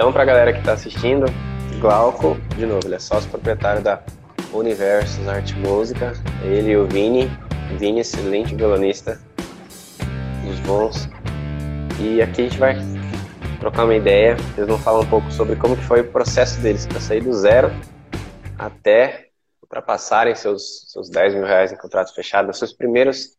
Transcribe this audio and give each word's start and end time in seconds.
Então, 0.00 0.10
para 0.10 0.22
a 0.22 0.24
galera 0.24 0.50
que 0.50 0.60
está 0.60 0.72
assistindo, 0.72 1.26
Glauco, 1.78 2.34
de 2.56 2.64
novo, 2.64 2.86
ele 2.86 2.94
é 2.94 2.98
sócio 2.98 3.28
proprietário 3.28 3.82
da 3.82 4.02
Universos 4.50 5.28
Arte 5.28 5.54
Música. 5.56 6.14
Ele 6.42 6.70
e 6.70 6.76
o 6.78 6.86
Vini. 6.86 7.30
Vini, 7.78 8.00
excelente 8.00 8.54
violonista, 8.54 9.20
dos 10.42 10.58
bons. 10.60 11.06
E 12.00 12.22
aqui 12.22 12.40
a 12.40 12.44
gente 12.44 12.58
vai 12.58 12.76
trocar 13.58 13.84
uma 13.84 13.94
ideia. 13.94 14.38
Eles 14.56 14.66
vão 14.66 14.78
falar 14.78 15.00
um 15.00 15.06
pouco 15.06 15.30
sobre 15.30 15.54
como 15.56 15.76
que 15.76 15.84
foi 15.84 16.00
o 16.00 16.10
processo 16.10 16.58
deles 16.62 16.86
para 16.86 16.98
sair 16.98 17.20
do 17.22 17.34
zero 17.34 17.70
até 18.58 19.28
ultrapassarem 19.62 20.34
seus, 20.34 20.90
seus 20.90 21.10
10 21.10 21.34
mil 21.34 21.44
reais 21.44 21.72
em 21.72 21.76
contratos 21.76 22.14
fechados, 22.14 22.58
seus 22.58 22.72
primeiros 22.72 23.36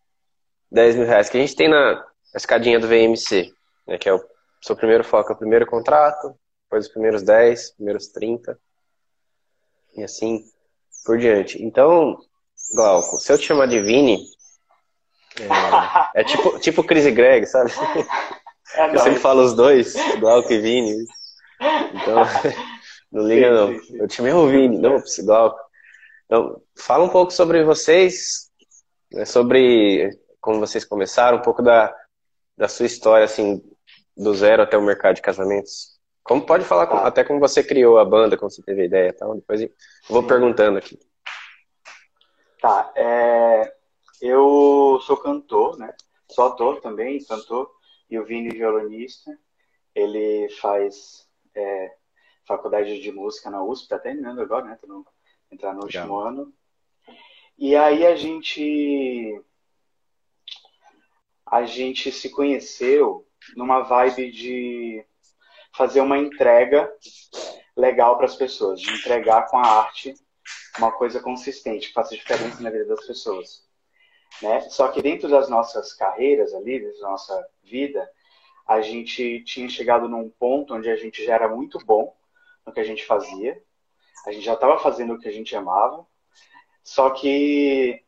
10 0.71 0.95
mil 0.95 1.07
reais 1.07 1.27
que 1.27 1.37
a 1.37 1.41
gente 1.41 1.55
tem 1.55 1.67
na 1.67 2.05
escadinha 2.35 2.79
do 2.79 2.87
VMC, 2.87 3.51
né, 3.87 3.97
que 3.97 4.07
é 4.07 4.13
o 4.13 4.23
seu 4.61 4.75
primeiro 4.75 5.03
foco, 5.03 5.31
é 5.31 5.35
o 5.35 5.39
primeiro 5.39 5.65
contrato, 5.65 6.39
depois 6.71 6.85
os 6.85 6.91
primeiros 6.91 7.21
10, 7.21 7.71
primeiros 7.71 8.07
30, 8.07 8.57
e 9.97 10.03
assim 10.03 10.41
por 11.03 11.17
diante. 11.17 11.61
Então, 11.61 12.17
Glauco, 12.73 13.17
se 13.17 13.33
eu 13.33 13.37
te 13.37 13.45
chamar 13.45 13.65
de 13.65 13.81
Vini, 13.81 14.23
é, 16.15 16.21
é 16.21 16.23
tipo, 16.23 16.59
tipo 16.59 16.83
Chris 16.83 17.05
e 17.05 17.11
Greg, 17.11 17.45
sabe? 17.45 17.71
É 18.73 18.95
eu 18.95 18.99
sempre 18.99 19.19
falo 19.19 19.43
os 19.43 19.53
dois, 19.53 19.93
Glauco 20.21 20.53
e 20.53 20.59
Vini. 20.59 21.05
Então, 21.93 22.23
não 23.11 23.27
liga 23.27 23.47
sim, 23.47 23.53
não. 23.53 23.67
Sim, 23.67 23.79
sim. 23.81 23.97
Eu 23.97 24.07
te 24.07 24.15
chamei 24.15 24.31
o 24.31 24.47
Vini, 24.47 24.77
não, 24.77 25.03
Glauco. 25.25 25.59
Então, 26.25 26.61
fala 26.77 27.03
um 27.03 27.09
pouco 27.09 27.33
sobre 27.33 27.65
vocês, 27.65 28.49
né, 29.11 29.25
sobre 29.25 30.09
como 30.39 30.61
vocês 30.61 30.85
começaram, 30.85 31.39
um 31.39 31.41
pouco 31.41 31.61
da, 31.61 31.93
da 32.57 32.69
sua 32.69 32.85
história, 32.85 33.25
assim, 33.25 33.61
do 34.15 34.33
zero 34.33 34.63
até 34.63 34.77
o 34.77 34.81
mercado 34.81 35.15
de 35.15 35.21
casamentos. 35.21 35.90
Como 36.23 36.45
pode 36.45 36.63
falar 36.65 36.87
com, 36.87 36.97
até 36.97 37.23
como 37.23 37.39
você 37.39 37.63
criou 37.63 37.97
a 37.97 38.05
banda, 38.05 38.37
como 38.37 38.49
você 38.49 38.61
teve 38.61 38.83
a 38.83 38.85
ideia 38.85 39.09
e 39.09 39.13
tal. 39.13 39.35
Depois 39.35 39.61
eu 39.61 39.71
vou 40.09 40.23
perguntando 40.23 40.77
aqui. 40.77 40.99
Tá, 42.61 42.91
é, 42.95 43.73
eu 44.21 44.99
sou 45.01 45.17
cantor, 45.17 45.77
né? 45.77 45.93
Sou 46.29 46.45
ator 46.45 46.79
também, 46.79 47.23
cantor, 47.25 47.71
e 48.09 48.19
o 48.19 48.25
Vini 48.25 48.49
violonista. 48.49 49.37
Ele 49.95 50.47
faz 50.61 51.27
é, 51.55 51.95
faculdade 52.45 53.01
de 53.01 53.11
música 53.11 53.49
na 53.49 53.63
USP, 53.63 53.89
tá 53.89 53.99
terminando 53.99 54.41
agora, 54.41 54.65
né? 54.65 54.77
Tá 54.79 54.87
no, 54.87 55.05
entrar 55.51 55.73
no 55.73 55.81
último 55.81 56.19
ano. 56.19 56.53
E 57.57 57.75
aí 57.75 58.05
a 58.05 58.15
gente 58.15 59.41
a 61.45 61.63
gente 61.65 62.11
se 62.11 62.29
conheceu 62.29 63.27
numa 63.57 63.81
vibe 63.81 64.31
de 64.31 65.05
fazer 65.73 66.01
uma 66.01 66.17
entrega 66.17 66.91
legal 67.75 68.17
para 68.17 68.25
as 68.25 68.35
pessoas, 68.35 68.81
de 68.81 68.91
entregar 68.91 69.47
com 69.47 69.57
a 69.57 69.65
arte 69.65 70.13
uma 70.77 70.91
coisa 70.91 71.19
consistente, 71.19 71.87
que 71.87 71.93
faça 71.93 72.15
diferença 72.15 72.61
na 72.61 72.69
vida 72.69 72.85
das 72.85 73.05
pessoas. 73.05 73.65
Né? 74.41 74.61
Só 74.69 74.87
que 74.87 75.01
dentro 75.01 75.29
das 75.29 75.49
nossas 75.49 75.93
carreiras 75.93 76.53
ali, 76.53 76.79
da 76.79 77.09
nossa 77.09 77.47
vida, 77.63 78.09
a 78.67 78.81
gente 78.81 79.43
tinha 79.43 79.67
chegado 79.67 80.07
num 80.07 80.29
ponto 80.29 80.73
onde 80.73 80.89
a 80.89 80.95
gente 80.95 81.23
já 81.23 81.35
era 81.35 81.47
muito 81.47 81.77
bom 81.85 82.15
no 82.65 82.71
que 82.71 82.79
a 82.79 82.83
gente 82.83 83.05
fazia, 83.05 83.61
a 84.25 84.31
gente 84.31 84.45
já 84.45 84.53
estava 84.53 84.79
fazendo 84.79 85.13
o 85.13 85.19
que 85.19 85.27
a 85.27 85.31
gente 85.31 85.55
amava, 85.55 86.05
só 86.83 87.09
que 87.09 88.03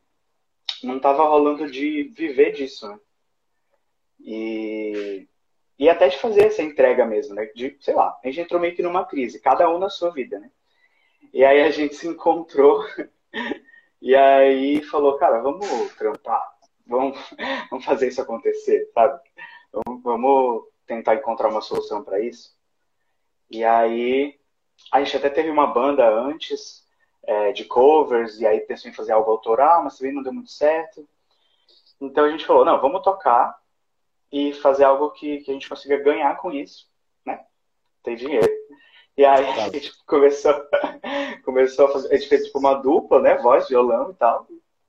não 0.82 0.96
estava 0.96 1.24
rolando 1.24 1.70
de 1.70 2.04
viver 2.04 2.52
disso, 2.52 2.88
né? 2.88 2.98
E, 4.20 5.28
e 5.78 5.88
até 5.88 6.08
de 6.08 6.18
fazer 6.18 6.46
essa 6.46 6.62
entrega 6.62 7.04
mesmo, 7.04 7.34
né? 7.34 7.46
De, 7.54 7.76
sei 7.80 7.94
lá, 7.94 8.18
a 8.22 8.26
gente 8.28 8.40
entrou 8.40 8.60
meio 8.60 8.74
que 8.74 8.82
numa 8.82 9.04
crise, 9.04 9.40
cada 9.40 9.68
um 9.68 9.78
na 9.78 9.90
sua 9.90 10.10
vida, 10.10 10.38
né? 10.38 10.50
E 11.32 11.44
aí 11.44 11.62
a 11.62 11.70
gente 11.70 11.96
se 11.96 12.06
encontrou 12.06 12.84
e 14.00 14.14
aí 14.14 14.82
falou, 14.82 15.18
cara, 15.18 15.40
vamos 15.40 15.66
trampar, 15.94 16.54
vamos, 16.86 17.18
vamos 17.70 17.84
fazer 17.84 18.08
isso 18.08 18.22
acontecer, 18.22 18.90
sabe? 18.94 19.20
Vamos, 20.02 20.64
tentar 20.86 21.14
encontrar 21.16 21.48
uma 21.48 21.60
solução 21.60 22.04
para 22.04 22.20
isso. 22.20 22.54
E 23.50 23.64
aí 23.64 24.38
a 24.92 25.02
gente 25.02 25.16
até 25.16 25.30
teve 25.30 25.50
uma 25.50 25.66
banda 25.66 26.08
antes 26.08 26.86
é, 27.24 27.52
de 27.52 27.64
covers, 27.64 28.38
e 28.40 28.46
aí 28.46 28.60
pensou 28.60 28.90
em 28.90 28.94
fazer 28.94 29.12
algo 29.12 29.30
autoral, 29.30 29.82
mas 29.82 29.96
também 29.96 30.14
não 30.14 30.22
deu 30.22 30.32
muito 30.32 30.50
certo. 30.50 31.08
Então 32.00 32.24
a 32.24 32.30
gente 32.30 32.46
falou, 32.46 32.64
não, 32.64 32.80
vamos 32.80 33.02
tocar 33.02 33.56
e 34.34 34.52
fazer 34.52 34.82
algo 34.82 35.12
que, 35.12 35.38
que 35.42 35.50
a 35.52 35.54
gente 35.54 35.68
consiga 35.68 35.96
ganhar 35.96 36.36
com 36.38 36.50
isso, 36.50 36.88
né? 37.24 37.38
Ter 38.02 38.16
dinheiro. 38.16 38.52
E 39.16 39.24
aí 39.24 39.46
a 39.62 39.68
gente 39.68 39.92
começou, 40.04 40.52
começou 41.44 41.86
a 41.86 41.92
fazer, 41.92 42.12
a 42.12 42.16
gente 42.16 42.28
fez 42.28 42.46
tipo 42.46 42.58
uma 42.58 42.74
dupla, 42.74 43.20
né? 43.20 43.36
Voz, 43.36 43.68
violão 43.68 44.10
e 44.10 44.14
tal. 44.14 44.48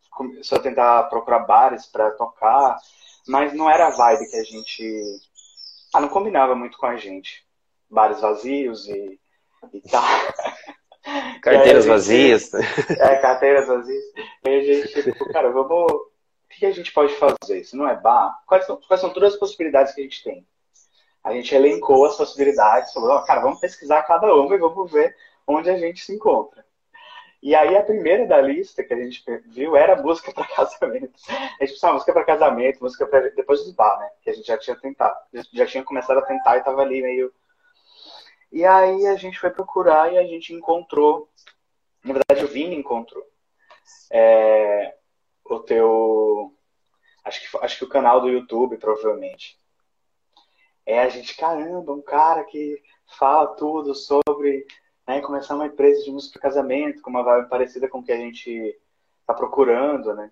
Começou 0.09 0.57
a 0.57 0.61
tentar 0.61 1.03
procurar 1.03 1.45
bares 1.45 1.85
para 1.85 2.09
tocar, 2.11 2.75
mas 3.27 3.53
não 3.53 3.69
era 3.69 3.85
a 3.85 3.91
vibe 3.91 4.31
que 4.31 4.37
a 4.37 4.43
gente. 4.43 5.21
Ah, 5.93 5.99
não 5.99 6.09
combinava 6.09 6.55
muito 6.55 6.79
com 6.79 6.87
a 6.87 6.97
gente. 6.97 7.45
Bares 7.87 8.21
vazios 8.21 8.87
e, 8.87 9.19
e 9.71 9.81
tal. 9.91 10.03
Carteiras 11.39 11.83
gente, 11.83 11.93
vazias. 11.93 12.51
É, 12.99 13.15
carteiras 13.17 13.67
vazias. 13.67 14.03
E 14.43 14.49
a 14.49 14.63
gente, 14.63 15.03
tipo, 15.03 15.31
cara, 15.31 15.51
vamos 15.51 16.14
o 16.55 16.59
que 16.59 16.65
a 16.65 16.71
gente 16.71 16.91
pode 16.91 17.13
fazer? 17.15 17.63
Se 17.63 17.75
não 17.75 17.87
é 17.87 17.95
bar, 17.95 18.39
quais 18.47 18.65
são, 18.65 18.79
quais 18.87 19.01
são 19.01 19.11
todas 19.11 19.33
as 19.33 19.39
possibilidades 19.39 19.93
que 19.93 20.01
a 20.01 20.03
gente 20.03 20.23
tem? 20.23 20.47
A 21.23 21.33
gente 21.33 21.53
elencou 21.53 22.05
as 22.05 22.15
possibilidades, 22.15 22.93
falou, 22.93 23.21
cara, 23.23 23.41
vamos 23.41 23.59
pesquisar 23.59 24.03
cada 24.03 24.33
uma 24.33 24.55
e 24.55 24.59
vamos 24.59 24.91
ver 24.91 25.15
onde 25.47 25.69
a 25.69 25.77
gente 25.77 26.03
se 26.03 26.13
encontra. 26.13 26.65
E 27.41 27.53
aí 27.53 27.75
a 27.75 27.83
primeira 27.83 28.25
da 28.25 28.39
lista 28.41 28.83
que 28.83 28.93
a 28.93 28.97
gente 28.97 29.23
viu 29.47 29.75
era 29.75 30.01
música 30.01 30.31
para 30.33 30.47
casamento. 30.47 31.13
A 31.29 31.65
gente 31.65 31.73
pensava 31.73 31.93
música 31.93 32.13
para 32.13 32.23
casamento, 32.23 32.81
música 32.81 33.05
para 33.05 33.29
depois 33.31 33.63
dos 33.63 33.73
bar, 33.73 33.99
né? 33.99 34.09
Que 34.21 34.29
a 34.29 34.33
gente 34.33 34.47
já 34.47 34.57
tinha 34.57 34.75
tentado, 34.75 35.15
já 35.53 35.65
tinha 35.65 35.83
começado 35.83 36.17
a 36.17 36.25
tentar 36.25 36.57
e 36.57 36.63
tava 36.63 36.81
ali 36.81 37.01
meio. 37.01 37.33
E 38.51 38.65
aí 38.65 39.05
a 39.07 39.15
gente 39.15 39.39
foi 39.39 39.49
procurar 39.49 40.11
e 40.13 40.17
a 40.17 40.23
gente 40.23 40.53
encontrou, 40.53 41.29
na 42.03 42.13
verdade 42.13 42.45
o 42.45 42.47
Vini 42.47 42.75
encontrou 42.75 43.23
é, 44.11 44.95
o 45.45 45.59
teu. 45.59 46.53
Acho 47.23 47.41
que, 47.41 47.57
acho 47.57 47.77
que 47.77 47.83
o 47.85 47.89
canal 47.89 48.21
do 48.21 48.29
YouTube, 48.29 48.77
provavelmente. 48.77 49.59
É 50.85 50.99
a 51.01 51.09
gente, 51.09 51.35
caramba, 51.35 51.93
um 51.93 52.01
cara 52.01 52.43
que 52.43 52.81
fala 53.17 53.47
tudo 53.55 53.95
sobre 53.95 54.65
né, 55.07 55.21
começar 55.21 55.55
uma 55.55 55.67
empresa 55.67 56.03
de 56.03 56.11
música 56.11 56.39
para 56.39 56.49
casamento, 56.49 57.01
com 57.01 57.09
uma 57.09 57.23
vibe 57.23 57.49
parecida 57.49 57.87
com 57.87 57.99
o 57.99 58.03
que 58.03 58.11
a 58.11 58.17
gente 58.17 58.77
está 59.21 59.33
procurando, 59.33 60.13
né? 60.13 60.31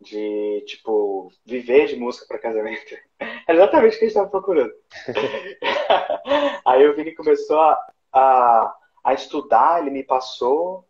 De, 0.00 0.62
tipo, 0.66 1.32
viver 1.44 1.86
de 1.86 1.96
música 1.96 2.26
para 2.26 2.38
casamento. 2.38 2.96
É 3.48 3.52
exatamente 3.52 3.94
o 3.94 3.98
que 4.00 4.04
a 4.04 4.08
gente 4.08 4.16
estava 4.16 4.28
procurando. 4.28 4.72
aí 6.66 6.84
o 6.84 6.96
Vini 6.96 7.14
começou 7.14 7.60
a, 7.60 7.78
a, 8.12 8.76
a 9.04 9.14
estudar, 9.14 9.80
ele 9.80 9.90
me 9.90 10.02
passou. 10.02 10.84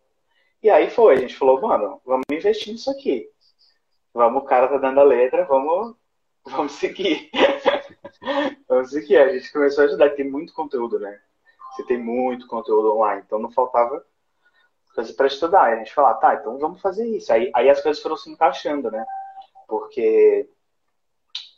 E 0.63 0.67
aí 0.67 0.89
foi, 0.89 1.13
a 1.13 1.19
gente 1.19 1.35
falou, 1.35 1.61
mano, 1.61 2.01
vamos 2.03 2.25
investir 2.31 2.73
nisso 2.73 2.89
aqui. 2.89 3.29
Vamos, 4.17 4.41
o 4.41 4.45
cara 4.47 4.67
tá 4.67 4.79
dando 4.79 4.99
a 4.99 5.03
letra, 5.03 5.45
vamos, 5.45 5.95
vamos 6.43 6.71
seguir. 6.71 7.29
vamos 8.67 8.89
seguir. 8.89 9.15
A 9.17 9.31
gente 9.31 9.53
começou 9.53 9.83
a 9.83 9.87
ajudar, 9.87 10.09
tem 10.15 10.27
muito 10.27 10.53
conteúdo, 10.53 10.97
né? 10.97 11.21
Você 11.69 11.83
tem 11.83 11.99
muito 11.99 12.47
conteúdo 12.47 12.95
online, 12.95 13.21
então 13.23 13.37
não 13.37 13.51
faltava 13.51 14.03
coisa 14.95 15.13
para 15.13 15.27
estudar. 15.27 15.69
E 15.69 15.73
a 15.75 15.77
gente 15.77 15.93
falou, 15.93 16.15
tá, 16.15 16.33
então 16.33 16.57
vamos 16.57 16.81
fazer 16.81 17.05
isso. 17.05 17.31
Aí, 17.31 17.51
aí 17.53 17.69
as 17.69 17.79
coisas 17.79 18.01
foram 18.01 18.17
se 18.17 18.27
encaixando, 18.31 18.89
né? 18.89 19.05
Porque, 19.67 20.49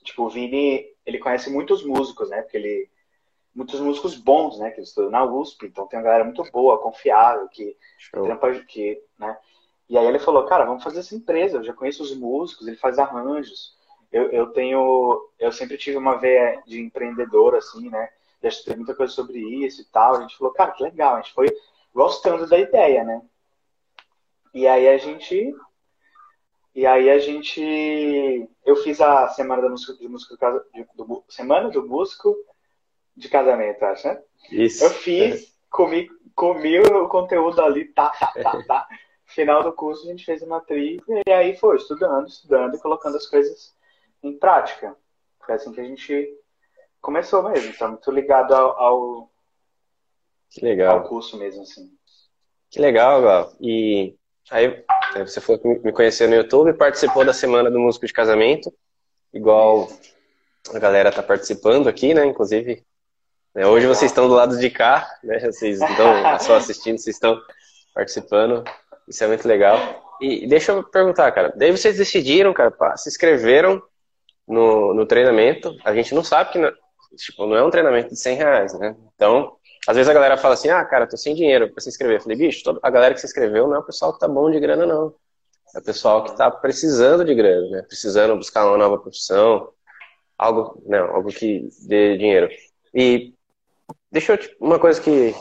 tipo, 0.03 0.23
o 0.23 0.29
Vini, 0.29 0.85
ele 1.05 1.17
conhece 1.17 1.49
muitos 1.49 1.81
músicos, 1.85 2.29
né? 2.29 2.41
Porque 2.41 2.57
ele 2.57 2.91
muitos 3.55 3.79
músicos 3.79 4.17
bons, 4.17 4.59
né? 4.59 4.71
Que 4.71 4.81
estudam 4.81 5.11
na 5.11 5.23
USP, 5.23 5.67
então 5.67 5.87
tem 5.87 5.97
uma 5.97 6.03
galera 6.03 6.25
muito 6.25 6.43
boa, 6.51 6.81
confiável, 6.81 7.47
que, 7.47 7.77
que, 8.11 8.65
que 8.67 9.01
né? 9.17 9.37
E 9.89 9.97
aí 9.97 10.05
ele 10.05 10.19
falou, 10.19 10.45
cara, 10.45 10.65
vamos 10.65 10.83
fazer 10.83 10.99
essa 10.99 11.15
empresa, 11.15 11.57
eu 11.57 11.63
já 11.63 11.73
conheço 11.73 12.03
os 12.03 12.15
músicos, 12.15 12.67
ele 12.67 12.77
faz 12.77 12.99
arranjos. 12.99 13.75
Eu, 14.11 14.29
eu 14.29 14.47
tenho, 14.51 15.29
eu 15.39 15.51
sempre 15.51 15.77
tive 15.77 15.97
uma 15.97 16.15
veia 16.17 16.61
de 16.65 16.79
empreendedor, 16.79 17.55
assim, 17.55 17.89
né? 17.89 18.09
Já 18.41 18.49
estudei 18.49 18.77
muita 18.77 18.95
coisa 18.95 19.11
sobre 19.11 19.39
isso 19.65 19.81
e 19.81 19.85
tal. 19.85 20.15
A 20.15 20.21
gente 20.21 20.37
falou, 20.37 20.53
cara, 20.53 20.71
que 20.71 20.83
legal, 20.83 21.15
a 21.15 21.21
gente 21.21 21.33
foi 21.33 21.47
gostando 21.93 22.47
da 22.47 22.57
ideia, 22.59 23.03
né? 23.03 23.21
E 24.53 24.67
aí 24.67 24.87
a 24.87 24.97
gente 24.97 25.55
e 26.75 26.85
aí 26.85 27.09
a 27.09 27.17
gente 27.17 28.47
eu 28.65 28.75
fiz 28.77 29.01
a 29.01 29.27
semana 29.29 29.63
da 29.63 29.69
música 29.69 29.93
de 29.93 30.07
música 30.07 30.35
do, 30.95 31.05
do, 31.05 31.23
semana 31.29 31.69
do 31.69 31.85
músico 31.85 32.35
de 33.17 33.27
casamento, 33.27 33.83
acho, 33.83 34.07
né? 34.07 34.21
Isso. 34.51 34.83
Eu 34.83 34.91
fiz, 34.91 35.55
comi, 35.69 36.07
comi 36.35 36.79
o 36.79 37.07
conteúdo 37.09 37.61
ali, 37.61 37.85
tá, 37.85 38.09
tá, 38.11 38.33
tá, 38.33 38.63
tá 38.63 38.87
final 39.29 39.63
do 39.63 39.71
curso 39.71 40.03
a 40.03 40.11
gente 40.11 40.25
fez 40.25 40.41
uma 40.41 40.59
trilha 40.59 41.01
e 41.27 41.31
aí 41.31 41.55
foi 41.55 41.77
estudando, 41.77 42.27
estudando 42.27 42.75
e 42.75 42.79
colocando 42.79 43.15
as 43.17 43.27
coisas 43.27 43.73
em 44.23 44.37
prática. 44.37 44.95
Foi 45.45 45.55
assim 45.55 45.71
que 45.71 45.79
a 45.79 45.83
gente 45.83 46.37
começou 47.01 47.43
mesmo, 47.43 47.71
está 47.71 47.87
muito 47.87 48.11
ligado 48.11 48.53
ao, 48.53 48.79
ao, 48.79 49.31
Que 50.49 50.65
legal. 50.65 50.99
Ao 50.99 51.07
curso 51.07 51.37
mesmo, 51.37 51.61
assim. 51.61 51.89
Que 52.69 52.79
legal, 52.79 53.21
Gal. 53.21 53.53
E 53.59 54.15
aí, 54.51 54.83
você 55.17 55.39
foi 55.39 55.59
me 55.63 55.91
conhecer 55.91 56.27
no 56.27 56.35
YouTube, 56.35 56.73
participou 56.73 57.25
da 57.25 57.33
Semana 57.33 57.71
do 57.71 57.79
Músico 57.79 58.05
de 58.05 58.13
Casamento, 58.13 58.71
igual 59.33 59.87
a 60.73 60.79
galera 60.79 61.11
tá 61.11 61.23
participando 61.23 61.87
aqui, 61.87 62.13
né? 62.13 62.25
Inclusive, 62.25 62.85
né? 63.55 63.65
hoje 63.65 63.87
vocês 63.87 64.11
estão 64.11 64.27
do 64.27 64.35
lado 64.35 64.57
de 64.57 64.69
cá, 64.69 65.07
né? 65.23 65.39
Vocês 65.39 65.81
estão 65.81 66.13
só 66.39 66.57
assistindo, 66.57 66.97
vocês 66.97 67.15
estão 67.15 67.39
participando. 67.93 68.63
Isso 69.09 69.23
é 69.23 69.27
muito 69.27 69.47
legal. 69.47 69.77
E 70.21 70.45
deixa 70.47 70.71
eu 70.71 70.83
perguntar, 70.83 71.31
cara. 71.31 71.51
Daí 71.55 71.71
vocês 71.71 71.97
decidiram, 71.97 72.53
cara, 72.53 72.73
se 72.95 73.09
inscreveram 73.09 73.81
no, 74.47 74.93
no 74.93 75.05
treinamento. 75.05 75.75
A 75.83 75.93
gente 75.95 76.13
não 76.13 76.23
sabe 76.23 76.51
que 76.51 76.59
não, 76.59 76.71
tipo, 77.17 77.47
não 77.47 77.55
é 77.55 77.63
um 77.63 77.71
treinamento 77.71 78.09
de 78.09 78.19
100 78.19 78.35
reais, 78.35 78.79
né? 78.79 78.95
Então, 79.15 79.57
às 79.87 79.95
vezes 79.95 80.09
a 80.09 80.13
galera 80.13 80.37
fala 80.37 80.53
assim, 80.53 80.69
ah, 80.69 80.83
cara, 80.85 81.07
tô 81.07 81.17
sem 81.17 81.33
dinheiro 81.33 81.71
para 81.71 81.81
se 81.81 81.89
inscrever. 81.89 82.17
Eu 82.17 82.21
falei, 82.21 82.37
bicho, 82.37 82.63
a 82.83 82.89
galera 82.89 83.13
que 83.13 83.21
se 83.21 83.25
inscreveu 83.25 83.67
não 83.67 83.75
é 83.75 83.79
o 83.79 83.83
pessoal 83.85 84.13
que 84.13 84.19
tá 84.19 84.27
bom 84.27 84.51
de 84.51 84.59
grana, 84.59 84.85
não. 84.85 85.13
É 85.75 85.79
o 85.79 85.83
pessoal 85.83 86.23
que 86.23 86.35
tá 86.35 86.51
precisando 86.51 87.23
de 87.23 87.33
grana, 87.33 87.69
né? 87.69 87.81
Precisando 87.83 88.35
buscar 88.35 88.67
uma 88.67 88.77
nova 88.77 88.97
profissão, 88.97 89.69
algo, 90.37 90.81
não, 90.85 91.15
algo 91.15 91.29
que 91.29 91.69
dê 91.87 92.17
dinheiro. 92.17 92.49
E 92.93 93.33
deixa 94.11 94.33
eu 94.33 94.39
uma 94.59 94.79
coisa 94.79 94.99
que 95.01 95.33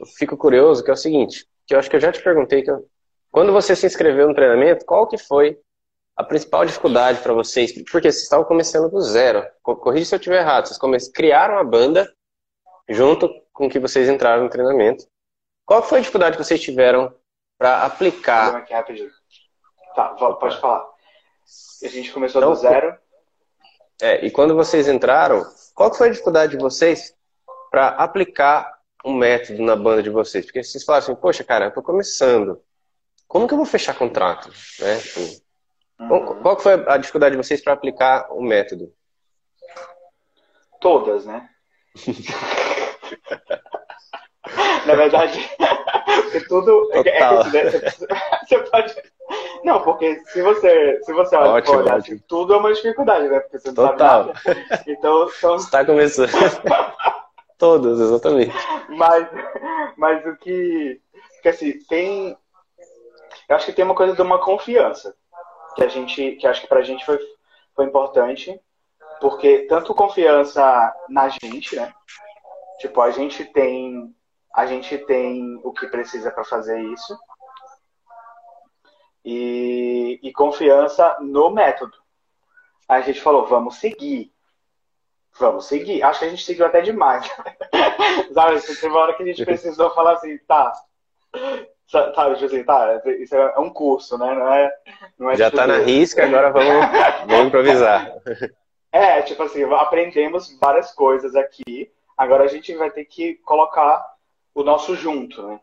eu 0.00 0.06
fico 0.18 0.36
curioso, 0.36 0.84
que 0.84 0.90
é 0.90 0.94
o 0.94 0.96
seguinte, 0.96 1.46
que 1.66 1.74
eu 1.74 1.78
acho 1.78 1.88
que 1.88 1.96
eu 1.96 2.00
já 2.00 2.10
te 2.10 2.22
perguntei, 2.22 2.62
que 2.62 2.70
eu, 2.70 2.84
quando 3.30 3.52
você 3.52 3.76
se 3.76 3.86
inscreveu 3.86 4.28
no 4.28 4.34
treinamento, 4.34 4.84
qual 4.84 5.06
que 5.06 5.16
foi 5.16 5.58
a 6.16 6.24
principal 6.24 6.64
dificuldade 6.64 7.20
para 7.20 7.32
vocês? 7.32 7.72
Porque 7.72 8.10
vocês 8.10 8.24
estavam 8.24 8.44
começando 8.44 8.90
do 8.90 9.00
zero. 9.00 9.46
Corrija 9.62 10.04
se 10.04 10.14
eu 10.14 10.18
estiver 10.18 10.40
errado. 10.40 10.66
Vocês 10.66 10.78
come... 10.78 10.98
criaram 11.12 11.58
a 11.58 11.64
banda 11.64 12.12
junto 12.88 13.30
com 13.52 13.68
que 13.68 13.78
vocês 13.78 14.08
entraram 14.08 14.44
no 14.44 14.50
treinamento. 14.50 15.06
Qual 15.64 15.82
foi 15.82 15.98
a 15.98 16.00
dificuldade 16.00 16.36
que 16.36 16.44
vocês 16.44 16.60
tiveram 16.60 17.14
para 17.56 17.84
aplicar? 17.84 18.56
Aqui, 18.56 18.74
rapidinho. 18.74 19.10
Tá, 19.94 20.08
pode 20.08 20.60
falar. 20.60 20.84
A 21.82 21.88
gente 21.88 22.12
começou 22.12 22.40
então, 22.40 22.52
do 22.52 22.58
zero. 22.58 22.98
É, 24.02 24.24
e 24.24 24.30
quando 24.30 24.54
vocês 24.54 24.88
entraram, 24.88 25.44
qual 25.74 25.92
foi 25.94 26.08
a 26.08 26.10
dificuldade 26.10 26.56
de 26.56 26.62
vocês 26.62 27.14
para 27.70 27.88
aplicar 27.88 28.80
um 29.04 29.14
método 29.14 29.62
na 29.62 29.76
banda 29.76 30.02
de 30.02 30.10
vocês? 30.10 30.44
Porque 30.44 30.62
vocês 30.62 30.82
falaram 30.84 31.04
assim, 31.04 31.14
poxa, 31.14 31.44
cara, 31.44 31.66
eu 31.66 31.72
tô 31.72 31.82
começando. 31.82 32.60
Como 33.30 33.46
que 33.46 33.54
eu 33.54 33.58
vou 33.58 33.66
fechar 33.66 33.94
contrato? 33.94 34.50
Né? 34.80 35.00
Uhum. 36.00 36.42
Qual 36.42 36.58
foi 36.58 36.84
a 36.88 36.96
dificuldade 36.96 37.36
de 37.36 37.36
vocês 37.36 37.62
para 37.62 37.74
aplicar 37.74 38.26
o 38.32 38.42
método? 38.42 38.92
Todas, 40.80 41.24
né? 41.24 41.48
Na 44.84 44.96
verdade, 44.96 45.38
tudo. 46.48 46.90
É, 46.92 47.08
é, 47.08 47.20
você 48.44 48.58
pode. 48.68 48.96
Não, 49.62 49.80
porque 49.84 50.16
se 50.24 50.42
você, 50.42 51.00
se 51.04 51.12
você 51.12 51.36
olha, 51.36 51.50
ótimo, 51.50 51.78
olhar, 51.78 51.98
assim, 51.98 52.18
tudo 52.26 52.54
é 52.54 52.56
uma 52.56 52.72
dificuldade, 52.72 53.28
né? 53.28 53.38
Porque 53.38 53.60
você 53.60 53.68
não 53.68 53.76
Total. 53.76 54.34
sabe 54.34 54.42
nada. 54.44 54.60
Então, 54.88 55.30
então... 55.38 55.54
Está 55.54 55.84
começando. 55.84 56.30
Todos, 57.56 58.00
exatamente. 58.00 58.56
Mas, 58.88 59.28
mas 59.96 60.26
o 60.26 60.34
que. 60.36 61.00
Porque 61.34 61.50
assim, 61.50 61.78
tem. 61.88 62.36
Eu 63.50 63.56
acho 63.56 63.66
que 63.66 63.72
tem 63.72 63.84
uma 63.84 63.96
coisa 63.96 64.14
de 64.14 64.22
uma 64.22 64.38
confiança. 64.38 65.14
Que 65.74 65.82
a 65.82 65.88
gente. 65.88 66.36
Que 66.36 66.46
acho 66.46 66.60
que 66.60 66.68
pra 66.68 66.82
gente 66.82 67.04
foi, 67.04 67.18
foi 67.74 67.84
importante. 67.84 68.58
Porque 69.20 69.66
tanto 69.68 69.94
confiança 69.94 70.94
na 71.08 71.28
gente, 71.28 71.74
né? 71.74 71.92
Tipo, 72.78 73.02
a 73.02 73.10
gente 73.10 73.44
tem. 73.44 74.14
A 74.54 74.66
gente 74.66 74.96
tem 74.98 75.60
o 75.64 75.72
que 75.72 75.88
precisa 75.88 76.30
para 76.30 76.44
fazer 76.44 76.80
isso 76.80 77.18
e, 79.24 80.18
e 80.22 80.32
confiança 80.32 81.16
no 81.20 81.50
método. 81.50 81.96
Aí 82.88 83.00
a 83.00 83.04
gente 83.04 83.20
falou, 83.20 83.46
vamos 83.46 83.76
seguir. 83.76 84.32
Vamos 85.38 85.66
seguir. 85.66 86.02
Acho 86.02 86.20
que 86.20 86.24
a 86.24 86.28
gente 86.28 86.44
seguiu 86.44 86.66
até 86.66 86.80
demais. 86.80 87.28
Sabe, 88.34 88.60
teve 88.60 88.88
uma 88.88 89.00
hora 89.00 89.14
que 89.14 89.22
a 89.22 89.26
gente 89.26 89.42
precisou 89.46 89.90
falar 89.90 90.14
assim, 90.14 90.38
tá. 90.38 90.72
Sabe, 91.90 92.34
tipo 92.34 92.46
assim, 92.46 92.62
tá, 92.62 93.02
isso 93.18 93.34
é 93.34 93.58
um 93.58 93.68
curso, 93.68 94.16
né? 94.16 94.32
Não 94.32 94.54
é, 94.54 94.72
não 95.18 95.30
é 95.30 95.36
Já 95.36 95.50
tá 95.50 95.66
na 95.66 95.78
risca, 95.78 96.24
agora 96.24 96.50
vamos, 96.52 96.86
vamos 97.26 97.46
improvisar. 97.48 98.14
É, 98.92 99.22
tipo 99.22 99.42
assim, 99.42 99.64
aprendemos 99.64 100.56
várias 100.60 100.92
coisas 100.92 101.34
aqui, 101.34 101.90
agora 102.16 102.44
a 102.44 102.46
gente 102.46 102.72
vai 102.76 102.92
ter 102.92 103.04
que 103.06 103.34
colocar 103.44 104.06
o 104.54 104.62
nosso 104.62 104.94
junto, 104.94 105.42
né? 105.42 105.60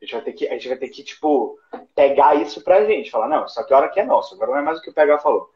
A 0.00 0.04
gente 0.04 0.14
vai 0.14 0.22
ter 0.22 0.32
que, 0.32 0.48
a 0.48 0.52
gente 0.54 0.68
vai 0.68 0.76
ter 0.78 0.88
que 0.88 1.04
tipo, 1.04 1.56
pegar 1.94 2.34
isso 2.34 2.60
pra 2.62 2.84
gente. 2.84 3.10
Falar, 3.10 3.28
não, 3.28 3.44
isso 3.44 3.60
aqui 3.60 3.72
hora 3.72 3.88
que 3.88 4.00
é 4.00 4.04
nosso. 4.04 4.34
Agora 4.34 4.52
não 4.52 4.58
é 4.58 4.62
mais 4.62 4.78
o 4.78 4.82
que 4.82 4.90
o 4.90 4.94
PH 4.94 5.18
falou. 5.18 5.48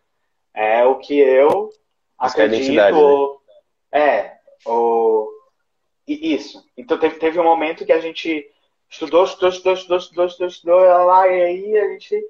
É 0.54 0.84
o 0.84 0.98
que 0.98 1.18
eu 1.18 1.70
isso 2.24 2.40
é 2.40 2.44
acredito. 2.44 2.78
É, 2.78 2.92
ou, 2.92 3.42
né? 3.92 4.00
é 4.00 4.38
ou, 4.66 5.32
isso. 6.06 6.64
Então 6.76 6.96
teve, 6.96 7.16
teve 7.16 7.40
um 7.40 7.44
momento 7.44 7.84
que 7.84 7.92
a 7.92 8.00
gente 8.00 8.51
estudou, 8.92 9.24
estudou, 9.24 9.48
estudou, 9.48 9.72
estudou, 9.74 9.98
estudou, 9.98 10.26
estudou, 10.26 10.48
estudou 10.48 10.80
lá, 10.80 11.26
e 11.26 11.42
aí 11.42 11.78
a 11.78 11.88
gente. 11.88 12.22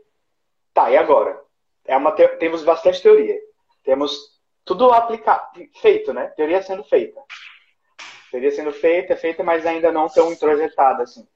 Tá, 0.72 0.90
e 0.90 0.96
agora? 0.96 1.42
É 1.84 1.96
uma 1.96 2.12
te... 2.12 2.26
Temos 2.38 2.62
bastante 2.62 3.02
teoria. 3.02 3.38
Temos 3.82 4.40
tudo 4.64 4.92
aplicado, 4.92 5.60
feito, 5.80 6.14
né? 6.14 6.28
Teoria 6.28 6.62
sendo 6.62 6.84
feita. 6.84 7.20
Teoria 8.30 8.52
sendo 8.52 8.72
feita, 8.72 9.16
feita, 9.16 9.42
mas 9.42 9.66
ainda 9.66 9.90
não 9.90 10.08
tão 10.08 10.32
introjetada 10.32 11.02
assim. 11.02 11.26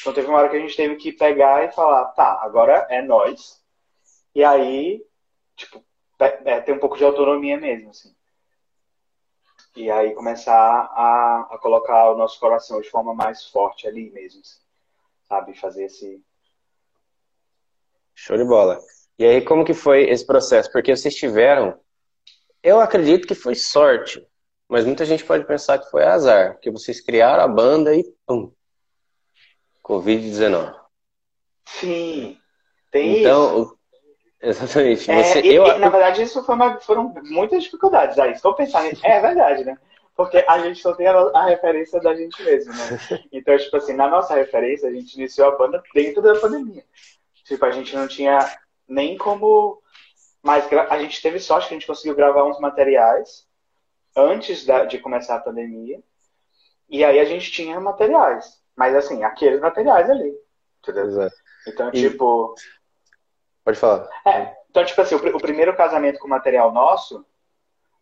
Então 0.00 0.12
teve 0.12 0.28
uma 0.28 0.38
hora 0.38 0.48
que 0.48 0.56
a 0.56 0.60
gente 0.60 0.76
teve 0.76 0.96
que 0.96 1.12
pegar 1.12 1.64
e 1.64 1.72
falar, 1.72 2.04
tá, 2.12 2.38
agora 2.40 2.86
é 2.88 3.02
nós. 3.02 3.60
E 4.34 4.44
aí, 4.44 5.04
tipo, 5.56 5.84
é, 6.20 6.60
ter 6.60 6.72
um 6.72 6.78
pouco 6.78 6.96
de 6.96 7.04
autonomia 7.04 7.58
mesmo, 7.58 7.90
assim. 7.90 8.14
E 9.76 9.90
aí 9.90 10.14
começar 10.14 10.54
a, 10.54 11.48
a 11.50 11.58
colocar 11.58 12.10
o 12.10 12.16
nosso 12.16 12.38
coração 12.38 12.80
de 12.80 12.88
forma 12.88 13.12
mais 13.12 13.46
forte 13.48 13.86
ali 13.86 14.10
mesmo, 14.10 14.40
assim, 14.40 14.58
sabe? 15.28 15.58
Fazer 15.58 15.84
esse... 15.84 16.22
Show 18.14 18.36
de 18.36 18.44
bola. 18.44 18.80
E 19.18 19.24
aí, 19.24 19.42
como 19.42 19.64
que 19.64 19.74
foi 19.74 20.08
esse 20.08 20.26
processo? 20.26 20.70
Porque 20.72 20.94
vocês 20.94 21.14
tiveram, 21.14 21.78
eu 22.62 22.80
acredito 22.80 23.26
que 23.28 23.34
foi 23.34 23.54
sorte, 23.54 24.24
mas 24.68 24.84
muita 24.84 25.04
gente 25.04 25.24
pode 25.24 25.44
pensar 25.44 25.78
que 25.78 25.90
foi 25.90 26.04
azar, 26.04 26.54
porque 26.54 26.70
vocês 26.70 27.00
criaram 27.00 27.42
a 27.42 27.48
banda 27.48 27.94
e 27.94 28.04
pum, 28.26 28.52
Covid-19. 29.84 30.74
Sim, 31.66 32.38
tem 32.90 33.20
então, 33.20 33.62
isso. 33.62 33.78
Exatamente. 34.40 35.10
É, 35.10 35.22
Você, 35.22 35.40
e, 35.40 35.54
eu... 35.54 35.66
e, 35.66 35.78
na 35.78 35.88
verdade, 35.88 36.22
isso 36.22 36.40
uma, 36.40 36.78
foram 36.80 37.12
muitas 37.24 37.64
dificuldades. 37.64 38.18
Aí, 38.18 38.32
estou 38.32 38.54
pensando, 38.54 38.96
é 39.02 39.20
verdade, 39.20 39.64
né? 39.64 39.76
Porque 40.18 40.44
a 40.48 40.58
gente 40.58 40.82
só 40.82 40.96
tem 40.96 41.06
a, 41.06 41.16
a, 41.16 41.46
referência 41.46 42.00
da 42.00 42.12
gente 42.12 42.42
mesmo, 42.42 42.72
né? 42.72 42.98
Então, 43.30 43.56
tipo 43.56 43.76
assim, 43.76 43.92
na 43.92 44.08
nossa 44.08 44.34
referência, 44.34 44.88
a 44.88 44.92
gente 44.92 45.14
iniciou 45.14 45.46
a 45.46 45.56
banda 45.56 45.80
dentro 45.94 46.20
da 46.20 46.34
pandemia. 46.34 46.84
Tipo, 47.44 47.64
a 47.64 47.70
gente 47.70 47.94
não 47.94 48.08
tinha 48.08 48.40
nem 48.88 49.16
como. 49.16 49.80
Mas 50.42 50.66
a 50.90 50.98
gente 50.98 51.22
teve 51.22 51.38
sorte 51.38 51.68
que 51.68 51.74
a 51.74 51.78
gente 51.78 51.86
conseguiu 51.86 52.16
gravar 52.16 52.42
uns 52.42 52.58
materiais 52.58 53.46
antes 54.16 54.66
da, 54.66 54.84
de 54.86 54.98
começar 54.98 55.36
a 55.36 55.40
pandemia. 55.40 56.02
E 56.90 57.04
aí 57.04 57.20
a 57.20 57.24
gente 57.24 57.52
tinha 57.52 57.78
materiais. 57.78 58.60
Mas 58.74 58.96
assim, 58.96 59.22
aqueles 59.22 59.60
materiais 59.60 60.10
ali. 60.10 60.36
Entendeu? 60.82 61.06
Exato. 61.06 61.36
Então, 61.64 61.90
e... 61.94 62.08
tipo. 62.08 62.56
Pode 63.64 63.78
falar. 63.78 64.08
É, 64.26 64.52
então, 64.68 64.84
tipo 64.84 65.00
assim, 65.00 65.14
o, 65.14 65.36
o, 65.36 65.40
primeiro 65.40 65.76
casamento 65.76 66.18
com 66.18 66.26
material 66.26 66.72
nosso, 66.72 67.24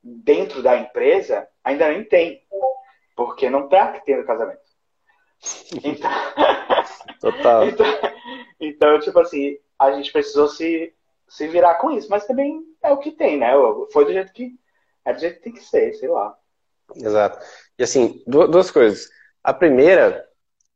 dentro 0.02 0.62
da 0.62 0.78
empresa, 0.78 1.46
ainda 1.66 1.88
nem 1.88 2.04
tem. 2.04 2.42
Porque 3.14 3.50
não 3.50 3.68
tá 3.68 4.00
tendo 4.04 4.24
casamento. 4.24 4.60
Então. 5.84 6.10
Total. 7.20 7.68
então, 7.68 7.86
então, 8.60 9.00
tipo 9.00 9.18
assim, 9.18 9.58
a 9.78 9.92
gente 9.92 10.12
precisou 10.12 10.48
se, 10.48 10.94
se 11.28 11.48
virar 11.48 11.74
com 11.76 11.90
isso. 11.90 12.08
Mas 12.10 12.26
também 12.26 12.62
é 12.82 12.90
o 12.90 12.98
que 12.98 13.10
tem, 13.10 13.38
né? 13.38 13.52
Foi 13.92 14.04
do 14.04 14.12
jeito 14.12 14.32
que. 14.32 14.54
É 15.04 15.12
do 15.12 15.20
jeito 15.20 15.36
que 15.36 15.42
tem 15.42 15.52
que 15.52 15.62
ser, 15.62 15.94
sei 15.94 16.08
lá. 16.08 16.36
Exato. 16.94 17.44
E 17.78 17.82
assim, 17.82 18.22
duas 18.26 18.70
coisas. 18.70 19.08
A 19.42 19.52
primeira 19.52 20.26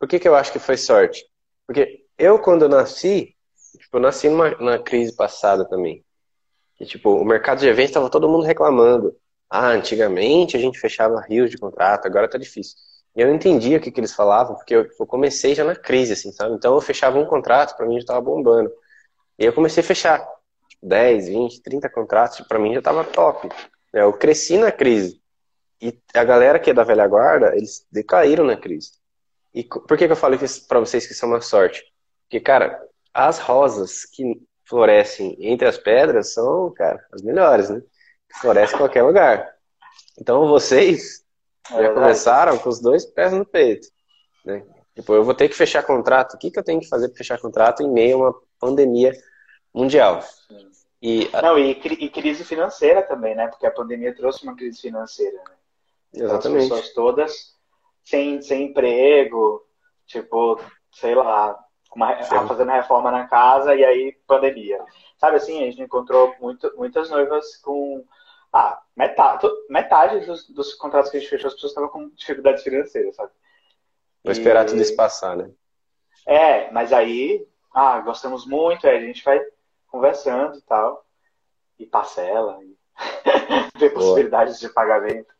por 0.00 0.08
que, 0.08 0.18
que 0.18 0.26
eu 0.26 0.34
acho 0.34 0.50
que 0.50 0.58
foi 0.58 0.78
sorte? 0.78 1.26
Porque 1.66 2.06
eu, 2.16 2.38
quando 2.38 2.66
nasci, 2.66 3.36
tipo, 3.78 3.98
eu 3.98 4.00
nasci 4.00 4.30
numa, 4.30 4.50
numa 4.52 4.78
crise 4.78 5.14
passada 5.14 5.68
também. 5.68 6.02
E, 6.80 6.86
tipo, 6.86 7.10
o 7.10 7.24
mercado 7.24 7.58
de 7.58 7.68
eventos 7.68 7.90
estava 7.90 8.08
todo 8.08 8.28
mundo 8.28 8.46
reclamando. 8.46 9.14
Ah, 9.50 9.68
antigamente 9.70 10.56
a 10.56 10.60
gente 10.60 10.78
fechava 10.78 11.20
rios 11.22 11.50
de 11.50 11.58
contrato, 11.58 12.06
agora 12.06 12.28
tá 12.30 12.38
difícil. 12.38 12.76
E 13.16 13.20
eu 13.20 13.26
não 13.26 13.34
entendia 13.34 13.78
o 13.78 13.80
que, 13.80 13.90
que 13.90 14.00
eles 14.00 14.14
falavam, 14.14 14.54
porque 14.56 14.74
eu, 14.74 14.88
eu 14.98 15.06
comecei 15.06 15.54
já 15.54 15.64
na 15.64 15.74
crise, 15.74 16.12
assim, 16.12 16.30
sabe? 16.32 16.54
Então 16.54 16.74
eu 16.74 16.80
fechava 16.80 17.18
um 17.18 17.26
contrato, 17.26 17.76
para 17.76 17.86
mim 17.86 17.98
já 18.00 18.06
tava 18.06 18.20
bombando. 18.20 18.70
E 19.38 19.44
eu 19.44 19.52
comecei 19.52 19.82
a 19.82 19.86
fechar 19.86 20.20
tipo, 20.68 20.86
10, 20.86 21.28
20, 21.28 21.62
30 21.62 21.90
contratos, 21.90 22.40
para 22.42 22.58
mim 22.58 22.74
já 22.74 22.82
tava 22.82 23.04
top. 23.04 23.48
Eu 23.92 24.12
cresci 24.12 24.56
na 24.58 24.70
crise. 24.70 25.20
E 25.80 25.98
a 26.14 26.24
galera 26.24 26.58
que 26.60 26.70
é 26.70 26.74
da 26.74 26.84
velha 26.84 27.06
guarda, 27.08 27.56
eles 27.56 27.86
decaíram 27.90 28.44
na 28.44 28.56
crise. 28.56 28.92
E 29.54 29.64
por 29.64 29.96
que, 29.98 30.06
que 30.06 30.12
eu 30.12 30.16
falo 30.16 30.36
para 30.68 30.80
vocês 30.80 31.06
que 31.06 31.14
são 31.14 31.28
uma 31.30 31.40
sorte? 31.40 31.82
Porque, 32.24 32.40
cara, 32.40 32.80
as 33.12 33.38
rosas 33.38 34.04
que 34.04 34.40
florescem 34.64 35.36
entre 35.40 35.66
as 35.66 35.76
pedras 35.76 36.32
são, 36.32 36.72
cara, 36.72 37.04
as 37.12 37.22
melhores, 37.22 37.68
né? 37.70 37.82
Florescem 38.40 38.76
em 38.76 38.78
qualquer 38.78 39.02
lugar. 39.02 39.54
Então 40.18 40.48
vocês 40.48 41.24
é 41.70 41.82
já 41.82 41.94
começaram 41.94 42.58
com 42.58 42.68
os 42.68 42.80
dois 42.80 43.04
pés 43.04 43.32
no 43.32 43.44
peito. 43.44 43.88
Né? 44.44 44.64
Tipo, 44.94 45.14
eu 45.14 45.24
vou 45.24 45.34
ter 45.34 45.48
que 45.48 45.54
fechar 45.54 45.82
contrato. 45.82 46.34
O 46.34 46.38
que, 46.38 46.50
que 46.50 46.58
eu 46.58 46.64
tenho 46.64 46.80
que 46.80 46.88
fazer 46.88 47.08
para 47.08 47.18
fechar 47.18 47.40
contrato 47.40 47.82
em 47.82 47.90
meio 47.90 48.16
a 48.16 48.30
uma 48.30 48.40
pandemia 48.58 49.12
mundial? 49.72 50.20
E, 51.02 51.30
Não, 51.42 51.58
e, 51.58 51.70
e, 51.70 52.10
crise 52.10 52.44
financeira 52.44 53.02
também, 53.02 53.34
né? 53.34 53.48
Porque 53.48 53.66
a 53.66 53.70
pandemia 53.70 54.14
trouxe 54.14 54.42
uma 54.42 54.54
crise 54.54 54.80
financeira. 54.80 55.36
Né? 55.36 55.54
Então, 56.14 56.26
Exatamente. 56.26 56.62
As 56.64 56.68
pessoas 56.68 56.92
todas 56.92 57.60
sem, 58.04 58.42
sem 58.42 58.64
emprego, 58.64 59.64
tipo, 60.06 60.60
sei 60.92 61.14
lá, 61.14 61.58
uma, 61.94 62.22
fazendo 62.46 62.70
reforma 62.70 63.10
na 63.10 63.26
casa 63.26 63.74
e 63.74 63.84
aí 63.84 64.12
pandemia. 64.26 64.78
Sabe 65.16 65.36
assim, 65.36 65.62
a 65.62 65.70
gente 65.70 65.82
encontrou 65.82 66.34
muito, 66.40 66.72
muitas 66.76 67.10
noivas 67.10 67.56
com. 67.58 68.04
Ah, 68.52 68.82
metade, 68.96 69.46
metade 69.68 70.26
dos, 70.26 70.48
dos 70.48 70.74
contratos 70.74 71.10
que 71.10 71.16
a 71.16 71.20
gente 71.20 71.30
fechou, 71.30 71.48
as 71.48 71.54
pessoas 71.54 71.72
estavam 71.72 71.88
com 71.88 72.08
dificuldades 72.10 72.62
financeiras, 72.62 73.14
sabe? 73.14 73.30
Vou 74.24 74.32
esperar 74.32 74.64
e... 74.64 74.68
tudo 74.68 74.82
isso 74.82 74.96
passar, 74.96 75.36
né? 75.36 75.50
É, 76.26 76.70
mas 76.70 76.92
aí, 76.92 77.46
ah, 77.72 78.00
gostamos 78.00 78.46
muito, 78.46 78.86
aí 78.86 78.96
a 78.96 79.00
gente 79.00 79.24
vai 79.24 79.40
conversando 79.86 80.58
e 80.58 80.62
tal, 80.62 81.04
e 81.78 81.86
parcela, 81.86 82.58
e 82.62 82.76
ver 83.78 83.90
possibilidades 83.90 84.58
de 84.58 84.68
pagamento. 84.68 85.32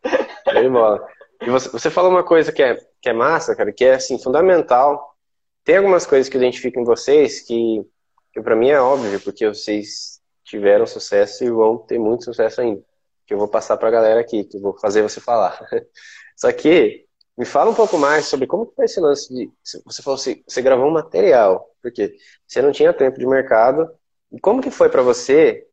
E 1.41 1.49
você, 1.49 1.69
você 1.69 1.89
falou 1.89 2.11
uma 2.11 2.23
coisa 2.23 2.51
que 2.51 2.61
é, 2.61 2.75
que 3.01 3.09
é 3.09 3.13
massa, 3.13 3.55
cara, 3.55 3.71
que 3.71 3.83
é 3.83 3.95
assim, 3.95 4.21
fundamental. 4.21 5.15
Tem 5.63 5.77
algumas 5.77 6.05
coisas 6.05 6.29
que 6.29 6.37
eu 6.37 6.41
identifico 6.41 6.79
em 6.79 6.83
vocês 6.83 7.41
que, 7.41 7.85
que 8.33 8.41
para 8.41 8.55
mim 8.55 8.69
é 8.69 8.79
óbvio, 8.79 9.19
porque 9.21 9.47
vocês 9.47 10.21
tiveram 10.43 10.85
sucesso 10.85 11.43
e 11.43 11.49
vão 11.49 11.77
ter 11.77 11.99
muito 11.99 12.25
sucesso 12.25 12.61
ainda. 12.61 12.83
Que 13.25 13.33
eu 13.33 13.37
vou 13.37 13.47
passar 13.47 13.77
pra 13.77 13.91
galera 13.91 14.19
aqui, 14.19 14.43
que 14.43 14.57
eu 14.57 14.61
vou 14.61 14.77
fazer 14.79 15.01
você 15.01 15.21
falar. 15.21 15.59
Só 16.35 16.51
que, 16.51 17.05
me 17.37 17.45
fala 17.45 17.71
um 17.71 17.75
pouco 17.75 17.97
mais 17.97 18.25
sobre 18.25 18.45
como 18.45 18.67
que 18.67 18.75
foi 18.75 18.85
esse 18.85 18.99
lance 18.99 19.33
de. 19.33 19.51
Você 19.85 20.01
falou 20.03 20.19
assim, 20.19 20.43
você 20.47 20.61
gravou 20.61 20.87
um 20.87 20.91
material, 20.91 21.69
porque 21.81 22.15
você 22.47 22.61
não 22.61 22.71
tinha 22.71 22.93
tempo 22.93 23.17
de 23.17 23.25
mercado. 23.25 23.89
E 24.31 24.39
como 24.39 24.61
que 24.61 24.71
foi 24.71 24.89
para 24.89 25.01
você 25.01 25.67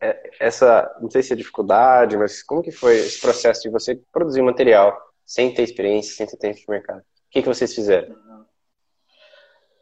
é, 0.00 0.30
essa, 0.38 0.90
não 1.00 1.10
sei 1.10 1.22
se 1.22 1.32
é 1.32 1.36
dificuldade, 1.36 2.16
mas 2.16 2.42
como 2.42 2.62
que 2.62 2.70
foi 2.70 2.98
esse 2.98 3.20
processo 3.20 3.62
de 3.62 3.68
você 3.68 4.00
produzir 4.12 4.42
material 4.42 4.96
sem 5.26 5.52
ter 5.52 5.62
experiência, 5.62 6.14
sem 6.14 6.26
ter 6.26 6.36
tempo 6.36 6.58
de 6.58 6.64
mercado? 6.68 7.00
O 7.00 7.04
que, 7.30 7.42
que 7.42 7.48
vocês 7.48 7.74
fizeram? 7.74 8.16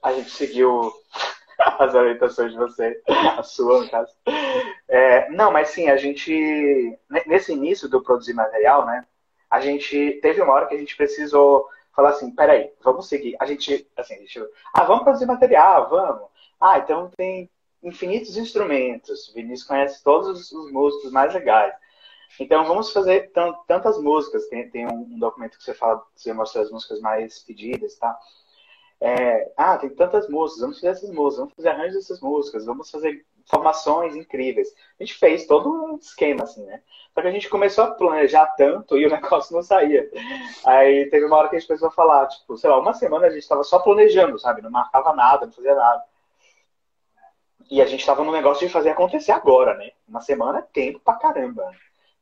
A 0.03 0.13
gente 0.13 0.31
seguiu 0.31 0.93
as 1.79 1.95
orientações 1.95 2.53
de 2.53 2.59
você, 2.59 3.03
a 3.09 3.43
sua, 3.43 3.83
no 3.83 3.91
caso. 3.91 4.15
É, 4.89 5.29
não, 5.31 5.51
mas 5.51 5.71
sim, 5.71 5.89
a 5.89 5.97
gente, 5.97 6.99
nesse 7.27 7.53
início 7.53 7.89
do 7.89 8.03
produzir 8.03 8.35
material, 8.35 8.87
né, 8.87 9.05
a 9.51 9.61
gente, 9.61 10.19
teve 10.23 10.41
uma 10.41 10.53
hora 10.53 10.67
que 10.67 10.75
a 10.75 10.79
gente 10.79 10.97
precisou 10.97 11.69
falar 11.95 12.11
assim, 12.11 12.31
peraí, 12.35 12.71
vamos 12.83 13.09
seguir. 13.09 13.37
A 13.41 13.47
gente, 13.47 13.89
assim, 13.97 14.15
a 14.15 14.19
gente, 14.19 14.41
ah, 14.73 14.85
vamos 14.85 15.03
produzir 15.03 15.27
material, 15.27 15.89
vamos. 15.89 16.29
Ah, 16.61 16.79
então 16.79 17.11
tem 17.17 17.51
infinitos 17.83 18.37
instrumentos. 18.37 19.29
O 19.29 19.35
Vinícius 19.35 19.67
conhece 19.67 20.05
todos 20.05 20.53
os 20.53 20.71
músicos 20.71 21.11
mais 21.11 21.35
legais. 21.35 21.75
Então 22.39 22.65
vamos 22.65 22.93
fazer 22.93 23.33
tantas 23.67 24.01
músicas. 24.01 24.47
Tem, 24.49 24.69
tem 24.71 24.87
um, 24.87 25.19
documento 25.19 25.57
que 25.57 25.65
você 25.65 25.75
fala, 25.75 26.05
você 26.15 26.33
mostra 26.33 26.63
as 26.63 26.71
músicas 26.71 27.01
mais 27.01 27.41
pedidas, 27.41 27.97
tá? 27.97 28.17
É, 29.01 29.53
ah, 29.57 29.77
tem 29.79 29.91
tantas 29.91 30.29
músicas, 30.29 30.61
vamos 30.61 30.81
fazer 30.81 30.89
essas 30.89 31.11
músicas, 31.11 31.39
vamos 31.39 31.55
fazer 31.55 31.69
arranjos 31.69 31.95
dessas 31.95 32.21
músicas, 32.21 32.67
vamos 32.67 32.91
fazer 32.91 33.25
formações 33.47 34.17
incríveis. 34.17 34.75
A 34.99 35.03
gente 35.03 35.15
fez 35.15 35.47
todo 35.47 35.71
um 35.71 35.97
esquema, 35.97 36.45
assim, 36.45 36.65
né? 36.65 36.83
Só 37.15 37.23
que 37.23 37.29
a 37.29 37.31
gente 37.31 37.49
começou 37.49 37.85
a 37.85 37.91
planejar 37.93 38.47
tanto 38.57 38.99
e 38.99 39.07
o 39.07 39.11
negócio 39.11 39.55
não 39.55 39.63
saía. 39.63 40.11
Aí 40.65 41.09
teve 41.11 41.27
uma 41.27 41.37
hora 41.37 41.49
que 41.49 41.57
a 41.57 41.59
gente 41.59 41.69
começou 41.69 41.89
a 41.89 41.93
falar, 41.93 42.27
tipo, 42.29 42.57
sei 42.57 42.69
lá, 42.69 42.79
uma 42.79 42.93
semana 42.93 43.27
a 43.27 43.31
gente 43.31 43.43
estava 43.43 43.63
só 43.65 43.79
planejando, 43.79 44.39
sabe? 44.39 44.63
Não 44.63 44.71
marcava 44.71 45.15
nada, 45.15 45.47
não 45.47 45.53
fazia 45.53 45.75
nada. 45.75 46.03
E 47.71 47.83
a 47.83 47.87
gente 47.87 48.01
estava 48.01 48.25
no 48.25 48.33
negócio 48.33 48.67
de 48.67 48.73
fazer 48.73 48.91
acontecer 48.91 49.33
agora, 49.33 49.75
né? 49.75 49.91
Uma 50.09 50.21
semana 50.21 50.61
é 50.61 50.63
tempo 50.63 51.01
pra 51.01 51.15
caramba. 51.15 51.71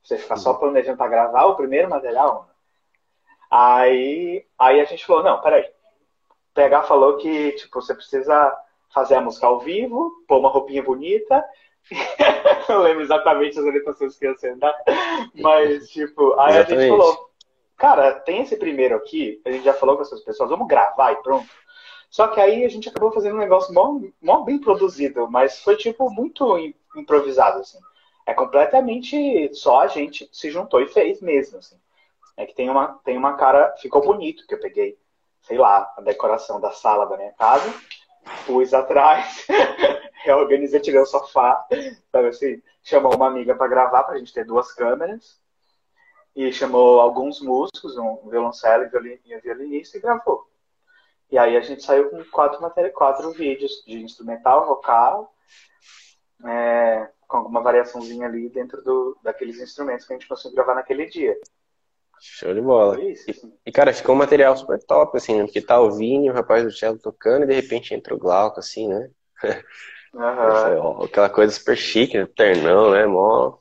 Você 0.02 0.18
ficar 0.18 0.36
só 0.36 0.52
uhum. 0.52 0.58
planejando 0.58 0.96
pra 0.96 1.08
gravar 1.08 1.46
o 1.46 1.56
primeiro 1.56 1.88
material. 1.88 2.46
Né? 2.48 2.54
Aí, 3.50 4.46
aí 4.58 4.80
a 4.80 4.84
gente 4.84 5.06
falou, 5.06 5.22
não, 5.22 5.40
peraí. 5.40 5.75
PH 6.56 6.84
falou 6.84 7.18
que, 7.18 7.52
tipo, 7.52 7.80
você 7.80 7.94
precisa 7.94 8.52
fazer 8.92 9.16
a 9.16 9.20
música 9.20 9.46
ao 9.46 9.60
vivo, 9.60 10.10
pôr 10.26 10.38
uma 10.38 10.48
roupinha 10.48 10.82
bonita. 10.82 11.44
não 12.68 12.80
lembro 12.80 13.02
exatamente 13.02 13.58
as 13.58 13.64
orientações 13.64 14.16
que 14.16 14.24
ia 14.24 14.34
ser, 14.36 14.58
tá? 14.58 14.74
Mas, 15.34 15.90
tipo, 15.90 16.32
aí 16.40 16.56
exatamente. 16.56 16.72
a 16.72 16.80
gente 16.80 16.88
falou, 16.88 17.30
cara, 17.76 18.14
tem 18.20 18.40
esse 18.40 18.56
primeiro 18.56 18.96
aqui, 18.96 19.40
a 19.44 19.50
gente 19.50 19.64
já 19.64 19.74
falou 19.74 19.96
com 19.96 20.02
essas 20.02 20.22
pessoas, 20.22 20.48
vamos 20.48 20.66
gravar 20.66 21.12
e 21.12 21.22
pronto. 21.22 21.46
Só 22.08 22.28
que 22.28 22.40
aí 22.40 22.64
a 22.64 22.68
gente 22.68 22.88
acabou 22.88 23.12
fazendo 23.12 23.36
um 23.36 23.40
negócio 23.40 23.74
mó, 23.74 24.00
mó 24.22 24.42
bem 24.42 24.58
produzido, 24.58 25.30
mas 25.30 25.60
foi 25.60 25.76
tipo 25.76 26.10
muito 26.10 26.56
improvisado, 26.96 27.60
assim. 27.60 27.78
É 28.24 28.32
completamente 28.32 29.54
só 29.54 29.82
a 29.82 29.86
gente 29.86 30.28
se 30.32 30.50
juntou 30.50 30.80
e 30.80 30.88
fez 30.88 31.20
mesmo, 31.20 31.58
assim. 31.58 31.76
É 32.36 32.46
que 32.46 32.54
tem 32.54 32.70
uma, 32.70 32.98
tem 33.04 33.16
uma 33.16 33.34
cara, 33.34 33.74
ficou 33.76 34.02
bonito 34.02 34.46
que 34.46 34.54
eu 34.54 34.60
peguei, 34.60 34.98
sei 35.46 35.56
lá, 35.56 35.92
a 35.96 36.00
decoração 36.00 36.60
da 36.60 36.72
sala 36.72 37.06
da 37.06 37.16
minha 37.16 37.32
casa, 37.32 37.72
pus 38.46 38.74
atrás, 38.74 39.46
reorganizei, 40.24 40.80
tirei 40.80 41.00
o 41.00 41.06
sofá, 41.06 41.64
sabe 42.10 42.28
assim, 42.28 42.62
chamou 42.82 43.14
uma 43.14 43.28
amiga 43.28 43.54
para 43.54 43.68
gravar, 43.68 44.02
pra 44.02 44.18
gente 44.18 44.32
ter 44.32 44.44
duas 44.44 44.72
câmeras, 44.72 45.40
e 46.34 46.52
chamou 46.52 47.00
alguns 47.00 47.40
músicos, 47.40 47.96
um 47.96 48.28
violoncelo 48.28 48.84
e 48.84 49.40
violinista, 49.40 49.96
e 49.96 50.00
gravou. 50.00 50.50
E 51.30 51.38
aí 51.38 51.56
a 51.56 51.60
gente 51.60 51.82
saiu 51.82 52.10
com 52.10 52.24
quatro, 52.24 52.60
matéria, 52.60 52.90
quatro 52.90 53.30
vídeos 53.30 53.84
de 53.86 54.02
instrumental, 54.02 54.66
vocal, 54.66 55.32
é, 56.44 57.08
com 57.26 57.38
alguma 57.38 57.62
variaçãozinha 57.62 58.26
ali 58.26 58.48
dentro 58.48 58.82
do, 58.82 59.16
daqueles 59.22 59.60
instrumentos 59.60 60.06
que 60.06 60.12
a 60.12 60.16
gente 60.16 60.28
conseguiu 60.28 60.56
gravar 60.56 60.74
naquele 60.74 61.06
dia. 61.06 61.36
Show 62.20 62.54
de 62.54 62.60
bola. 62.60 63.00
Isso, 63.02 63.30
e, 63.30 63.34
e, 63.66 63.72
cara, 63.72 63.92
ficou 63.92 64.14
um 64.14 64.18
material 64.18 64.56
super 64.56 64.82
top, 64.82 65.16
assim, 65.16 65.36
né? 65.36 65.44
Porque 65.44 65.60
tá 65.60 65.80
o 65.80 65.90
Vini, 65.92 66.30
o 66.30 66.34
rapaz 66.34 66.64
do 66.64 66.72
cello 66.72 66.98
tocando, 66.98 67.44
e 67.44 67.46
de 67.46 67.54
repente 67.54 67.94
entra 67.94 68.14
o 68.14 68.18
Glauco, 68.18 68.58
assim, 68.58 68.88
né? 68.88 69.10
Uhum. 70.14 71.02
Aquela 71.04 71.28
coisa 71.28 71.52
super 71.52 71.76
chique, 71.76 72.18
né? 72.18 72.26
Ternão, 72.34 72.90
né? 72.90 73.06
Mó, 73.06 73.58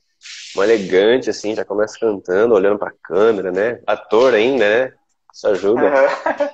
mó 0.55 0.63
elegante, 0.63 1.29
assim, 1.29 1.55
já 1.55 1.65
começa 1.65 1.99
cantando, 1.99 2.53
olhando 2.53 2.79
pra 2.79 2.93
câmera, 3.03 3.51
né? 3.51 3.81
Ator 3.85 4.33
ainda, 4.33 4.67
né? 4.67 4.93
Isso 5.33 5.47
ajuda. 5.47 5.81
Uhum. 5.81 6.49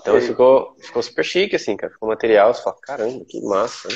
Então 0.00 0.20
ficou, 0.20 0.76
ficou 0.80 1.02
super 1.02 1.24
chique, 1.24 1.56
assim, 1.56 1.76
cara. 1.76 1.92
Ficou 1.92 2.08
material, 2.08 2.54
você 2.54 2.62
fala, 2.62 2.76
caramba, 2.80 3.24
que 3.28 3.40
massa, 3.42 3.88
né? 3.88 3.94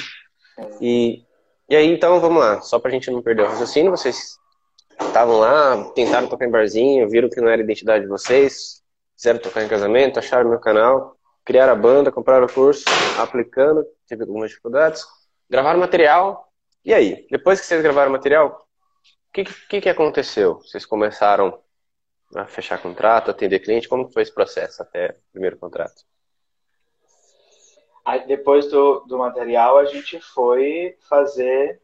E, 0.80 1.22
e 1.68 1.76
aí, 1.76 1.86
então, 1.86 2.20
vamos 2.20 2.40
lá. 2.40 2.60
Só 2.60 2.78
pra 2.78 2.90
gente 2.90 3.10
não 3.10 3.22
perder 3.22 3.42
o 3.42 3.46
raciocínio, 3.46 3.90
vocês 3.90 4.39
estavam 5.06 5.38
lá, 5.38 5.90
tentaram 5.94 6.28
tocar 6.28 6.46
em 6.46 6.50
barzinho, 6.50 7.08
viram 7.08 7.28
que 7.28 7.40
não 7.40 7.48
era 7.48 7.60
a 7.60 7.64
identidade 7.64 8.04
de 8.04 8.08
vocês, 8.10 8.82
quiseram 9.16 9.38
tocar 9.38 9.62
em 9.62 9.68
casamento, 9.68 10.18
acharam 10.18 10.48
meu 10.48 10.60
canal, 10.60 11.16
criaram 11.44 11.72
a 11.72 11.76
banda, 11.76 12.12
compraram 12.12 12.46
o 12.46 12.52
curso, 12.52 12.84
aplicando, 13.18 13.84
teve 14.06 14.22
algumas 14.22 14.50
dificuldades, 14.50 15.04
gravaram 15.48 15.80
material, 15.80 16.50
e 16.84 16.94
aí? 16.94 17.26
Depois 17.30 17.60
que 17.60 17.66
vocês 17.66 17.82
gravaram 17.82 18.10
material, 18.10 18.66
o 19.28 19.32
que, 19.32 19.44
que, 19.44 19.80
que 19.80 19.88
aconteceu? 19.88 20.56
Vocês 20.60 20.86
começaram 20.86 21.60
a 22.34 22.46
fechar 22.46 22.80
contrato, 22.80 23.30
atender 23.30 23.60
cliente? 23.60 23.88
Como 23.88 24.10
foi 24.10 24.22
esse 24.22 24.34
processo 24.34 24.82
até 24.82 25.10
o 25.10 25.32
primeiro 25.32 25.58
contrato? 25.58 26.02
Aí, 28.04 28.26
depois 28.26 28.68
do, 28.70 29.00
do 29.00 29.18
material, 29.18 29.78
a 29.78 29.84
gente 29.84 30.20
foi 30.20 30.96
fazer 31.08 31.80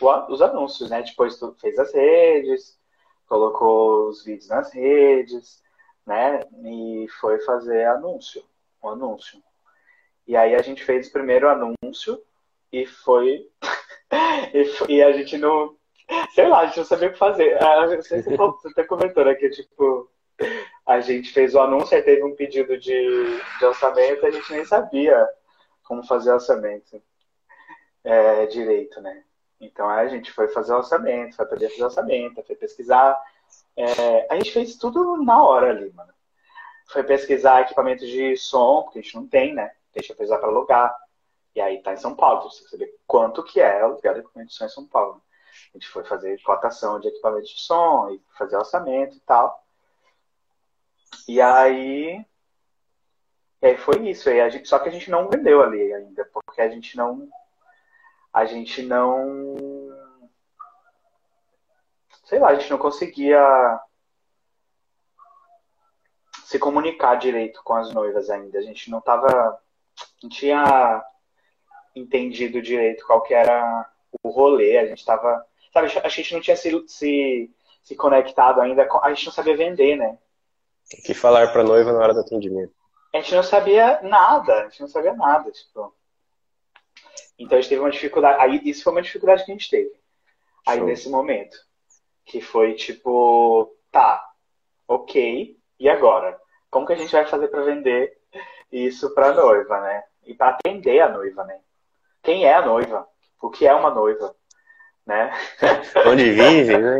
o, 0.00 0.32
os 0.32 0.40
anúncios, 0.40 0.90
né? 0.90 1.02
Depois 1.02 1.38
tu 1.38 1.54
fez 1.60 1.78
as 1.78 1.92
redes, 1.92 2.78
colocou 3.28 4.08
os 4.08 4.24
vídeos 4.24 4.48
nas 4.48 4.72
redes, 4.72 5.62
né? 6.06 6.40
E 6.64 7.06
foi 7.20 7.40
fazer 7.40 7.84
anúncio, 7.86 8.42
o 8.80 8.88
um 8.88 8.90
anúncio. 8.90 9.42
E 10.26 10.36
aí 10.36 10.54
a 10.54 10.62
gente 10.62 10.84
fez 10.84 11.08
o 11.08 11.12
primeiro 11.12 11.48
anúncio 11.48 12.22
e 12.72 12.86
foi. 12.86 13.48
e, 14.88 14.94
e 14.94 15.02
a 15.02 15.12
gente 15.12 15.36
não, 15.38 15.76
Sei 16.34 16.46
lá, 16.46 16.60
a 16.60 16.66
gente 16.66 16.78
não 16.78 16.84
sabia 16.84 17.08
o 17.08 17.12
que 17.12 17.18
fazer. 17.18 17.58
Você, 17.96 18.22
você 18.22 18.68
até 18.68 18.84
comentou, 18.84 19.24
né, 19.24 19.34
que 19.34 19.50
tipo, 19.50 20.08
a 20.86 21.00
gente 21.00 21.32
fez 21.32 21.54
o 21.54 21.60
anúncio, 21.60 21.96
aí 21.96 22.02
teve 22.02 22.22
um 22.22 22.36
pedido 22.36 22.78
de, 22.78 23.40
de 23.58 23.64
orçamento, 23.64 24.24
a 24.24 24.30
gente 24.30 24.52
nem 24.52 24.64
sabia 24.64 25.26
como 25.86 26.04
fazer 26.04 26.32
orçamento 26.32 27.02
é, 28.04 28.46
direito, 28.46 29.00
né? 29.00 29.24
Então 29.60 29.88
a 29.88 30.06
gente 30.08 30.30
foi 30.32 30.48
fazer 30.48 30.74
orçamento, 30.74 31.36
foi 31.36 31.46
poder 31.46 31.70
fazer 31.70 31.84
orçamento, 31.84 32.42
foi 32.44 32.56
pesquisar. 32.56 33.18
É, 33.76 34.32
a 34.32 34.36
gente 34.36 34.52
fez 34.52 34.76
tudo 34.76 35.16
na 35.22 35.42
hora 35.42 35.70
ali, 35.70 35.92
mano. 35.92 36.12
foi 36.88 37.02
pesquisar 37.02 37.62
equipamentos 37.62 38.08
de 38.08 38.36
som, 38.36 38.82
porque 38.82 38.98
a 38.98 39.02
gente 39.02 39.14
não 39.16 39.26
tem, 39.26 39.54
né? 39.54 39.72
Deixa 39.92 40.12
eu 40.12 40.16
pesquisar 40.16 40.38
para 40.38 40.48
alugar. 40.48 40.96
E 41.54 41.60
aí 41.60 41.82
tá 41.82 41.92
em 41.92 41.96
São 41.96 42.14
Paulo, 42.14 42.42
você 42.42 42.68
saber 42.68 42.94
quanto 43.06 43.42
que 43.42 43.60
é 43.60 43.80
alugar 43.80 44.16
equipamento 44.16 44.50
de 44.50 44.54
som 44.54 44.66
em 44.66 44.68
São 44.68 44.86
Paulo. 44.86 45.22
A 45.74 45.78
gente 45.78 45.88
foi 45.88 46.04
fazer 46.04 46.40
cotação 46.42 47.00
de 47.00 47.08
equipamento 47.08 47.46
de 47.46 47.60
som 47.60 48.10
e 48.10 48.22
fazer 48.36 48.56
orçamento 48.56 49.16
e 49.16 49.20
tal. 49.20 49.64
E 51.28 51.40
aí. 51.40 52.24
E 53.66 53.70
aí 53.70 53.76
foi 53.76 54.08
isso. 54.08 54.30
E 54.30 54.50
gente, 54.50 54.68
só 54.68 54.78
que 54.78 54.88
a 54.88 54.92
gente 54.92 55.10
não 55.10 55.28
vendeu 55.28 55.60
ali 55.60 55.92
ainda, 55.92 56.24
porque 56.32 56.60
a 56.60 56.68
gente 56.68 56.96
não. 56.96 57.28
A 58.32 58.44
gente 58.44 58.80
não. 58.82 59.56
Sei 62.24 62.38
lá, 62.38 62.50
a 62.50 62.54
gente 62.54 62.70
não 62.70 62.78
conseguia 62.78 63.80
se 66.44 66.60
comunicar 66.60 67.16
direito 67.16 67.60
com 67.64 67.74
as 67.74 67.92
noivas 67.92 68.30
ainda. 68.30 68.56
A 68.58 68.62
gente 68.62 68.88
não 68.88 69.00
tava. 69.00 69.60
Não 70.22 70.30
tinha 70.30 71.04
entendido 71.94 72.62
direito 72.62 73.04
qual 73.04 73.22
que 73.22 73.34
era 73.34 73.90
o 74.22 74.28
rolê. 74.28 74.78
A 74.78 74.86
gente 74.86 75.04
tava. 75.04 75.44
Sabe, 75.72 75.88
a 76.04 76.08
gente 76.08 76.34
não 76.34 76.40
tinha 76.40 76.56
se, 76.56 76.84
se, 76.86 77.50
se 77.82 77.96
conectado 77.96 78.60
ainda. 78.60 78.88
A 79.02 79.12
gente 79.12 79.26
não 79.26 79.32
sabia 79.32 79.56
vender, 79.56 79.96
né? 79.96 80.16
O 80.94 81.02
que 81.02 81.14
falar 81.14 81.52
pra 81.52 81.64
noiva 81.64 81.92
na 81.92 81.98
hora 81.98 82.14
do 82.14 82.20
atendimento? 82.20 82.75
A 83.16 83.20
gente 83.20 83.34
não 83.34 83.42
sabia 83.42 84.00
nada. 84.02 84.60
A 84.60 84.68
gente 84.68 84.80
não 84.82 84.88
sabia 84.88 85.14
nada, 85.14 85.50
tipo. 85.50 85.94
Então 87.38 87.56
a 87.56 87.60
gente 87.60 87.70
teve 87.70 87.80
uma 87.80 87.90
dificuldade. 87.90 88.40
Aí 88.40 88.60
isso 88.64 88.84
foi 88.84 88.92
uma 88.92 89.02
dificuldade 89.02 89.44
que 89.44 89.50
a 89.50 89.54
gente 89.54 89.70
teve. 89.70 89.92
Aí 90.66 90.78
Show. 90.78 90.86
nesse 90.86 91.08
momento. 91.08 91.56
Que 92.26 92.40
foi 92.40 92.74
tipo, 92.74 93.74
tá, 93.90 94.22
ok, 94.88 95.56
e 95.78 95.88
agora? 95.88 96.38
Como 96.70 96.84
que 96.84 96.92
a 96.92 96.96
gente 96.96 97.12
vai 97.12 97.24
fazer 97.24 97.48
para 97.48 97.62
vender 97.62 98.18
isso 98.70 99.14
para 99.14 99.28
a 99.28 99.34
noiva, 99.34 99.80
né? 99.80 100.02
E 100.24 100.34
para 100.34 100.48
atender 100.48 101.00
a 101.00 101.08
noiva, 101.08 101.44
né? 101.44 101.60
Quem 102.22 102.44
é 102.44 102.54
a 102.54 102.66
noiva? 102.66 103.06
O 103.40 103.48
que 103.48 103.66
é 103.66 103.72
uma 103.72 103.90
noiva? 103.90 104.34
Né? 105.06 105.32
Onde 106.04 106.32
vive, 106.32 106.76
né? 106.76 106.98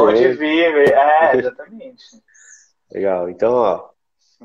Onde 0.00 0.28
vive, 0.32 0.92
é, 0.92 1.36
exatamente. 1.36 2.04
Legal. 2.90 3.30
Então, 3.30 3.54
ó, 3.54 3.93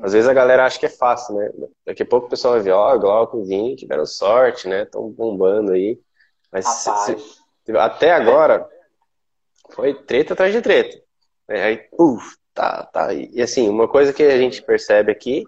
às 0.02 0.12
vezes 0.12 0.28
a 0.28 0.34
galera 0.34 0.64
acha 0.64 0.78
que 0.78 0.86
é 0.86 0.90
fácil, 0.90 1.34
né? 1.36 1.50
Daqui 1.86 2.02
a 2.02 2.06
pouco 2.06 2.26
o 2.26 2.30
pessoal 2.30 2.54
vai 2.54 2.62
ver, 2.62 2.72
ó, 2.72 2.94
oh, 2.94 2.98
Glauco 2.98 3.40
e 3.40 3.44
Vini 3.44 3.76
tiveram 3.76 4.06
sorte, 4.06 4.68
né? 4.68 4.82
Estão 4.82 5.10
bombando 5.10 5.72
aí. 5.72 6.00
Mas 6.50 6.66
se, 6.66 6.90
se, 7.64 7.76
até 7.76 8.12
agora 8.12 8.68
foi 9.70 9.94
treta 9.94 10.32
atrás 10.32 10.52
de 10.52 10.60
treta. 10.60 11.00
Aí, 11.48 11.76
puf, 11.96 12.36
tá, 12.54 12.84
tá. 12.86 13.12
E 13.12 13.40
assim, 13.42 13.68
uma 13.68 13.88
coisa 13.88 14.12
que 14.12 14.22
a 14.22 14.38
gente 14.38 14.62
percebe 14.62 15.10
aqui 15.12 15.44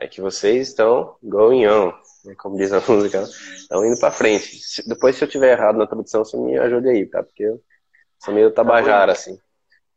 é 0.00 0.06
que 0.06 0.20
vocês 0.20 0.68
estão 0.68 1.16
going 1.22 1.66
on, 1.66 1.92
né? 2.24 2.34
como 2.38 2.56
diz 2.56 2.72
a 2.72 2.80
música, 2.88 3.22
estão 3.54 3.84
indo 3.84 3.98
para 3.98 4.12
frente. 4.12 4.58
Se, 4.58 4.88
depois, 4.88 5.16
se 5.16 5.24
eu 5.24 5.28
tiver 5.28 5.52
errado 5.52 5.76
na 5.76 5.86
tradução, 5.86 6.24
você 6.24 6.36
me 6.36 6.56
ajude 6.58 6.88
aí, 6.88 7.06
tá? 7.06 7.22
Porque 7.22 7.42
eu 7.42 7.60
sou 8.18 8.32
meio 8.32 8.52
tabajara, 8.52 9.12
assim, 9.12 9.38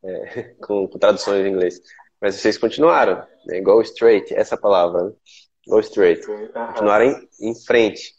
é, 0.02 0.54
com, 0.66 0.88
com, 0.88 0.98
traduções 0.98 1.46
em 1.46 1.50
inglês. 1.50 1.80
Mas 2.22 2.36
vocês 2.36 2.56
continuaram, 2.56 3.26
né? 3.44 3.60
go 3.60 3.82
straight, 3.82 4.32
essa 4.32 4.56
palavra, 4.56 5.02
né? 5.02 5.12
go 5.66 5.80
straight. 5.80 6.24
Continuaram 6.24 7.06
em, 7.06 7.28
em 7.50 7.54
frente. 7.66 8.14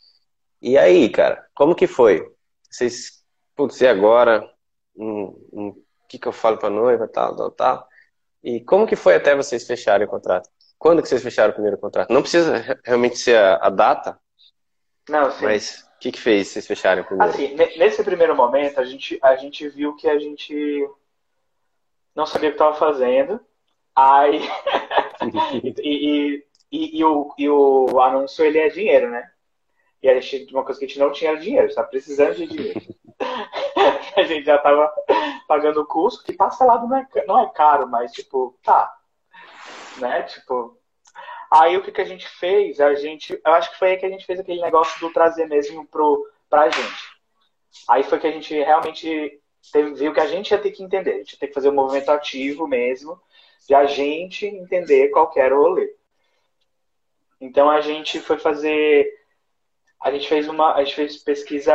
E 0.61 0.77
aí, 0.77 1.09
cara, 1.09 1.47
como 1.55 1.73
que 1.73 1.87
foi? 1.87 2.29
Vocês, 2.69 3.23
putz, 3.55 3.79
e 3.79 3.87
agora? 3.87 4.45
O 4.93 5.03
um, 5.05 5.49
um, 5.53 5.83
que, 6.09 6.19
que 6.19 6.27
eu 6.27 6.33
falo 6.33 6.57
pra 6.57 6.69
noiva, 6.69 7.07
tal, 7.07 7.33
tal, 7.33 7.51
tal? 7.51 7.87
E 8.43 8.59
como 8.59 8.85
que 8.85 8.97
foi 8.97 9.15
até 9.15 9.33
vocês 9.35 9.65
fecharem 9.65 10.05
o 10.05 10.09
contrato? 10.09 10.49
Quando 10.77 11.01
que 11.01 11.07
vocês 11.07 11.23
fecharam 11.23 11.51
o 11.51 11.53
primeiro 11.53 11.77
contrato? 11.77 12.11
Não 12.11 12.21
precisa 12.21 12.77
realmente 12.83 13.17
ser 13.17 13.37
a, 13.37 13.55
a 13.55 13.69
data. 13.69 14.19
Não, 15.07 15.31
sim. 15.31 15.45
Mas 15.45 15.87
o 15.95 15.99
que, 15.99 16.11
que 16.11 16.19
fez 16.19 16.49
vocês 16.49 16.67
fecharem 16.67 17.03
o 17.03 17.07
primeiro? 17.07 17.33
Assim, 17.33 17.55
nesse 17.55 18.03
primeiro 18.03 18.35
momento, 18.35 18.81
a 18.81 18.83
gente, 18.83 19.17
a 19.23 19.37
gente 19.37 19.67
viu 19.69 19.95
que 19.95 20.09
a 20.09 20.19
gente 20.19 20.89
não 22.13 22.25
sabia 22.25 22.49
o 22.49 22.51
que 22.51 22.57
estava 22.57 22.75
fazendo. 22.75 23.39
Aí. 23.95 24.41
e, 25.81 26.43
e, 26.71 26.99
e, 26.99 27.05
o, 27.05 27.33
e 27.37 27.49
o 27.49 28.01
anúncio, 28.01 28.43
ele 28.43 28.59
é 28.59 28.69
dinheiro, 28.69 29.09
né? 29.09 29.29
E 30.01 30.09
a 30.09 30.19
gente, 30.19 30.53
uma 30.53 30.65
coisa 30.65 30.79
que 30.79 30.85
a 30.85 30.87
gente 30.87 30.99
não 30.99 31.11
tinha 31.11 31.31
era 31.31 31.39
dinheiro, 31.39 31.67
estava 31.67 31.87
precisando 31.87 32.35
de 32.35 32.47
dinheiro. 32.47 32.81
a 34.17 34.23
gente 34.23 34.45
já 34.45 34.57
estava 34.57 34.91
pagando 35.47 35.81
o 35.81 35.85
curso, 35.85 36.23
que 36.23 36.33
parcelado 36.33 36.87
não 36.87 36.97
é, 36.97 37.07
não 37.25 37.39
é 37.39 37.49
caro, 37.49 37.87
mas 37.87 38.11
tipo, 38.11 38.57
tá. 38.63 38.93
Né? 39.97 40.23
Tipo. 40.23 40.77
Aí 41.49 41.77
o 41.77 41.83
que, 41.83 41.91
que 41.91 42.01
a 42.01 42.05
gente 42.05 42.27
fez? 42.27 42.81
A 42.81 42.95
gente. 42.95 43.39
Eu 43.45 43.53
acho 43.53 43.71
que 43.71 43.79
foi 43.79 43.91
aí 43.91 43.97
que 43.97 44.05
a 44.05 44.09
gente 44.09 44.25
fez 44.25 44.39
aquele 44.39 44.61
negócio 44.61 44.99
do 44.99 45.13
trazer 45.13 45.47
mesmo 45.47 45.85
pro, 45.85 46.27
pra 46.49 46.69
gente. 46.69 47.13
Aí 47.87 48.03
foi 48.03 48.19
que 48.19 48.27
a 48.27 48.31
gente 48.31 48.53
realmente 48.55 49.39
teve, 49.71 49.93
viu 49.93 50.13
que 50.13 50.19
a 50.19 50.27
gente 50.27 50.51
ia 50.51 50.57
ter 50.57 50.71
que 50.71 50.83
entender. 50.83 51.13
A 51.13 51.17
gente 51.19 51.33
ia 51.33 51.39
ter 51.39 51.47
que 51.47 51.53
fazer 51.53 51.69
um 51.69 51.75
movimento 51.75 52.09
ativo 52.09 52.67
mesmo, 52.67 53.21
de 53.67 53.73
a 53.75 53.85
gente 53.85 54.45
entender 54.45 55.09
qual 55.09 55.31
era 55.35 55.57
o 55.57 55.61
rolê. 55.61 55.95
Então 57.39 57.69
a 57.69 57.81
gente 57.81 58.19
foi 58.19 58.37
fazer. 58.37 59.07
A 60.01 60.11
gente 60.11 60.27
fez 60.27 60.47
uma. 60.47 60.75
A 60.75 60.83
gente 60.83 60.95
fez 60.95 61.17
pesquisa. 61.17 61.73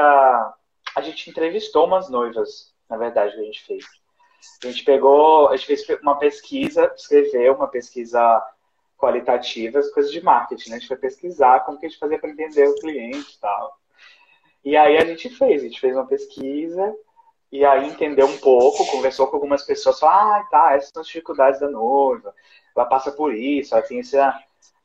A 0.95 1.01
gente 1.01 1.31
entrevistou 1.31 1.87
umas 1.87 2.09
noivas 2.09 2.73
na 2.89 2.97
verdade, 2.97 3.35
que 3.35 3.41
a 3.41 3.45
gente 3.45 3.65
fez. 3.65 3.85
A 4.65 4.67
gente 4.69 4.85
pegou, 4.85 5.49
a 5.49 5.57
gente 5.57 5.85
fez 5.85 6.01
uma 6.01 6.17
pesquisa, 6.17 6.93
escreveu 6.97 7.55
uma 7.55 7.69
pesquisa 7.69 8.43
qualitativa, 8.97 9.79
as 9.79 9.91
coisas 9.91 10.11
de 10.11 10.23
marketing, 10.23 10.71
né? 10.71 10.77
A 10.77 10.79
gente 10.79 10.89
foi 10.89 10.97
pesquisar 10.97 11.61
como 11.61 11.79
que 11.79 11.87
a 11.87 11.89
gente 11.89 11.99
fazia 11.99 12.19
para 12.19 12.31
entender 12.31 12.67
o 12.69 12.75
cliente 12.77 13.37
e 13.37 13.41
tal. 13.41 13.79
E 14.65 14.77
aí 14.77 14.97
a 14.97 15.05
gente 15.05 15.29
fez, 15.29 15.63
a 15.63 15.65
gente 15.65 15.81
fez 15.81 15.95
uma 15.95 16.07
pesquisa 16.07 16.97
e 17.51 17.65
aí 17.65 17.89
entendeu 17.89 18.27
um 18.27 18.39
pouco, 18.39 18.87
conversou 18.91 19.27
com 19.27 19.37
algumas 19.37 19.63
pessoas, 19.65 19.99
falou, 19.99 20.15
ah, 20.15 20.49
tá, 20.51 20.75
essas 20.75 20.91
são 20.91 21.01
as 21.01 21.07
dificuldades 21.07 21.61
da 21.61 21.69
noiva, 21.69 22.35
ela 22.77 22.87
passa 22.87 23.11
por 23.11 23.35
isso, 23.35 23.75
ela 23.75 23.83
tem 23.83 24.01
essa, 24.01 24.39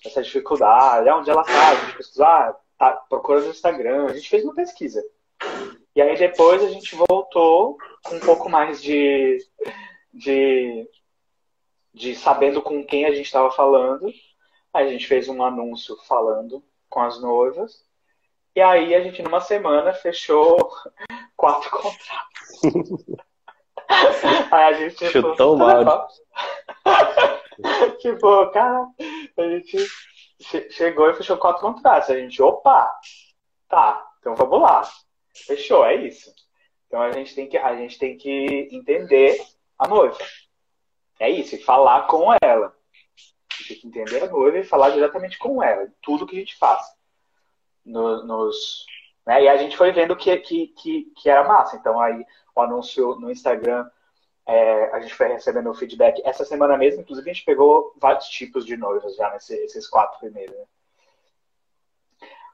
essa 0.06 0.22
dificuldade, 0.22 1.10
onde 1.10 1.30
ela 1.30 1.44
tá, 1.44 1.70
a 1.70 1.76
gente 1.76 1.98
pesquisou, 1.98 2.26
ah, 2.26 2.58
tá, 2.78 2.92
procura 3.10 3.42
no 3.42 3.50
Instagram, 3.50 4.06
a 4.06 4.14
gente 4.14 4.30
fez 4.30 4.44
uma 4.44 4.54
pesquisa. 4.54 5.04
E 5.96 6.02
aí 6.02 6.18
depois 6.18 6.64
a 6.64 6.70
gente 6.70 6.96
voltou 6.96 7.78
com 8.04 8.16
um 8.16 8.20
pouco 8.20 8.50
mais 8.50 8.82
de, 8.82 9.38
de, 10.14 10.90
de 11.94 12.16
sabendo 12.16 12.62
com 12.62 12.84
quem 12.84 13.06
a 13.06 13.14
gente 13.14 13.26
estava 13.26 13.52
falando. 13.52 14.12
Aí 14.74 14.88
a 14.88 14.90
gente 14.90 15.06
fez 15.06 15.30
um 15.30 15.44
anúncio 15.44 15.96
falando 16.08 16.64
com 16.90 17.02
as 17.02 17.22
noivas. 17.22 17.86
E 18.56 18.62
aí 18.62 18.94
a 18.94 19.02
gente, 19.02 19.22
numa 19.24 19.42
semana, 19.42 19.94
fechou 19.94 20.58
quatro 21.36 21.70
contratos. 21.72 22.54
aí 24.52 24.64
a 24.64 24.74
gente 24.74 24.96
tipo, 24.96 25.12
chutou 25.12 25.58
mal. 25.58 26.08
tipo, 28.00 28.48
cara, 28.52 28.88
a 29.38 29.50
gente 29.50 29.78
chegou 30.70 31.10
e 31.10 31.16
fechou 31.16 31.38
quatro 31.38 31.62
contratos. 31.62 32.12
A 32.12 32.20
gente, 32.20 32.42
opa, 32.42 32.92
tá, 33.68 34.06
então 34.20 34.36
vamos 34.36 34.62
lá. 34.62 34.84
Fechou, 35.34 35.84
é 35.84 35.96
isso. 35.96 36.32
Então 36.88 37.02
a 37.02 37.12
gente 37.12 37.34
tem 37.34 37.48
que, 37.48 37.58
a 37.58 37.76
gente 37.76 37.98
tem 37.98 38.16
que 38.16 38.70
entender 38.72 39.44
a 39.80 39.88
noiva. 39.88 40.18
É 41.20 41.28
isso, 41.28 41.56
e 41.56 41.64
falar 41.64 42.06
com 42.06 42.32
ela. 42.40 42.68
A 42.68 43.56
gente 43.56 43.68
tem 43.68 43.78
que 43.80 43.88
entender 43.88 44.24
a 44.24 44.28
noiva 44.28 44.60
e 44.60 44.64
falar 44.64 44.92
diretamente 44.92 45.40
com 45.40 45.64
ela, 45.64 45.92
tudo 46.04 46.28
que 46.28 46.36
a 46.36 46.40
gente 46.40 46.56
faz. 46.56 46.86
No, 47.86 48.24
nos, 48.24 48.86
né? 49.26 49.44
E 49.44 49.48
a 49.50 49.58
gente 49.58 49.76
foi 49.78 49.92
vendo 49.92 50.16
que, 50.16 50.36
que, 50.38 50.68
que, 50.68 51.12
que 51.16 51.30
era 51.30 51.44
massa. 51.44 51.76
Então 51.76 52.00
aí 52.00 52.26
o 52.56 52.62
anúncio 52.62 53.16
no 53.16 53.32
Instagram, 53.32 53.90
é, 54.46 54.86
a 54.96 55.00
gente 55.00 55.14
foi 55.14 55.28
recebendo 55.28 55.70
o 55.70 55.74
feedback. 55.74 56.22
Essa 56.26 56.46
semana 56.46 56.78
mesmo, 56.78 57.02
inclusive, 57.02 57.30
a 57.30 57.34
gente 57.34 57.46
pegou 57.46 57.94
vários 57.98 58.28
tipos 58.28 58.66
de 58.66 58.78
noivas 58.78 59.16
já 59.16 59.32
nesses 59.32 59.88
quatro 59.88 60.20
primeiros. 60.20 60.56
Né? 60.56 60.66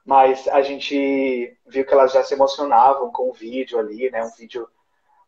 mas 0.10 0.48
a 0.48 0.63
gente 0.63 1.56
viu 1.68 1.86
que 1.86 1.94
elas 1.94 2.12
já 2.12 2.24
se 2.24 2.34
emocionavam 2.34 3.12
com 3.12 3.30
o 3.30 3.34
vídeo 3.34 3.78
ali, 3.78 4.10
né? 4.10 4.24
Um 4.24 4.32
vídeo 4.32 4.68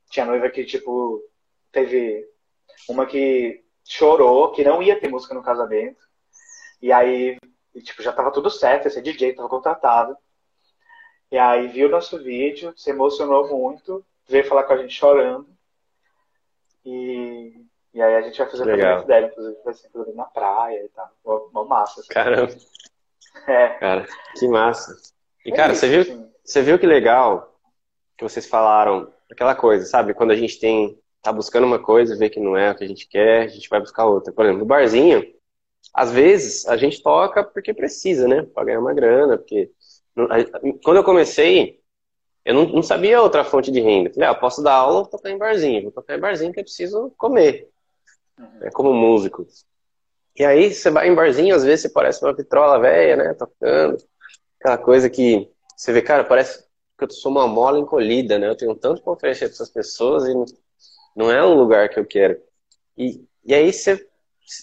tinha 0.10 0.26
noiva 0.26 0.50
que 0.50 0.66
tipo 0.66 1.24
teve 1.72 2.28
uma 2.90 3.06
que 3.06 3.64
chorou, 3.86 4.52
que 4.52 4.64
não 4.64 4.82
ia 4.82 5.00
ter 5.00 5.08
música 5.08 5.36
no 5.36 5.44
casamento. 5.44 6.02
E 6.82 6.92
aí, 6.92 7.38
e, 7.74 7.82
tipo, 7.82 8.02
já 8.02 8.12
tava 8.12 8.32
tudo 8.32 8.50
certo, 8.50 8.88
esse 8.88 9.02
DJ 9.02 9.34
tava 9.34 9.50
contratado. 9.50 10.18
E 11.32 11.38
aí 11.38 11.68
viu 11.68 11.90
nosso 11.90 12.22
vídeo, 12.22 12.74
se 12.76 12.90
emocionou 12.90 13.48
muito, 13.48 14.06
veio 14.28 14.46
falar 14.46 14.64
com 14.64 14.74
a 14.74 14.78
gente 14.78 14.94
chorando. 14.94 15.48
E, 16.86 17.54
e 17.94 18.02
aí 18.02 18.16
a 18.16 18.22
gente 18.22 18.38
vai 18.38 18.50
fazer 18.50 18.66
Legal. 18.66 18.78
o 18.78 18.82
casamento 18.82 19.08
dela, 19.08 19.28
inclusive 19.28 19.64
vai 19.64 19.74
ser 19.74 19.90
na 20.14 20.26
praia 20.26 20.84
e 20.84 20.90
tal. 20.90 21.10
Uma, 21.24 21.66
massa. 21.66 22.02
Assim. 22.02 22.10
Caramba. 22.10 22.54
É. 23.48 23.70
Cara, 23.70 24.06
que 24.38 24.48
massa. 24.48 24.94
E, 25.46 25.54
é 25.54 25.56
cara, 25.56 25.72
isso, 25.72 25.82
você, 25.82 26.04
viu, 26.04 26.32
você 26.44 26.62
viu 26.62 26.78
que 26.78 26.86
legal 26.86 27.58
que 28.18 28.24
vocês 28.24 28.46
falaram 28.46 29.12
aquela 29.32 29.56
coisa, 29.56 29.86
sabe? 29.86 30.14
Quando 30.14 30.32
a 30.32 30.36
gente 30.36 30.60
tem 30.60 31.02
tá 31.22 31.32
buscando 31.32 31.66
uma 31.66 31.80
coisa, 31.80 32.18
vê 32.18 32.30
que 32.30 32.40
não 32.40 32.58
é 32.58 32.72
o 32.72 32.76
que 32.76 32.84
a 32.84 32.88
gente 32.88 33.08
quer, 33.08 33.44
a 33.44 33.48
gente 33.48 33.70
vai 33.70 33.80
buscar 33.80 34.06
outra. 34.06 34.34
Por 34.34 34.44
exemplo, 34.44 34.60
no 34.60 34.66
barzinho, 34.66 35.24
às 35.94 36.12
vezes 36.12 36.68
a 36.68 36.78
gente 36.78 37.02
toca 37.02 37.44
porque 37.44 37.74
precisa, 37.74 38.28
né? 38.28 38.44
Para 38.44 38.66
ganhar 38.66 38.80
uma 38.80 38.94
grana, 38.94 39.38
porque 39.38 39.72
quando 40.84 40.98
eu 40.98 41.04
comecei, 41.04 41.80
eu 42.44 42.54
não, 42.54 42.66
não, 42.68 42.84
sabia 42.84 43.22
outra 43.22 43.44
fonte 43.44 43.72
de 43.72 43.80
renda. 43.80 44.12
Falei, 44.14 44.30
ah, 44.30 44.36
posso 44.36 44.64
dar 44.64 44.74
aula, 44.74 45.02
vou 45.02 45.10
tocar 45.10 45.30
em 45.30 45.38
barzinho. 45.38 45.84
Vou 45.84 45.92
tocar 45.92 46.18
em 46.18 46.20
barzinho 46.20 46.52
que 46.52 46.60
eu 46.60 46.64
preciso 46.64 47.12
comer. 47.18 47.70
Uhum. 48.40 48.48
É 48.64 48.72
como 48.72 48.94
músico. 48.94 49.46
E 50.36 50.44
aí 50.44 50.74
você 50.74 50.90
vai 50.90 51.10
em 51.10 51.16
barzinho, 51.16 51.56
às 51.56 51.64
vezes 51.64 51.82
você 51.82 51.90
parece 51.90 52.24
uma 52.24 52.34
vitrola 52.34 52.80
velha, 52.80 53.16
né? 53.16 53.34
Tocando. 53.34 53.98
Aquela 54.60 54.78
coisa 54.78 55.10
que 55.10 55.50
você 55.76 55.92
vê, 55.92 56.02
cara, 56.02 56.24
parece 56.24 56.64
que 56.98 57.04
eu 57.04 57.10
sou 57.10 57.32
uma 57.32 57.48
mola 57.48 57.80
encolhida, 57.80 58.40
né? 58.40 58.48
Eu 58.48 58.56
tenho 58.56 58.76
tanto 58.76 59.02
para 59.02 59.14
oferecer 59.14 59.46
para 59.46 59.54
essas 59.54 59.70
pessoas 59.70 60.24
e 60.26 60.34
não 61.16 61.32
é 61.32 61.44
um 61.46 61.56
lugar 61.56 61.90
que 61.90 62.00
eu 62.00 62.06
quero. 62.06 62.40
E, 62.98 63.26
e 63.44 63.54
aí 63.54 63.72
você, 63.72 64.08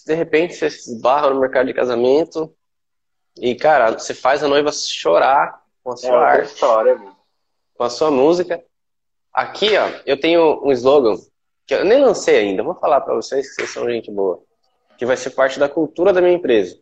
de 0.05 0.13
repente, 0.13 0.55
você 0.55 0.67
esbarra 0.67 1.29
no 1.29 1.39
mercado 1.39 1.67
de 1.67 1.73
casamento 1.73 2.55
e, 3.37 3.55
cara, 3.55 3.91
você 3.91 4.13
faz 4.13 4.43
a 4.43 4.47
noiva 4.47 4.71
chorar 4.71 5.63
com 5.83 5.91
a 5.91 5.97
sua 5.97 6.09
é 6.09 6.13
arte. 6.15 6.53
história, 6.53 6.95
mano. 6.95 7.17
Com 7.75 7.83
a 7.83 7.89
sua 7.89 8.11
música. 8.11 8.63
Aqui, 9.33 9.77
ó, 9.77 9.89
eu 10.05 10.19
tenho 10.19 10.61
um 10.63 10.71
slogan 10.71 11.15
que 11.65 11.73
eu 11.73 11.85
nem 11.85 12.01
lancei 12.01 12.37
ainda. 12.37 12.63
Vou 12.63 12.75
falar 12.75 13.01
para 13.01 13.15
vocês 13.15 13.47
que 13.47 13.55
vocês 13.55 13.69
são 13.69 13.89
gente 13.89 14.11
boa. 14.11 14.43
Que 14.97 15.05
vai 15.05 15.15
ser 15.15 15.29
parte 15.31 15.59
da 15.59 15.69
cultura 15.69 16.11
da 16.11 16.21
minha 16.21 16.33
empresa. 16.33 16.77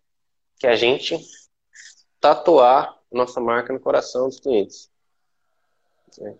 Que 0.59 0.65
é 0.65 0.71
a 0.71 0.75
gente 0.75 1.19
tatuar 2.19 2.97
nossa 3.11 3.39
marca 3.39 3.71
no 3.71 3.79
coração 3.79 4.27
dos 4.27 4.39
clientes. 4.39 4.89
É 6.19 6.33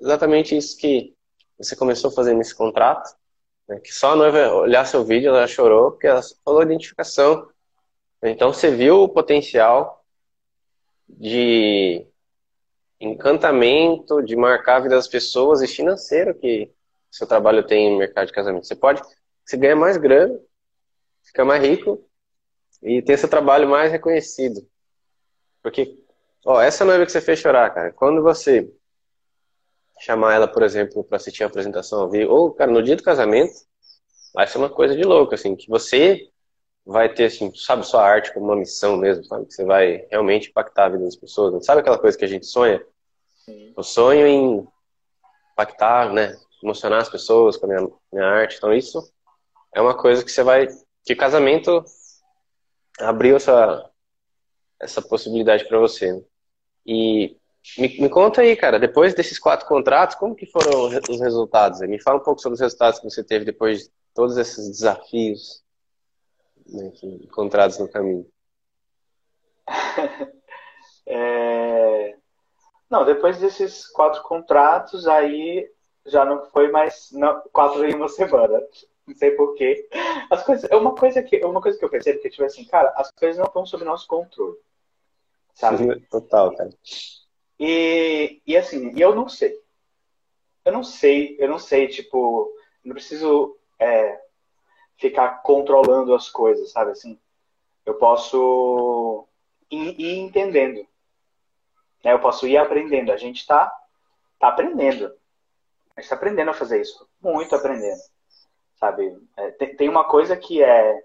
exatamente 0.00 0.56
isso 0.56 0.76
que 0.76 1.14
você 1.58 1.74
começou 1.74 2.10
a 2.10 2.14
fazer 2.14 2.34
nesse 2.34 2.54
contrato. 2.54 3.10
Né? 3.68 3.80
Que 3.80 3.92
só 3.92 4.12
a 4.12 4.16
noiva 4.16 4.52
olhar 4.54 4.84
seu 4.86 5.04
vídeo, 5.04 5.28
ela 5.28 5.46
chorou 5.46 5.92
porque 5.92 6.06
ela 6.06 6.20
falou 6.44 6.62
identificação 6.62 7.48
então 8.26 8.52
você 8.52 8.70
viu 8.70 9.02
o 9.02 9.08
potencial 9.08 10.02
de 11.06 12.06
encantamento, 12.98 14.22
de 14.22 14.34
marcar 14.34 14.76
a 14.76 14.80
vida 14.80 14.94
das 14.94 15.06
pessoas 15.06 15.60
e 15.60 15.68
financeiro 15.68 16.34
que 16.34 16.72
seu 17.10 17.26
trabalho 17.26 17.66
tem 17.66 17.92
no 17.92 17.98
mercado 17.98 18.26
de 18.26 18.32
casamento. 18.32 18.66
Você 18.66 18.74
pode, 18.74 19.02
você 19.44 19.58
ganha 19.58 19.76
mais 19.76 19.98
grana, 19.98 20.40
fica 21.22 21.44
mais 21.44 21.62
rico 21.62 22.02
e 22.82 23.02
tem 23.02 23.16
seu 23.16 23.28
trabalho 23.28 23.68
mais 23.68 23.92
reconhecido. 23.92 24.66
Porque, 25.62 26.02
ó, 26.46 26.62
essa 26.62 26.84
noiva 26.84 27.04
que 27.04 27.12
você 27.12 27.20
fez 27.20 27.38
chorar, 27.38 27.74
cara, 27.74 27.92
quando 27.92 28.22
você 28.22 28.72
chamar 30.00 30.34
ela, 30.34 30.48
por 30.48 30.62
exemplo, 30.62 31.04
para 31.04 31.16
assistir 31.16 31.44
a 31.44 31.46
apresentação 31.46 32.00
ao 32.00 32.10
vivo, 32.10 32.32
ou, 32.32 32.52
cara, 32.52 32.70
no 32.70 32.82
dia 32.82 32.96
do 32.96 33.02
casamento, 33.02 33.54
vai 34.34 34.46
ser 34.46 34.58
uma 34.58 34.70
coisa 34.70 34.96
de 34.96 35.02
louco, 35.02 35.34
assim, 35.34 35.54
que 35.54 35.68
você 35.68 36.28
vai 36.84 37.08
ter, 37.12 37.26
assim, 37.26 37.54
sabe, 37.54 37.86
sua 37.86 38.02
arte 38.02 38.32
como 38.34 38.46
uma 38.46 38.56
missão 38.56 38.96
mesmo, 38.96 39.24
sabe? 39.24 39.46
Que 39.46 39.54
você 39.54 39.64
vai 39.64 40.06
realmente 40.10 40.50
impactar 40.50 40.86
a 40.86 40.88
vida 40.90 41.04
das 41.04 41.16
pessoas. 41.16 41.52
Não 41.52 41.60
sabe 41.60 41.80
aquela 41.80 41.98
coisa 41.98 42.18
que 42.18 42.24
a 42.24 42.28
gente 42.28 42.46
sonha? 42.46 42.84
Sim. 43.44 43.72
Eu 43.76 43.82
sonho 43.82 44.26
em 44.26 44.68
impactar, 45.52 46.12
né? 46.12 46.36
Emocionar 46.62 47.00
as 47.00 47.08
pessoas 47.08 47.56
com 47.56 47.66
a 47.66 47.68
minha, 47.68 47.88
minha 48.12 48.26
arte. 48.26 48.56
Então, 48.56 48.72
isso 48.74 49.00
é 49.74 49.80
uma 49.80 49.96
coisa 49.96 50.24
que 50.24 50.30
você 50.30 50.42
vai. 50.42 50.68
Que 51.04 51.14
casamento 51.14 51.84
abriu 52.98 53.36
essa, 53.36 53.90
essa 54.80 55.00
possibilidade 55.00 55.66
para 55.66 55.78
você. 55.78 56.12
Né? 56.12 56.22
E 56.86 57.36
me, 57.78 58.00
me, 58.00 58.08
conta 58.08 58.42
aí, 58.42 58.54
cara, 58.56 58.78
depois 58.78 59.14
desses 59.14 59.38
quatro 59.38 59.66
contratos, 59.66 60.16
como 60.16 60.34
que 60.34 60.46
foram 60.46 61.00
os 61.08 61.20
resultados? 61.20 61.80
Me 61.80 62.00
fala 62.00 62.18
um 62.18 62.22
pouco 62.22 62.40
sobre 62.40 62.54
os 62.54 62.60
resultados 62.60 63.00
que 63.00 63.08
você 63.08 63.24
teve 63.24 63.44
depois 63.44 63.84
de 63.84 63.90
todos 64.14 64.36
esses 64.36 64.68
desafios 64.70 65.64
né, 66.66 66.92
encontrados 67.02 67.78
no 67.78 67.88
caminho? 67.88 68.26
é... 71.06 72.16
Não, 72.90 73.04
depois 73.04 73.38
desses 73.38 73.88
quatro 73.88 74.22
contratos, 74.22 75.08
aí 75.08 75.68
já 76.06 76.24
não 76.24 76.44
foi 76.50 76.70
mais 76.70 77.08
não, 77.12 77.40
quatro 77.52 77.84
em 77.84 77.94
uma 77.94 78.08
semana. 78.08 78.60
Não 79.06 79.14
sei 79.14 79.32
porquê. 79.32 79.88
As 80.30 80.42
coisas, 80.44 80.70
é 80.70 80.76
uma 80.76 80.94
coisa 80.94 81.22
que 81.22 81.44
uma 81.44 81.60
coisa 81.60 81.78
que 81.78 81.84
eu 81.84 81.90
percebo 81.90 82.20
que 82.20 82.30
tipo 82.30 82.44
assim, 82.44 82.64
cara, 82.64 82.92
as 82.96 83.10
coisas 83.10 83.38
não 83.38 83.46
estão 83.46 83.66
sob 83.66 83.84
nosso 83.84 84.06
controle. 84.06 84.56
Sabe? 85.54 86.00
Total, 86.10 86.54
cara. 86.56 86.70
E, 87.58 88.42
e 88.46 88.56
assim, 88.56 88.92
eu 88.98 89.14
não 89.14 89.28
sei. 89.28 89.54
Eu 90.64 90.72
não 90.72 90.82
sei, 90.82 91.36
eu 91.38 91.48
não 91.48 91.58
sei, 91.58 91.88
tipo, 91.88 92.50
não 92.82 92.94
preciso 92.94 93.56
é, 93.78 94.20
ficar 94.96 95.42
controlando 95.42 96.14
as 96.14 96.30
coisas, 96.30 96.70
sabe 96.70 96.92
assim? 96.92 97.18
Eu 97.84 97.94
posso 97.94 99.28
ir, 99.70 100.00
ir 100.00 100.18
entendendo. 100.18 100.86
Né? 102.02 102.12
Eu 102.12 102.20
posso 102.20 102.46
ir 102.46 102.56
aprendendo. 102.56 103.12
A 103.12 103.16
gente 103.16 103.40
está 103.40 103.72
tá 104.38 104.48
aprendendo. 104.48 105.06
A 105.96 106.00
gente 106.00 106.04
está 106.04 106.16
aprendendo 106.16 106.50
a 106.50 106.54
fazer 106.54 106.80
isso. 106.80 107.08
Muito 107.20 107.54
aprendendo. 107.54 108.00
Sabe? 108.76 109.16
É, 109.36 109.50
tem, 109.52 109.76
tem 109.76 109.88
uma 109.88 110.04
coisa 110.04 110.36
que 110.36 110.62
é, 110.62 111.02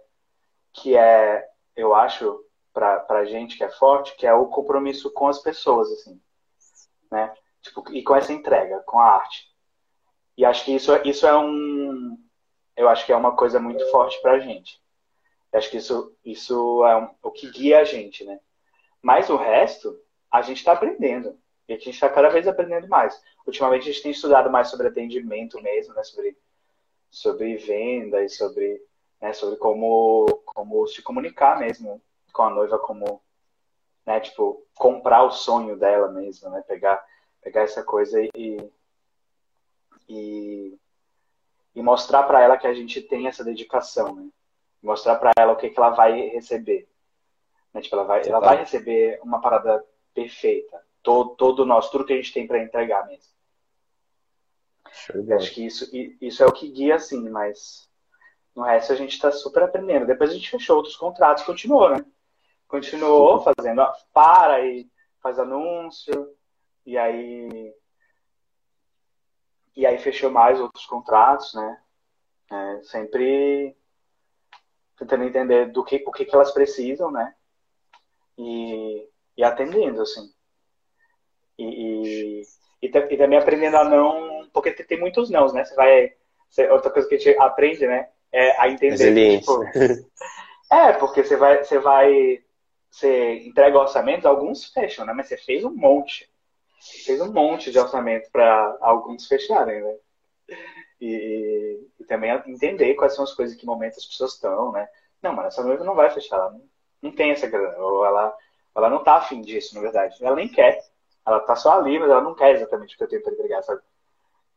que 0.74 0.96
é 0.96 1.48
eu 1.76 1.94
acho, 1.96 2.44
para 2.74 3.06
a 3.10 3.26
gente 3.26 3.58
que 3.58 3.64
é 3.64 3.70
forte, 3.70 4.16
que 4.16 4.28
é 4.28 4.34
o 4.34 4.48
compromisso 4.48 5.12
com 5.12 5.28
as 5.28 5.40
pessoas, 5.40 5.90
assim. 5.92 6.20
Né? 7.12 7.34
Tipo, 7.62 7.84
e 7.94 8.04
com 8.04 8.16
essa 8.16 8.34
entrega, 8.34 8.80
com 8.86 9.00
a 9.00 9.06
arte. 9.06 9.50
E 10.38 10.46
acho 10.46 10.64
que 10.64 10.74
isso, 10.74 10.96
isso 11.06 11.28
é 11.28 11.38
um, 11.38 12.18
eu 12.76 12.88
acho 12.88 13.06
que 13.06 13.12
é 13.12 13.16
uma 13.16 13.36
coisa 13.36 13.60
muito 13.60 13.86
forte 13.92 14.22
para 14.22 14.34
a 14.34 14.40
gente. 14.40 14.82
Eu 15.52 15.60
acho 15.60 15.70
que 15.70 15.78
isso, 15.78 16.16
isso 16.24 16.86
é 16.86 17.12
o 17.22 17.32
que 17.32 17.50
guia 17.52 17.80
a 17.80 17.84
gente, 17.84 18.24
né? 18.24 18.40
Mas 19.02 19.30
o 19.30 19.36
resto, 19.36 20.00
a 20.32 20.42
gente 20.42 20.58
está 20.58 20.72
aprendendo. 20.72 21.38
E 21.68 21.74
a 21.74 21.76
gente 21.76 21.90
está 21.90 22.10
cada 22.10 22.30
vez 22.30 22.48
aprendendo 22.48 22.88
mais. 22.88 23.22
Ultimamente 23.46 23.84
a 23.84 23.92
gente 23.92 24.02
tem 24.02 24.12
estudado 24.12 24.50
mais 24.50 24.70
sobre 24.70 24.88
atendimento 24.88 25.62
mesmo, 25.62 25.94
né? 25.94 26.04
Sobre, 26.04 26.38
sobre 27.10 27.58
venda 27.58 28.24
e 28.24 28.30
sobre, 28.30 28.82
né? 29.22 29.34
sobre 29.34 29.58
como, 29.58 30.26
como 30.46 30.88
se 30.88 31.02
comunicar 31.02 31.60
mesmo 31.60 32.02
com 32.32 32.44
a 32.44 32.50
noiva, 32.50 32.80
como, 32.80 33.22
né? 34.06 34.20
Tipo, 34.20 34.66
comprar 34.76 35.24
o 35.24 35.32
sonho 35.32 35.78
dela 35.78 36.10
mesmo, 36.12 36.50
né? 36.50 36.64
Pegar, 36.68 37.04
pegar 37.42 37.62
essa 37.62 37.84
coisa 37.84 38.22
e, 38.22 38.72
e 40.08 40.80
e 41.80 41.82
mostrar 41.82 42.24
para 42.24 42.42
ela 42.42 42.58
que 42.58 42.68
a 42.68 42.74
gente 42.74 43.02
tem 43.02 43.28
essa 43.28 43.44
dedicação, 43.44 44.14
né? 44.14 44.28
Mostrar 44.82 45.16
para 45.16 45.32
ela 45.38 45.54
o 45.54 45.56
que, 45.56 45.70
que 45.70 45.80
ela 45.80 45.92
vai 45.92 46.30
receber. 46.30 46.90
Né? 47.74 47.82
Tipo, 47.82 47.96
ela 47.96 48.06
vai, 48.06 48.22
ela 48.28 48.40
vai 48.40 48.58
receber 48.58 49.20
uma 49.24 49.42
parada 49.42 49.84
perfeita. 50.14 50.82
Todo, 51.02 51.36
todo 51.36 51.60
o 51.62 51.66
nosso, 51.66 51.92
tudo 51.92 52.06
que 52.06 52.14
a 52.14 52.16
gente 52.16 52.34
tem 52.34 52.48
para 52.48 52.62
entregar 52.62 53.06
mesmo. 53.08 53.32
Acho 55.36 55.54
que 55.54 55.66
isso, 55.66 55.90
isso 56.20 56.44
é 56.44 56.46
o 56.46 56.52
que 56.52 56.70
guia, 56.70 56.96
assim, 56.96 57.30
mas 57.30 57.90
no 58.56 58.64
resto 58.64 58.92
a 58.92 58.96
gente 58.96 59.14
está 59.14 59.32
super 59.32 59.64
aprendendo. 59.64 60.06
Depois 60.06 60.32
a 60.32 60.34
gente 60.34 60.50
fechou 60.50 60.78
outros 60.78 60.96
contratos, 60.96 61.44
continuou, 61.44 61.90
né? 61.92 62.06
Continuou 62.70 63.42
fazendo, 63.42 63.86
para 64.14 64.66
e 64.66 64.90
faz 65.22 65.38
anúncio, 65.38 66.34
e 66.86 66.98
aí 66.98 67.74
e 69.76 69.86
aí 69.86 69.98
fechou 69.98 70.30
mais 70.30 70.60
outros 70.60 70.86
contratos, 70.86 71.54
né? 71.54 71.82
É, 72.52 72.82
sempre 72.84 73.76
tentando 74.98 75.24
entender 75.24 75.72
do 75.72 75.84
que, 75.84 76.04
o 76.06 76.12
que, 76.12 76.26
que 76.26 76.36
elas 76.36 76.52
precisam, 76.52 77.10
né? 77.10 77.34
E, 78.38 79.08
e 79.38 79.44
atendendo, 79.44 80.02
assim. 80.02 80.30
E, 81.58 82.44
e, 82.84 82.88
e, 82.88 82.90
também 82.90 83.38
aprendendo 83.38 83.78
a 83.78 83.84
não. 83.84 84.50
Porque 84.54 84.72
tem 84.72 85.00
muitos 85.00 85.30
nãos, 85.30 85.54
né? 85.54 85.64
Você 85.64 85.76
vai. 85.76 86.14
Você, 86.50 86.70
outra 86.70 86.92
coisa 86.92 87.08
que 87.08 87.16
a 87.16 87.18
gente 87.18 87.38
aprende, 87.40 87.88
né? 87.88 88.10
É 88.32 88.62
a 88.62 88.68
entender. 88.70 89.40
Tipo, 89.40 89.64
é, 90.72 90.94
porque 90.94 91.24
você 91.24 91.36
vai. 91.36 91.64
Você 91.64 91.80
vai. 91.80 92.44
Você 92.90 93.48
entrega 93.48 93.78
orçamentos, 93.78 94.26
alguns 94.26 94.66
fecham, 94.66 95.06
né? 95.06 95.14
Mas 95.14 95.28
você 95.28 95.38
fez 95.38 95.64
um 95.64 95.74
monte 95.74 96.30
fez 96.80 97.20
um 97.22 97.32
monte 97.32 97.72
de 97.72 97.80
orçamento 97.80 98.30
para 98.32 98.78
alguns 98.82 99.28
fecharem, 99.28 99.82
né? 99.82 99.96
E, 101.02 101.88
e, 102.00 102.06
também 102.06 102.32
entender 102.48 102.96
quais 102.96 103.14
são 103.14 103.24
as 103.24 103.34
coisas, 103.34 103.56
que 103.56 103.66
momento 103.66 103.98
as 103.98 104.06
pessoas 104.06 104.34
estão, 104.34 104.72
né? 104.72 104.88
Não, 105.22 105.34
mas 105.34 105.48
essa 105.48 105.64
noiva 105.64 105.84
não 105.84 105.96
vai 105.96 106.10
fechar, 106.10 106.38
ela 106.38 106.52
não, 106.52 106.64
não 107.02 107.12
tem 107.12 107.32
essa 107.32 107.48
grana, 107.48 107.78
ou 107.78 108.06
ela, 108.06 108.36
ela 108.76 108.90
não 108.90 109.04
tá 109.04 109.16
afim 109.16 109.42
disso, 109.42 109.76
na 109.76 109.82
verdade. 109.82 110.18
Ela 110.22 110.36
nem 110.36 110.48
quer. 110.50 110.80
Ela 111.26 111.40
tá 111.42 111.56
só 111.56 111.80
ali, 111.80 112.00
mas 112.00 112.10
ela 112.10 112.22
não 112.22 112.34
quer 112.34 112.56
exatamente 112.56 112.96
o 112.96 112.98
que 112.98 113.04
eu 113.04 113.08
tenho 113.08 113.22
para 113.22 113.34
entregar, 113.34 113.62
sabe? 113.64 113.82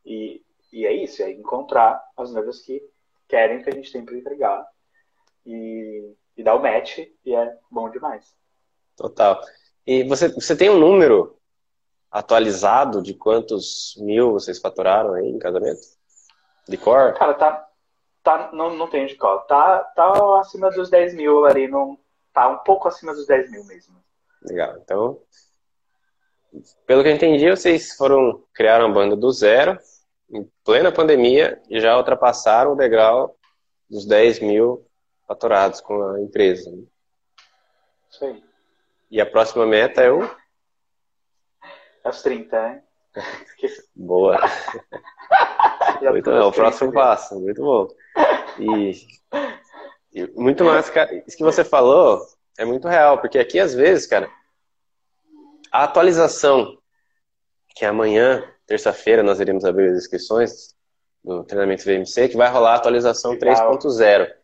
E, 0.04 0.42
e 0.72 0.86
é 0.86 0.92
isso, 0.92 1.22
é 1.22 1.30
encontrar 1.30 2.02
as 2.16 2.32
noivas 2.32 2.60
que 2.60 2.82
querem 3.28 3.58
o 3.58 3.64
que 3.64 3.70
a 3.70 3.74
gente 3.74 3.92
tem 3.92 4.04
para 4.04 4.16
entregar 4.16 4.66
e, 5.46 6.14
e 6.36 6.42
dar 6.42 6.54
o 6.54 6.62
match, 6.62 6.98
e 7.24 7.34
é 7.34 7.56
bom 7.70 7.90
demais. 7.90 8.34
Total. 8.96 9.40
E 9.86 10.04
você, 10.04 10.28
você 10.28 10.56
tem 10.56 10.70
um 10.70 10.78
número 10.78 11.36
atualizado 12.10 13.02
de 13.02 13.14
quantos 13.14 13.94
mil 13.98 14.32
vocês 14.32 14.58
faturaram 14.58 15.14
aí 15.14 15.28
em 15.28 15.38
casamento? 15.38 15.80
De 16.68 16.76
cor? 16.76 17.14
Cara, 17.14 17.34
tá. 17.34 17.68
Tá, 18.22 18.50
não, 18.52 18.76
não 18.76 18.88
tenho 18.88 19.08
de 19.08 19.16
qual. 19.16 19.40
Tá, 19.46 19.80
tá 19.96 20.38
acima 20.38 20.70
dos 20.70 20.88
10 20.88 21.14
mil 21.14 21.44
ali, 21.44 21.66
não, 21.66 21.98
tá 22.32 22.48
um 22.48 22.58
pouco 22.58 22.86
acima 22.86 23.12
dos 23.12 23.26
10 23.26 23.50
mil 23.50 23.64
mesmo. 23.64 23.96
Legal. 24.44 24.76
Então, 24.78 25.20
pelo 26.86 27.02
que 27.02 27.08
eu 27.08 27.14
entendi, 27.14 27.50
vocês 27.50 27.94
foram 27.96 28.44
criar 28.54 28.78
uma 28.84 28.94
banda 28.94 29.16
do 29.16 29.30
zero, 29.32 29.76
em 30.30 30.48
plena 30.64 30.92
pandemia, 30.92 31.60
e 31.68 31.80
já 31.80 31.96
ultrapassaram 31.96 32.72
o 32.72 32.76
degrau 32.76 33.36
dos 33.90 34.06
10 34.06 34.38
mil 34.38 34.86
faturados 35.32 35.80
com 35.80 36.02
a 36.02 36.20
empresa. 36.20 36.70
Né? 36.70 36.82
Isso 38.10 38.24
aí. 38.24 38.44
E 39.10 39.20
a 39.20 39.26
próxima 39.26 39.66
meta 39.66 40.02
é 40.02 40.10
o? 40.10 40.22
É 42.04 42.08
os 42.08 42.22
30, 42.22 42.60
né? 42.60 42.82
Boa. 43.96 44.38
muito 46.10 46.30
bom, 46.30 46.48
o 46.48 46.52
próximo 46.52 46.92
passo, 46.92 47.40
muito 47.40 47.62
bom. 47.62 47.88
E, 48.58 48.92
e 50.12 50.26
muito 50.34 50.64
mais, 50.64 50.90
cara, 50.90 51.14
isso 51.26 51.36
que 51.36 51.44
você 51.44 51.64
falou 51.64 52.20
é 52.58 52.64
muito 52.64 52.88
real, 52.88 53.18
porque 53.18 53.38
aqui 53.38 53.58
às 53.60 53.74
vezes, 53.74 54.06
cara, 54.06 54.30
a 55.70 55.84
atualização 55.84 56.76
que 57.74 57.84
amanhã, 57.84 58.44
terça-feira, 58.66 59.22
nós 59.22 59.40
iremos 59.40 59.64
abrir 59.64 59.90
as 59.90 59.98
inscrições 59.98 60.74
do 61.24 61.44
treinamento 61.44 61.84
VMC, 61.84 62.28
que 62.28 62.36
vai 62.36 62.50
rolar 62.50 62.72
a 62.72 62.76
atualização 62.76 63.38
3.0. 63.38 64.41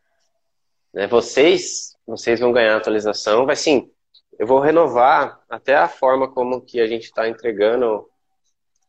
Né? 0.92 1.06
Vocês, 1.06 1.96
vocês 2.06 2.40
vão 2.40 2.52
ganhar 2.52 2.74
a 2.74 2.78
atualização, 2.78 3.46
vai 3.46 3.56
sim. 3.56 3.90
Eu 4.38 4.46
vou 4.46 4.60
renovar 4.60 5.40
até 5.48 5.74
a 5.74 5.88
forma 5.88 6.28
como 6.28 6.60
que 6.60 6.80
a 6.80 6.86
gente 6.86 7.04
está 7.04 7.28
entregando 7.28 8.08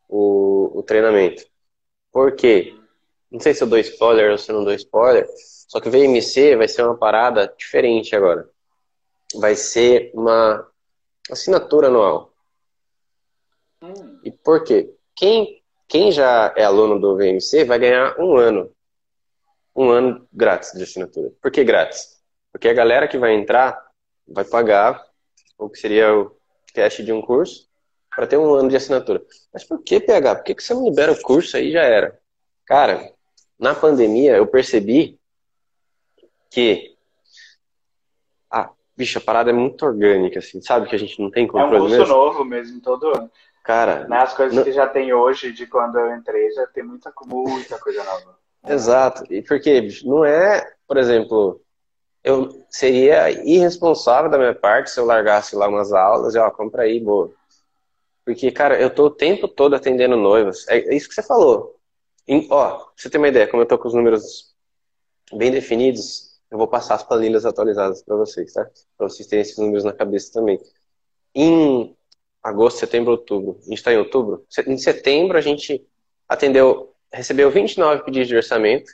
o, 0.07 0.79
o 0.79 0.83
treinamento. 0.83 1.43
Por 2.11 2.35
quê? 2.35 2.75
Não 3.31 3.39
sei 3.39 3.53
se 3.53 3.63
eu 3.63 3.67
dou 3.67 3.77
spoiler 3.79 4.31
ou 4.31 4.37
se 4.37 4.51
eu 4.51 4.55
não 4.55 4.63
dou 4.63 4.73
spoiler, 4.73 5.27
só 5.67 5.79
que 5.79 5.87
o 5.87 5.91
VMC 5.91 6.55
vai 6.55 6.67
ser 6.67 6.83
uma 6.83 6.97
parada 6.97 7.53
diferente 7.57 8.15
agora. 8.15 8.49
Vai 9.35 9.55
ser 9.55 10.11
uma 10.15 10.67
assinatura 11.29 11.87
anual. 11.87 12.33
Hum. 13.83 14.19
E 14.23 14.31
por 14.31 14.63
quê? 14.63 14.91
Quem, 15.15 15.61
quem 15.87 16.11
já 16.11 16.53
é 16.57 16.63
aluno 16.63 16.99
do 16.99 17.15
VMC 17.15 17.65
vai 17.65 17.77
ganhar 17.77 18.19
um 18.19 18.35
ano. 18.35 18.71
Um 19.75 19.89
ano 19.89 20.27
grátis 20.31 20.71
de 20.73 20.83
assinatura. 20.83 21.31
Por 21.41 21.51
que 21.51 21.63
grátis? 21.63 22.19
Porque 22.51 22.67
a 22.67 22.73
galera 22.73 23.07
que 23.07 23.17
vai 23.17 23.33
entrar 23.33 23.79
vai 24.27 24.43
pagar 24.43 25.03
o 25.57 25.69
que 25.69 25.79
seria 25.79 26.13
o 26.15 26.35
cash 26.73 26.97
de 26.97 27.11
um 27.11 27.21
curso 27.21 27.67
para 28.15 28.27
ter 28.27 28.37
um 28.37 28.53
ano 28.53 28.69
de 28.69 28.75
assinatura. 28.75 29.21
Mas 29.53 29.63
por 29.63 29.81
que, 29.81 29.99
PH? 29.99 30.35
Por 30.35 30.43
que, 30.43 30.55
que 30.55 30.63
você 30.63 30.73
não 30.73 30.85
libera 30.85 31.11
o 31.11 31.21
curso 31.21 31.57
aí 31.57 31.71
já 31.71 31.83
era? 31.83 32.19
Cara, 32.65 33.13
na 33.57 33.73
pandemia 33.75 34.35
eu 34.35 34.47
percebi 34.47 35.19
que 36.49 36.95
ah, 38.51 38.71
bicho, 38.97 39.19
a 39.19 39.21
parada 39.21 39.51
é 39.51 39.53
muito 39.53 39.85
orgânica, 39.85 40.39
assim, 40.39 40.61
sabe? 40.61 40.89
Que 40.89 40.95
a 40.95 40.99
gente 40.99 41.21
não 41.21 41.29
tem 41.29 41.47
controle 41.47 41.75
É 41.75 41.77
um 41.77 41.81
curso 41.81 41.99
mesmo. 41.99 42.13
novo 42.13 42.45
mesmo, 42.45 42.81
todo 42.81 43.15
ano. 43.15 43.31
Cara, 43.63 44.07
né, 44.07 44.17
as 44.17 44.33
coisas 44.33 44.55
não... 44.55 44.63
que 44.63 44.71
já 44.71 44.87
tem 44.87 45.13
hoje, 45.13 45.51
de 45.51 45.67
quando 45.67 45.99
eu 45.99 46.15
entrei, 46.15 46.49
já 46.51 46.65
tem 46.67 46.83
muita, 46.83 47.13
muita 47.25 47.77
coisa 47.77 48.03
nova. 48.03 48.38
Exato. 48.67 49.23
E 49.31 49.41
porque, 49.41 49.87
não 50.03 50.23
é, 50.25 50.73
por 50.87 50.97
exemplo, 50.97 51.61
eu 52.23 52.65
seria 52.69 53.29
irresponsável 53.31 54.29
da 54.29 54.37
minha 54.37 54.53
parte 54.55 54.91
se 54.91 54.99
eu 54.99 55.05
largasse 55.05 55.55
lá 55.55 55.67
umas 55.67 55.93
aulas 55.93 56.35
e, 56.35 56.37
ó, 56.37 56.49
compra 56.51 56.83
aí, 56.83 56.99
boa. 56.99 57.31
Porque, 58.25 58.51
cara, 58.51 58.79
eu 58.79 58.93
tô 58.93 59.05
o 59.05 59.09
tempo 59.09 59.47
todo 59.47 59.75
atendendo 59.75 60.15
noivas. 60.15 60.67
É 60.67 60.93
isso 60.95 61.07
que 61.07 61.15
você 61.15 61.23
falou. 61.23 61.75
Ó, 62.49 62.77
pra 62.77 62.85
você 62.95 63.09
ter 63.09 63.17
uma 63.17 63.27
ideia, 63.27 63.47
como 63.47 63.63
eu 63.63 63.67
tô 63.67 63.77
com 63.77 63.87
os 63.87 63.93
números 63.93 64.53
bem 65.33 65.51
definidos, 65.51 66.39
eu 66.51 66.57
vou 66.57 66.67
passar 66.67 66.95
as 66.95 67.03
planilhas 67.03 67.45
atualizadas 67.45 68.03
para 68.03 68.15
vocês, 68.15 68.53
tá? 68.53 68.69
Para 68.97 69.09
vocês 69.09 69.27
terem 69.27 69.41
esses 69.41 69.57
números 69.57 69.83
na 69.83 69.93
cabeça 69.93 70.31
também. 70.33 70.59
Em 71.33 71.95
agosto, 72.43 72.79
setembro, 72.79 73.11
outubro, 73.11 73.57
a 73.59 73.63
gente 73.63 73.73
está 73.73 73.93
em 73.93 73.97
outubro. 73.97 74.45
Em 74.67 74.77
setembro 74.77 75.37
a 75.37 75.41
gente 75.41 75.85
atendeu, 76.27 76.93
recebeu 77.11 77.49
29 77.51 78.03
pedidos 78.03 78.27
de 78.27 78.35
orçamento, 78.35 78.91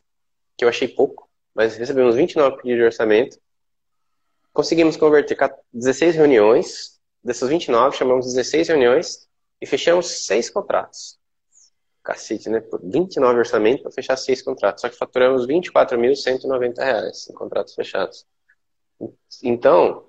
que 0.58 0.64
eu 0.64 0.70
achei 0.70 0.88
pouco, 0.88 1.30
mas 1.54 1.76
recebemos 1.76 2.16
29 2.16 2.58
pedidos 2.58 2.78
de 2.78 2.86
orçamento. 2.86 3.40
Conseguimos 4.54 4.98
converter 4.98 5.38
16 5.74 6.16
reuniões, 6.16 7.00
dessas 7.24 7.50
29 7.50 7.98
chamamos 7.98 8.26
16 8.26 8.70
reuniões 8.70 9.28
e 9.62 9.66
fechamos 9.66 10.26
seis 10.26 10.50
contratos. 10.50 11.20
Cacete, 12.04 12.50
né? 12.50 12.62
Por 12.62 12.80
29 12.84 13.40
orçamentos 13.40 13.82
para 13.82 13.92
fechar 13.92 14.16
seis 14.16 14.42
contratos. 14.42 14.82
Só 14.82 14.90
que 14.90 14.96
faturamos 14.96 15.48
24.190 15.48 16.78
reais 16.78 17.28
em 17.30 17.34
contratos 17.34 17.74
fechados. 17.74 18.26
Então, 19.44 20.08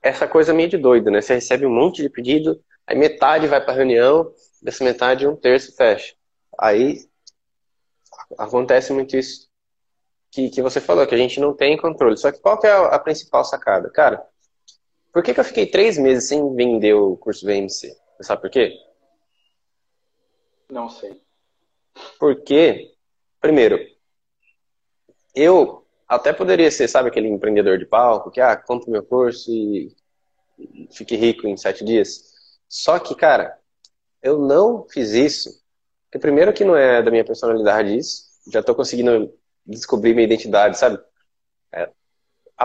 essa 0.00 0.28
coisa 0.28 0.54
meio 0.54 0.68
de 0.68 0.78
doido, 0.78 1.10
né? 1.10 1.20
Você 1.20 1.34
recebe 1.34 1.66
um 1.66 1.74
monte 1.74 2.00
de 2.00 2.08
pedido, 2.08 2.62
aí 2.86 2.96
metade 2.96 3.48
vai 3.48 3.62
para 3.62 3.74
reunião, 3.74 4.32
dessa 4.62 4.84
metade 4.84 5.26
um 5.26 5.36
terço 5.36 5.74
fecha. 5.74 6.14
Aí 6.58 7.08
acontece 8.38 8.92
muito 8.92 9.16
isso 9.16 9.48
que, 10.30 10.50
que 10.50 10.62
você 10.62 10.80
falou, 10.80 11.06
que 11.06 11.14
a 11.14 11.18
gente 11.18 11.40
não 11.40 11.54
tem 11.54 11.76
controle. 11.76 12.16
Só 12.16 12.30
que 12.30 12.40
qual 12.40 12.58
que 12.58 12.66
é 12.66 12.70
a, 12.70 12.86
a 12.88 12.98
principal 12.98 13.44
sacada? 13.44 13.90
Cara, 13.90 14.26
por 15.12 15.22
que, 15.22 15.32
que 15.32 15.40
eu 15.40 15.44
fiquei 15.44 15.66
três 15.66 15.96
meses 15.96 16.28
sem 16.28 16.54
vender 16.54 16.94
o 16.94 17.16
curso 17.16 17.46
VMC? 17.46 17.88
Você 18.16 18.22
sabe 18.22 18.42
por 18.42 18.50
quê? 18.50 18.72
Não 20.70 20.88
sei. 20.88 21.20
Porque, 22.18 22.94
primeiro, 23.40 23.78
eu 25.34 25.86
até 26.08 26.32
poderia 26.32 26.70
ser, 26.70 26.88
sabe, 26.88 27.08
aquele 27.08 27.28
empreendedor 27.28 27.78
de 27.78 27.86
palco 27.86 28.30
que, 28.30 28.40
ah, 28.40 28.56
compra 28.56 28.90
meu 28.90 29.02
curso 29.02 29.50
e 29.50 29.94
fique 30.92 31.16
rico 31.16 31.46
em 31.46 31.56
sete 31.56 31.84
dias. 31.84 32.34
Só 32.68 32.98
que, 32.98 33.14
cara, 33.14 33.58
eu 34.22 34.38
não 34.38 34.86
fiz 34.88 35.12
isso. 35.12 35.64
Porque 36.06 36.18
primeiro 36.18 36.52
que 36.52 36.64
não 36.64 36.76
é 36.76 37.02
da 37.02 37.10
minha 37.10 37.24
personalidade 37.24 37.96
isso. 37.96 38.26
Já 38.50 38.62
tô 38.62 38.74
conseguindo 38.74 39.32
descobrir 39.64 40.14
minha 40.14 40.24
identidade, 40.26 40.78
sabe? 40.78 40.98
É, 41.72 41.90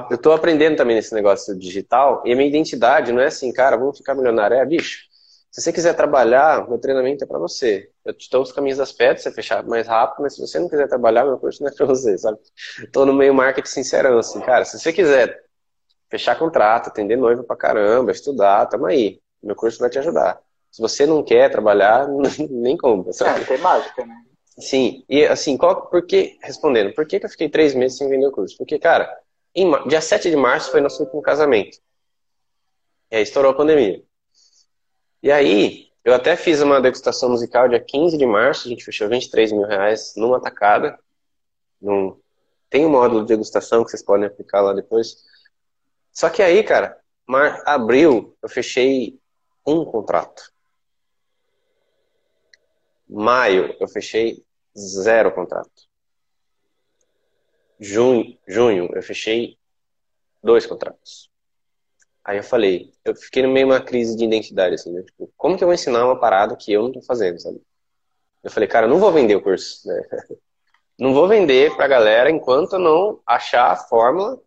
eu 0.09 0.17
tô 0.17 0.31
aprendendo 0.31 0.77
também 0.77 0.95
nesse 0.95 1.13
negócio 1.13 1.57
digital. 1.57 2.21
E 2.25 2.31
a 2.31 2.35
minha 2.35 2.47
identidade 2.47 3.11
não 3.11 3.21
é 3.21 3.27
assim, 3.27 3.51
cara, 3.51 3.77
vamos 3.77 3.97
ficar 3.97 4.15
milionário. 4.15 4.55
É, 4.55 4.65
bicho, 4.65 5.05
se 5.51 5.61
você 5.61 5.73
quiser 5.73 5.93
trabalhar, 5.95 6.67
meu 6.69 6.77
treinamento 6.79 7.23
é 7.23 7.27
para 7.27 7.37
você. 7.39 7.89
Eu 8.05 8.13
te 8.13 8.29
dou 8.29 8.41
os 8.41 8.53
caminhos 8.53 8.77
das 8.77 8.93
pedras, 8.93 9.21
você 9.21 9.31
fechar 9.31 9.63
mais 9.65 9.85
rápido, 9.87 10.21
mas 10.21 10.35
se 10.35 10.41
você 10.41 10.59
não 10.59 10.69
quiser 10.69 10.87
trabalhar, 10.87 11.25
meu 11.25 11.37
curso 11.37 11.61
não 11.61 11.69
é 11.69 11.73
para 11.75 11.85
você, 11.85 12.17
sabe? 12.17 12.39
Tô 12.93 13.05
no 13.05 13.13
meio 13.13 13.33
marketing 13.33 13.67
sincerão, 13.67 14.17
assim, 14.17 14.39
cara, 14.39 14.63
se 14.63 14.79
você 14.79 14.93
quiser 14.93 15.43
fechar 16.09 16.37
contrato, 16.39 16.87
atender 16.87 17.17
noiva 17.17 17.43
pra 17.43 17.55
caramba, 17.57 18.11
estudar, 18.11 18.65
tamo 18.67 18.85
aí. 18.85 19.21
Meu 19.43 19.55
curso 19.55 19.79
vai 19.79 19.89
te 19.89 19.99
ajudar. 19.99 20.41
Se 20.71 20.81
você 20.81 21.05
não 21.05 21.21
quer 21.21 21.51
trabalhar, 21.51 22.07
nem 22.49 22.77
compra, 22.77 23.11
sabe? 23.11 23.41
É, 23.41 23.45
tem 23.45 23.57
mágica, 23.57 24.05
né? 24.05 24.15
Sim, 24.57 25.03
e 25.09 25.25
assim, 25.25 25.57
qual, 25.57 25.87
por 25.87 26.05
que, 26.05 26.37
respondendo, 26.41 26.93
por 26.93 27.05
que, 27.05 27.19
que 27.19 27.25
eu 27.25 27.29
fiquei 27.29 27.49
três 27.49 27.73
meses 27.73 27.97
sem 27.97 28.09
vender 28.09 28.27
o 28.27 28.31
curso? 28.31 28.57
Porque, 28.57 28.77
cara, 28.79 29.11
em, 29.55 29.69
dia 29.87 30.01
7 30.01 30.29
de 30.29 30.35
março 30.35 30.71
foi 30.71 30.81
nosso 30.81 31.03
último 31.03 31.21
casamento. 31.21 31.77
E 33.09 33.17
aí 33.17 33.23
estourou 33.23 33.51
a 33.51 33.55
pandemia. 33.55 34.03
E 35.21 35.31
aí, 35.31 35.89
eu 36.03 36.13
até 36.13 36.35
fiz 36.35 36.61
uma 36.61 36.81
degustação 36.81 37.29
musical 37.29 37.67
dia 37.67 37.79
15 37.79 38.17
de 38.17 38.25
março, 38.25 38.67
a 38.67 38.71
gente 38.71 38.83
fechou 38.83 39.09
23 39.09 39.51
mil 39.51 39.67
reais 39.67 40.13
numa 40.15 40.39
tacada. 40.39 40.97
Num... 41.81 42.17
Tem 42.69 42.85
um 42.85 42.89
módulo 42.89 43.21
de 43.21 43.27
degustação 43.27 43.83
que 43.83 43.91
vocês 43.91 44.03
podem 44.03 44.27
aplicar 44.27 44.61
lá 44.61 44.73
depois. 44.73 45.17
Só 46.11 46.29
que 46.29 46.41
aí, 46.41 46.63
cara, 46.63 46.97
mar... 47.27 47.61
abril 47.65 48.35
eu 48.41 48.49
fechei 48.49 49.19
um 49.65 49.85
contrato. 49.85 50.51
Maio 53.11 53.75
eu 53.79 53.87
fechei 53.87 54.43
zero 54.77 55.33
contrato. 55.33 55.69
Junho, 57.79 58.37
junho 58.47 58.89
eu 58.93 59.03
fechei 59.03 59.57
dois 60.41 60.65
contratos. 60.65 61.29
Aí 62.23 62.37
eu 62.37 62.43
falei, 62.43 62.93
eu 63.03 63.15
fiquei 63.15 63.41
no 63.43 63.49
meio 63.49 63.65
uma 63.65 63.81
crise 63.81 64.15
de 64.15 64.23
identidade, 64.23 64.75
assim, 64.75 64.93
né? 64.93 65.01
Tipo, 65.01 65.31
como 65.35 65.57
que 65.57 65.63
eu 65.63 65.67
vou 65.67 65.73
ensinar 65.73 66.05
uma 66.05 66.19
parada 66.19 66.55
que 66.55 66.71
eu 66.71 66.83
não 66.83 66.91
tô 66.91 67.01
fazendo, 67.01 67.39
sabe? 67.39 67.59
Eu 68.43 68.51
falei, 68.51 68.69
cara, 68.69 68.87
não 68.87 68.99
vou 68.99 69.11
vender 69.11 69.35
o 69.35 69.41
curso, 69.41 69.87
né? 69.87 70.01
Não 70.99 71.15
vou 71.15 71.27
vender 71.27 71.75
pra 71.75 71.87
galera 71.87 72.29
enquanto 72.29 72.73
eu 72.73 72.79
não 72.79 73.19
achar 73.25 73.71
a 73.71 73.75
fórmula 73.75 74.39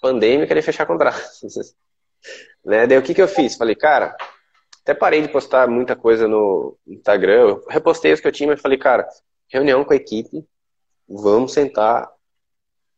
pandêmica 0.00 0.54
de 0.54 0.62
fechar 0.62 0.86
contrato. 0.86 1.20
né? 2.64 2.86
Daí 2.86 2.96
o 2.96 3.02
que 3.02 3.12
que 3.12 3.20
eu 3.20 3.28
fiz? 3.28 3.56
Falei, 3.56 3.74
cara, 3.74 4.16
até 4.90 4.98
parei 4.98 5.22
de 5.22 5.28
postar 5.28 5.68
muita 5.68 5.94
coisa 5.94 6.26
no 6.26 6.76
Instagram, 6.86 7.40
eu 7.40 7.64
repostei 7.68 8.12
os 8.12 8.20
que 8.20 8.26
eu 8.26 8.32
tinha, 8.32 8.48
mas 8.48 8.60
falei, 8.60 8.78
cara, 8.78 9.06
reunião 9.48 9.84
com 9.84 9.92
a 9.92 9.96
equipe, 9.96 10.44
vamos 11.08 11.52
sentar 11.52 12.10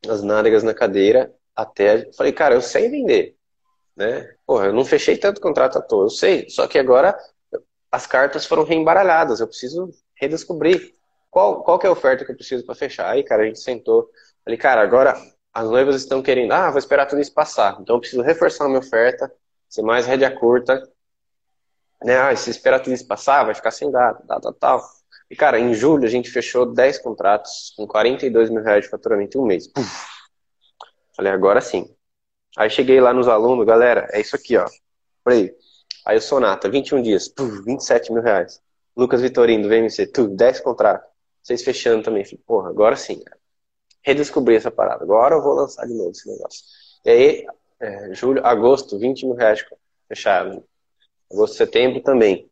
as 0.08 0.22
nádegas 0.22 0.62
na 0.62 0.74
cadeira 0.74 1.32
até. 1.54 2.10
Falei, 2.12 2.32
cara, 2.32 2.54
eu 2.54 2.62
sei 2.62 2.88
vender 2.88 3.36
né? 3.96 4.34
Porra, 4.46 4.66
eu 4.66 4.72
não 4.72 4.84
fechei 4.84 5.16
tanto 5.16 5.40
contrato 5.40 5.78
à 5.78 5.82
toa, 5.82 6.06
eu 6.06 6.10
sei. 6.10 6.48
Só 6.48 6.66
que 6.66 6.78
agora 6.78 7.16
as 7.90 8.06
cartas 8.06 8.46
foram 8.46 8.64
reembaralhadas, 8.64 9.40
eu 9.40 9.46
preciso 9.46 9.90
redescobrir. 10.14 10.94
qual, 11.30 11.62
qual 11.62 11.78
que 11.78 11.86
é 11.86 11.88
a 11.88 11.92
oferta 11.92 12.24
que 12.24 12.32
eu 12.32 12.36
preciso 12.36 12.64
para 12.64 12.74
fechar? 12.74 13.10
Aí, 13.10 13.22
cara, 13.22 13.42
a 13.42 13.46
gente 13.46 13.60
sentou. 13.60 14.08
Falei, 14.44 14.58
cara, 14.58 14.82
agora 14.82 15.14
as 15.52 15.68
noivas 15.68 15.96
estão 15.96 16.22
querendo, 16.22 16.52
ah, 16.52 16.70
vou 16.70 16.78
esperar 16.78 17.06
tudo 17.06 17.20
isso 17.20 17.32
passar. 17.34 17.78
Então 17.80 17.96
eu 17.96 18.00
preciso 18.00 18.22
reforçar 18.22 18.64
a 18.64 18.68
minha 18.68 18.80
oferta, 18.80 19.32
ser 19.68 19.82
mais 19.82 20.06
rédea 20.06 20.30
curta. 20.30 20.82
Né? 22.04 22.16
Ah, 22.16 22.34
se 22.34 22.50
esperar 22.50 22.80
tudo 22.80 22.94
isso 22.94 23.06
passar, 23.06 23.44
vai 23.44 23.54
ficar 23.54 23.70
sem 23.70 23.90
data, 23.90 24.22
tal, 24.26 24.52
tal. 24.54 24.82
E, 25.30 25.36
cara, 25.36 25.58
em 25.58 25.72
julho 25.74 26.04
a 26.04 26.10
gente 26.10 26.30
fechou 26.30 26.66
10 26.66 26.98
contratos 26.98 27.72
com 27.76 27.86
42 27.86 28.50
mil 28.50 28.62
reais 28.62 28.84
de 28.84 28.90
faturamento 28.90 29.38
em 29.38 29.40
um 29.40 29.46
mês. 29.46 29.66
Puf. 29.66 29.90
Falei, 31.16 31.32
agora 31.32 31.60
sim. 31.60 31.88
Aí 32.56 32.68
cheguei 32.68 33.00
lá 33.00 33.12
nos 33.12 33.28
alunos, 33.28 33.66
galera, 33.66 34.08
é 34.12 34.20
isso 34.20 34.36
aqui, 34.36 34.56
ó. 34.56 34.66
Falei, 35.24 35.54
aí 36.04 36.18
o 36.18 36.20
Sonata, 36.20 36.68
21 36.68 37.02
dias, 37.02 37.28
puf, 37.28 37.62
27 37.64 38.12
mil 38.12 38.22
reais. 38.22 38.60
Lucas 38.96 39.22
Vitorino, 39.22 39.62
do 39.62 39.68
VMC, 39.68 40.06
tudo, 40.08 40.34
10 40.36 40.60
contratos. 40.60 41.08
Vocês 41.42 41.62
fechando 41.62 42.02
também. 42.02 42.24
Falei, 42.24 42.40
porra, 42.46 42.68
agora 42.68 42.96
sim, 42.96 43.18
cara 43.20 43.42
redescobri 44.02 44.56
essa 44.56 44.70
parada. 44.70 45.04
Agora 45.04 45.36
eu 45.36 45.42
vou 45.42 45.54
lançar 45.54 45.86
de 45.86 45.94
novo 45.94 46.10
esse 46.10 46.28
negócio. 46.28 46.64
E 47.04 47.10
aí, 47.10 47.46
é, 47.80 48.14
julho, 48.14 48.44
agosto, 48.44 48.98
20 48.98 49.26
mil 49.26 49.34
reais 49.34 49.64
fechado. 50.08 50.64
Agosto, 51.32 51.56
setembro 51.56 52.00
também. 52.02 52.50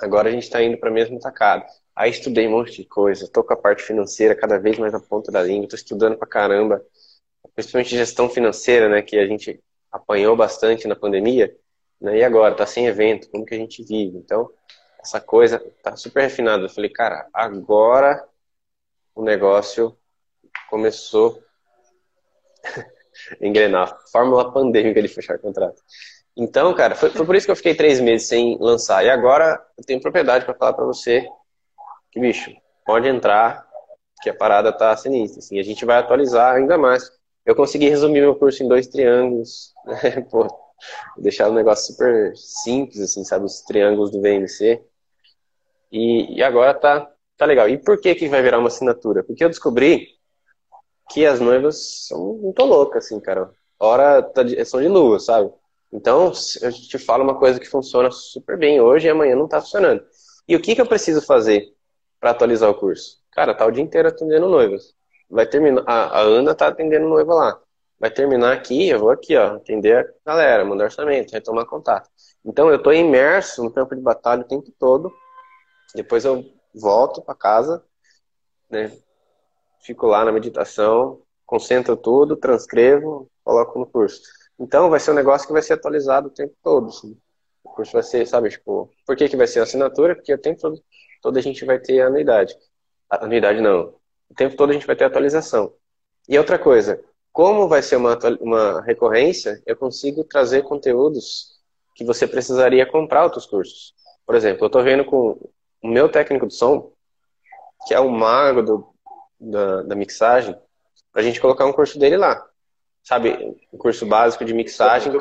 Agora 0.00 0.28
a 0.28 0.32
gente 0.32 0.44
está 0.44 0.62
indo 0.62 0.78
para 0.78 0.90
a 0.90 0.92
mesma 0.92 1.18
tacada. 1.18 1.66
Aí 1.94 2.10
estudei 2.10 2.46
um 2.46 2.52
monte 2.52 2.82
de 2.82 2.84
coisa, 2.84 3.28
tô 3.28 3.42
com 3.42 3.54
a 3.54 3.56
parte 3.56 3.82
financeira 3.82 4.34
cada 4.34 4.58
vez 4.58 4.78
mais 4.78 4.92
na 4.92 5.00
ponta 5.00 5.32
da 5.32 5.42
língua, 5.42 5.68
tô 5.68 5.76
estudando 5.76 6.16
pra 6.16 6.26
caramba, 6.26 6.84
principalmente 7.54 7.96
gestão 7.96 8.28
financeira, 8.28 8.88
né, 8.88 9.00
que 9.00 9.18
a 9.18 9.26
gente 9.26 9.58
apanhou 9.90 10.36
bastante 10.36 10.86
na 10.86 10.94
pandemia, 10.94 11.56
né, 11.98 12.18
e 12.18 12.22
agora, 12.22 12.54
tá 12.54 12.66
sem 12.66 12.86
evento, 12.86 13.30
como 13.30 13.46
que 13.46 13.54
a 13.54 13.58
gente 13.58 13.82
vive? 13.82 14.18
Então, 14.18 14.50
essa 15.00 15.20
coisa 15.20 15.58
tá 15.82 15.96
super 15.96 16.22
refinada. 16.22 16.64
Eu 16.64 16.68
falei, 16.68 16.90
cara, 16.90 17.26
agora 17.32 18.28
o 19.14 19.22
negócio 19.22 19.96
começou 20.68 21.42
a 23.40 23.46
engrenar. 23.46 23.96
Fórmula 24.12 24.52
pandêmica 24.52 25.00
de 25.00 25.08
fechar 25.08 25.38
contrato. 25.38 25.82
Então, 26.36 26.74
cara, 26.74 26.94
foi, 26.94 27.08
foi, 27.10 27.24
por 27.24 27.34
isso 27.34 27.46
que 27.46 27.50
eu 27.50 27.56
fiquei 27.56 27.74
três 27.74 27.98
meses 27.98 28.28
sem 28.28 28.58
lançar. 28.60 29.04
E 29.04 29.08
agora 29.08 29.58
eu 29.78 29.84
tenho 29.84 30.00
propriedade 30.00 30.44
para 30.44 30.54
falar 30.54 30.74
para 30.74 30.84
você 30.84 31.26
que, 32.12 32.20
bicho, 32.20 32.50
pode 32.84 33.08
entrar, 33.08 33.66
que 34.22 34.28
a 34.28 34.34
parada 34.34 34.70
tá 34.70 34.94
sinistra. 34.96 35.38
Assim, 35.38 35.58
a 35.58 35.62
gente 35.62 35.84
vai 35.84 35.96
atualizar 35.96 36.56
ainda 36.56 36.76
mais. 36.76 37.10
Eu 37.44 37.56
consegui 37.56 37.88
resumir 37.88 38.20
meu 38.20 38.34
curso 38.34 38.62
em 38.62 38.68
dois 38.68 38.86
triângulos, 38.86 39.72
né? 39.86 40.20
Pô, 40.30 40.46
deixar 41.16 41.48
o 41.48 41.52
um 41.52 41.54
negócio 41.54 41.92
super 41.94 42.36
simples, 42.36 43.00
assim, 43.00 43.24
sabe? 43.24 43.46
Os 43.46 43.62
triângulos 43.62 44.10
do 44.10 44.20
VMC. 44.20 44.82
E, 45.90 46.36
e 46.38 46.42
agora 46.42 46.74
tá, 46.74 47.10
tá 47.38 47.46
legal. 47.46 47.68
E 47.68 47.78
por 47.78 47.98
que 47.98 48.14
que 48.14 48.28
vai 48.28 48.42
virar 48.42 48.58
uma 48.58 48.68
assinatura? 48.68 49.24
Porque 49.24 49.42
eu 49.42 49.48
descobri 49.48 50.08
que 51.10 51.24
as 51.24 51.40
noivas 51.40 52.06
são 52.06 52.34
muito 52.34 52.62
loucas, 52.64 53.06
assim, 53.06 53.20
cara. 53.20 53.50
Hora 53.78 54.22
tá 54.22 54.42
de, 54.42 54.62
são 54.64 54.80
de 54.82 54.88
lua, 54.88 55.18
sabe? 55.18 55.50
Então, 55.92 56.32
eu 56.60 56.72
te 56.72 56.98
falo 56.98 57.24
uma 57.24 57.38
coisa 57.38 57.60
que 57.60 57.68
funciona 57.68 58.10
super 58.10 58.58
bem 58.58 58.80
hoje 58.80 59.06
e 59.06 59.10
amanhã 59.10 59.34
não 59.36 59.48
tá 59.48 59.60
funcionando. 59.60 60.04
E 60.48 60.54
o 60.56 60.60
que, 60.60 60.74
que 60.74 60.80
eu 60.80 60.86
preciso 60.86 61.22
fazer 61.22 61.72
para 62.20 62.30
atualizar 62.30 62.70
o 62.70 62.74
curso? 62.74 63.18
Cara, 63.32 63.54
tá 63.54 63.64
o 63.66 63.70
dia 63.70 63.82
inteiro 63.82 64.08
atendendo 64.08 64.48
noivas. 64.48 64.94
Vai 65.30 65.46
terminar. 65.46 65.82
A, 65.86 66.18
a 66.18 66.20
Ana 66.20 66.54
tá 66.54 66.68
atendendo 66.68 67.08
noiva 67.08 67.34
lá. 67.34 67.60
Vai 67.98 68.10
terminar 68.10 68.52
aqui, 68.52 68.88
eu 68.88 68.98
vou 68.98 69.10
aqui, 69.10 69.36
ó, 69.36 69.56
atender 69.56 69.96
a 69.96 70.30
galera, 70.30 70.64
mandar 70.64 70.84
orçamento, 70.84 71.32
retomar 71.32 71.64
contato. 71.66 72.08
Então, 72.44 72.70
eu 72.70 72.82
tô 72.82 72.92
imerso 72.92 73.64
no 73.64 73.72
campo 73.72 73.96
de 73.96 74.02
batalha 74.02 74.42
o 74.42 74.48
tempo 74.48 74.70
todo. 74.78 75.12
Depois 75.94 76.24
eu 76.24 76.44
volto 76.74 77.22
para 77.22 77.34
casa, 77.34 77.82
né? 78.70 78.92
fico 79.86 80.06
lá 80.06 80.24
na 80.24 80.32
meditação, 80.32 81.22
concentro 81.46 81.96
tudo, 81.96 82.36
transcrevo, 82.36 83.30
coloco 83.44 83.78
no 83.78 83.86
curso. 83.86 84.20
Então 84.58 84.88
vai 84.90 85.00
ser 85.00 85.10
um 85.10 85.14
negócio 85.14 85.46
que 85.46 85.52
vai 85.52 85.62
ser 85.62 85.74
atualizado 85.74 86.28
o 86.28 86.30
tempo 86.30 86.54
todo. 86.62 86.88
Assim. 86.88 87.16
O 87.64 87.70
curso 87.70 87.92
vai 87.92 88.02
ser, 88.02 88.26
sabe, 88.26 88.50
tipo, 88.50 88.90
por 89.06 89.16
que, 89.16 89.28
que 89.28 89.36
vai 89.36 89.46
ser 89.46 89.60
assinatura? 89.60 90.14
Porque 90.14 90.32
o 90.32 90.38
tempo 90.38 90.60
todo, 91.22 91.38
a 91.38 91.42
gente 91.42 91.64
vai 91.64 91.78
ter 91.78 92.00
anuidade. 92.00 92.56
Anuidade 93.10 93.60
não. 93.60 93.94
O 94.30 94.34
tempo 94.34 94.56
todo 94.56 94.70
a 94.70 94.72
gente 94.72 94.86
vai 94.86 94.96
ter 94.96 95.04
atualização. 95.04 95.74
E 96.28 96.38
outra 96.38 96.58
coisa, 96.58 97.02
como 97.32 97.68
vai 97.68 97.82
ser 97.82 97.96
uma, 97.96 98.18
uma 98.40 98.80
recorrência, 98.82 99.62
eu 99.66 99.76
consigo 99.76 100.24
trazer 100.24 100.62
conteúdos 100.62 101.56
que 101.94 102.04
você 102.04 102.26
precisaria 102.26 102.86
comprar 102.86 103.24
outros 103.24 103.46
cursos. 103.46 103.94
Por 104.24 104.34
exemplo, 104.34 104.64
eu 104.64 104.66
estou 104.66 104.82
vendo 104.82 105.04
com 105.04 105.38
o 105.82 105.88
meu 105.88 106.08
técnico 106.08 106.46
de 106.46 106.54
som, 106.54 106.92
que 107.86 107.94
é 107.94 108.00
o 108.00 108.10
mago 108.10 108.62
do, 108.62 108.88
da, 109.38 109.82
da 109.82 109.94
mixagem, 109.94 110.58
pra 111.12 111.22
gente 111.22 111.40
colocar 111.40 111.66
um 111.66 111.72
curso 111.72 111.98
dele 111.98 112.16
lá. 112.16 112.45
Sabe, 113.06 113.56
um 113.72 113.78
curso 113.78 114.04
básico 114.04 114.44
de 114.44 114.52
mixagem 114.52 115.12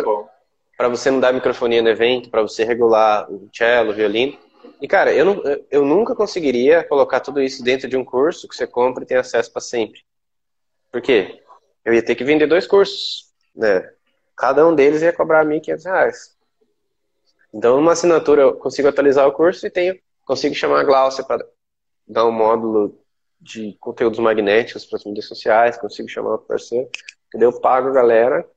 para 0.75 0.89
você 0.89 1.11
não 1.11 1.19
dar 1.19 1.31
microfonia 1.31 1.83
no 1.83 1.89
evento, 1.89 2.31
para 2.31 2.41
você 2.41 2.63
regular 2.63 3.31
o 3.31 3.47
cello, 3.53 3.91
o 3.91 3.93
violino. 3.93 4.35
E 4.81 4.87
cara, 4.87 5.13
eu, 5.13 5.23
não, 5.23 5.43
eu 5.69 5.85
nunca 5.85 6.15
conseguiria 6.15 6.83
colocar 6.83 7.19
tudo 7.19 7.39
isso 7.39 7.63
dentro 7.63 7.87
de 7.87 7.95
um 7.95 8.03
curso 8.03 8.47
que 8.47 8.55
você 8.55 8.65
compra 8.65 9.03
e 9.03 9.05
tem 9.05 9.17
acesso 9.17 9.53
para 9.53 9.61
sempre. 9.61 10.01
Por 10.91 10.99
quê? 10.99 11.43
Eu 11.85 11.93
ia 11.93 12.01
ter 12.01 12.15
que 12.15 12.23
vender 12.23 12.47
dois 12.47 12.65
cursos, 12.65 13.31
né? 13.55 13.87
Cada 14.35 14.65
um 14.65 14.73
deles 14.73 15.03
ia 15.03 15.13
cobrar 15.13 15.45
R$ 15.45 15.59
1.500. 15.59 16.11
Então, 17.53 17.77
numa 17.77 17.91
assinatura, 17.91 18.41
eu 18.41 18.55
consigo 18.55 18.87
atualizar 18.87 19.27
o 19.27 19.31
curso 19.31 19.67
e 19.67 19.69
tenho, 19.69 19.95
consigo 20.25 20.55
chamar 20.55 20.79
a 20.79 20.83
Glaucia 20.83 21.23
para 21.23 21.45
dar 22.07 22.25
um 22.25 22.31
módulo 22.31 22.99
de 23.39 23.77
conteúdos 23.79 24.17
magnéticos 24.17 24.87
para 24.87 24.97
as 24.97 25.05
mídias 25.05 25.27
sociais, 25.27 25.77
consigo 25.77 26.09
chamar 26.09 26.33
o 26.33 26.39
parceiro, 26.39 26.89
entendeu? 27.35 27.51
Eu 27.51 27.59
pago 27.59 27.89
a 27.89 27.93
galera. 27.93 28.49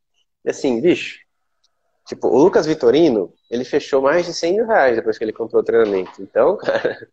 E 0.44 0.50
assim, 0.50 0.80
bicho, 0.80 1.18
tipo, 2.06 2.28
o 2.28 2.38
Lucas 2.38 2.66
Vitorino, 2.66 3.34
ele 3.50 3.64
fechou 3.64 4.00
mais 4.00 4.24
de 4.24 4.32
100 4.32 4.54
mil 4.54 4.66
reais 4.66 4.96
depois 4.96 5.18
que 5.18 5.24
ele 5.24 5.32
comprou 5.32 5.60
o 5.60 5.64
treinamento. 5.64 6.22
Então, 6.22 6.56
cara, 6.58 7.08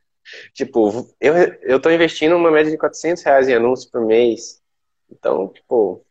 tipo, 0.53 1.11
eu, 1.19 1.33
eu 1.63 1.79
tô 1.79 1.89
investindo 1.89 2.35
uma 2.35 2.51
média 2.51 2.71
de 2.71 2.77
400 2.77 3.23
reais 3.23 3.49
em 3.49 3.55
anúncios 3.55 3.89
por 3.89 4.05
mês. 4.05 4.61
Então, 5.09 5.49
tipo, 5.49 6.05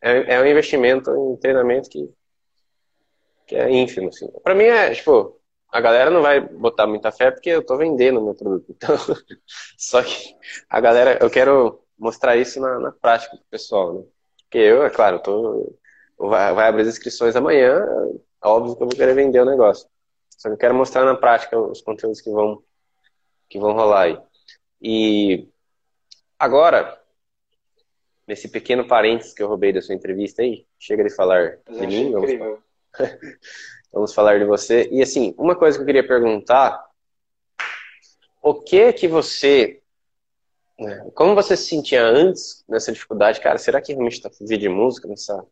é, 0.00 0.34
é 0.34 0.40
um 0.40 0.46
investimento 0.46 1.10
em 1.10 1.36
treinamento 1.36 1.88
que, 1.88 2.10
que 3.46 3.56
é 3.56 3.70
ínfimo, 3.70 4.08
assim. 4.08 4.28
Pra 4.42 4.54
mim 4.54 4.64
é, 4.64 4.92
tipo, 4.94 5.40
a 5.70 5.80
galera 5.80 6.10
não 6.10 6.22
vai 6.22 6.40
botar 6.40 6.86
muita 6.86 7.12
fé 7.12 7.30
porque 7.30 7.50
eu 7.50 7.64
tô 7.64 7.76
vendendo 7.76 8.22
meu 8.22 8.34
produto. 8.34 8.66
Então, 8.76 8.96
só 9.78 10.02
que 10.02 10.36
a 10.68 10.80
galera, 10.80 11.18
eu 11.22 11.30
quero 11.30 11.84
mostrar 11.98 12.36
isso 12.36 12.60
na, 12.60 12.78
na 12.78 12.92
prática 12.92 13.36
pro 13.36 13.46
pessoal, 13.50 13.94
né? 13.94 14.04
Porque 14.44 14.58
eu, 14.58 14.84
é 14.84 14.90
claro, 14.90 15.18
tô, 15.18 15.76
vai, 16.18 16.54
vai 16.54 16.68
abrir 16.68 16.82
as 16.82 16.88
inscrições 16.88 17.34
amanhã, 17.34 17.84
é 18.42 18.46
óbvio 18.46 18.76
que 18.76 18.82
eu 18.82 18.86
vou 18.88 18.96
querer 18.96 19.14
vender 19.14 19.40
o 19.40 19.46
negócio. 19.46 19.88
Só 20.30 20.48
que 20.48 20.54
eu 20.54 20.58
quero 20.58 20.74
mostrar 20.74 21.04
na 21.04 21.14
prática 21.14 21.58
os 21.58 21.80
conteúdos 21.80 22.20
que 22.20 22.30
vão, 22.30 22.62
que 23.48 23.58
vão 23.58 23.72
rolar 23.72 24.02
aí. 24.02 24.18
E 24.80 25.48
agora, 26.38 27.00
nesse 28.26 28.48
pequeno 28.48 28.86
parênteses 28.86 29.32
que 29.32 29.42
eu 29.42 29.48
roubei 29.48 29.72
da 29.72 29.80
sua 29.80 29.94
entrevista 29.94 30.42
aí, 30.42 30.66
chega 30.78 31.02
de 31.04 31.14
falar 31.14 31.58
de 31.68 31.86
mim. 31.86 32.12
Vamos, 32.12 32.30
vamos 33.92 34.14
falar 34.14 34.38
de 34.38 34.44
você. 34.44 34.88
E 34.90 35.02
assim, 35.02 35.34
uma 35.38 35.56
coisa 35.56 35.78
que 35.78 35.82
eu 35.82 35.86
queria 35.86 36.06
perguntar, 36.06 36.84
o 38.42 38.54
que 38.54 38.92
que 38.92 39.08
você, 39.08 39.80
como 41.14 41.34
você 41.34 41.56
se 41.56 41.68
sentia 41.68 42.04
antes 42.04 42.64
nessa 42.68 42.92
dificuldade, 42.92 43.40
cara, 43.40 43.58
será 43.58 43.80
que 43.80 43.92
realmente 43.92 44.14
está 44.14 44.30
viver 44.40 44.58
de 44.58 44.68
música 44.68 45.06
nessa, 45.06 45.46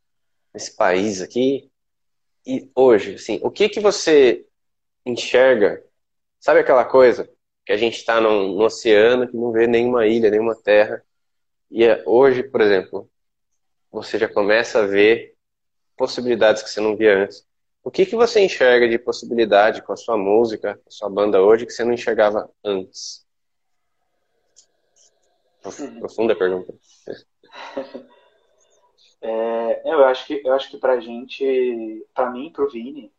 nesse 0.52 0.74
país 0.76 1.20
aqui? 1.20 1.70
E 2.46 2.70
hoje, 2.74 3.14
assim, 3.14 3.40
o 3.42 3.50
que 3.50 3.68
que 3.68 3.80
você 3.80 4.44
enxerga? 5.06 5.82
Sabe 6.40 6.60
aquela 6.60 6.84
coisa 6.84 7.30
que 7.64 7.72
a 7.72 7.76
gente 7.76 7.96
está 7.96 8.20
num, 8.20 8.54
num, 8.56 8.64
oceano 8.64 9.28
que 9.28 9.36
não 9.36 9.52
vê 9.52 9.66
nenhuma 9.66 10.06
ilha, 10.06 10.30
nenhuma 10.30 10.56
terra, 10.56 11.04
e 11.70 11.84
é, 11.84 12.02
hoje, 12.06 12.42
por 12.42 12.60
exemplo, 12.60 13.08
você 13.90 14.18
já 14.18 14.28
começa 14.28 14.80
a 14.80 14.86
ver 14.86 15.36
possibilidades 15.96 16.62
que 16.62 16.70
você 16.70 16.80
não 16.80 16.96
via 16.96 17.24
antes. 17.24 17.46
O 17.84 17.90
que, 17.90 18.06
que 18.06 18.16
você 18.16 18.40
enxerga 18.40 18.88
de 18.88 18.98
possibilidade 18.98 19.82
com 19.82 19.92
a 19.92 19.96
sua 19.96 20.16
música, 20.16 20.74
com 20.74 20.88
a 20.88 20.90
sua 20.90 21.08
banda 21.08 21.42
hoje, 21.42 21.66
que 21.66 21.72
você 21.72 21.84
não 21.84 21.92
enxergava 21.92 22.50
antes? 22.64 23.24
Profunda 26.00 26.36
pergunta. 26.36 26.74
É, 29.24 29.82
eu 29.88 30.04
acho 30.04 30.26
que 30.26 30.42
eu 30.44 30.52
acho 30.52 30.68
que 30.68 30.78
pra 30.78 30.98
gente, 30.98 32.04
pra 32.12 32.28
mim, 32.28 32.50
pro 32.50 32.68
Vini, 32.68 33.12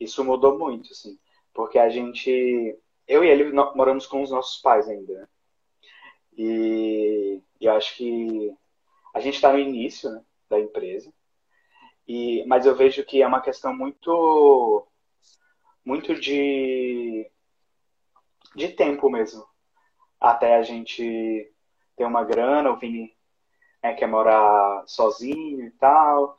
isso 0.00 0.24
mudou 0.24 0.58
muito, 0.58 0.90
assim, 0.92 1.18
porque 1.52 1.78
a 1.78 1.90
gente, 1.90 2.78
eu 3.06 3.22
e 3.22 3.28
ele 3.28 3.52
moramos 3.52 4.06
com 4.06 4.22
os 4.22 4.30
nossos 4.30 4.62
pais 4.62 4.88
ainda, 4.88 5.12
né? 5.12 5.28
E 6.38 7.42
eu 7.60 7.72
acho 7.72 7.96
que 7.96 8.50
a 9.14 9.20
gente 9.20 9.34
está 9.34 9.52
no 9.52 9.58
início 9.58 10.10
né, 10.10 10.24
da 10.48 10.58
empresa 10.58 11.12
e, 12.08 12.44
mas 12.46 12.64
eu 12.66 12.74
vejo 12.74 13.04
que 13.04 13.22
é 13.22 13.26
uma 13.26 13.42
questão 13.42 13.76
muito, 13.76 14.86
muito 15.84 16.14
de, 16.18 17.30
de 18.56 18.68
tempo 18.68 19.10
mesmo. 19.10 19.46
até 20.20 20.56
a 20.56 20.62
gente 20.62 21.52
ter 21.96 22.04
uma 22.04 22.24
grana, 22.24 22.70
o 22.70 22.78
Vini 22.78 23.14
né, 23.82 23.94
quer 23.94 24.06
morar 24.06 24.84
sozinho 24.86 25.66
e 25.66 25.70
tal, 25.72 26.36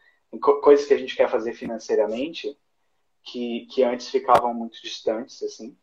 coisas 0.62 0.86
que 0.86 0.94
a 0.94 0.98
gente 0.98 1.16
quer 1.16 1.30
fazer 1.30 1.54
financeiramente, 1.54 2.58
que, 3.24 3.66
que 3.68 3.84
antes 3.84 4.10
ficavam 4.10 4.54
muito 4.54 4.82
distantes, 4.82 5.42
assim. 5.44 5.78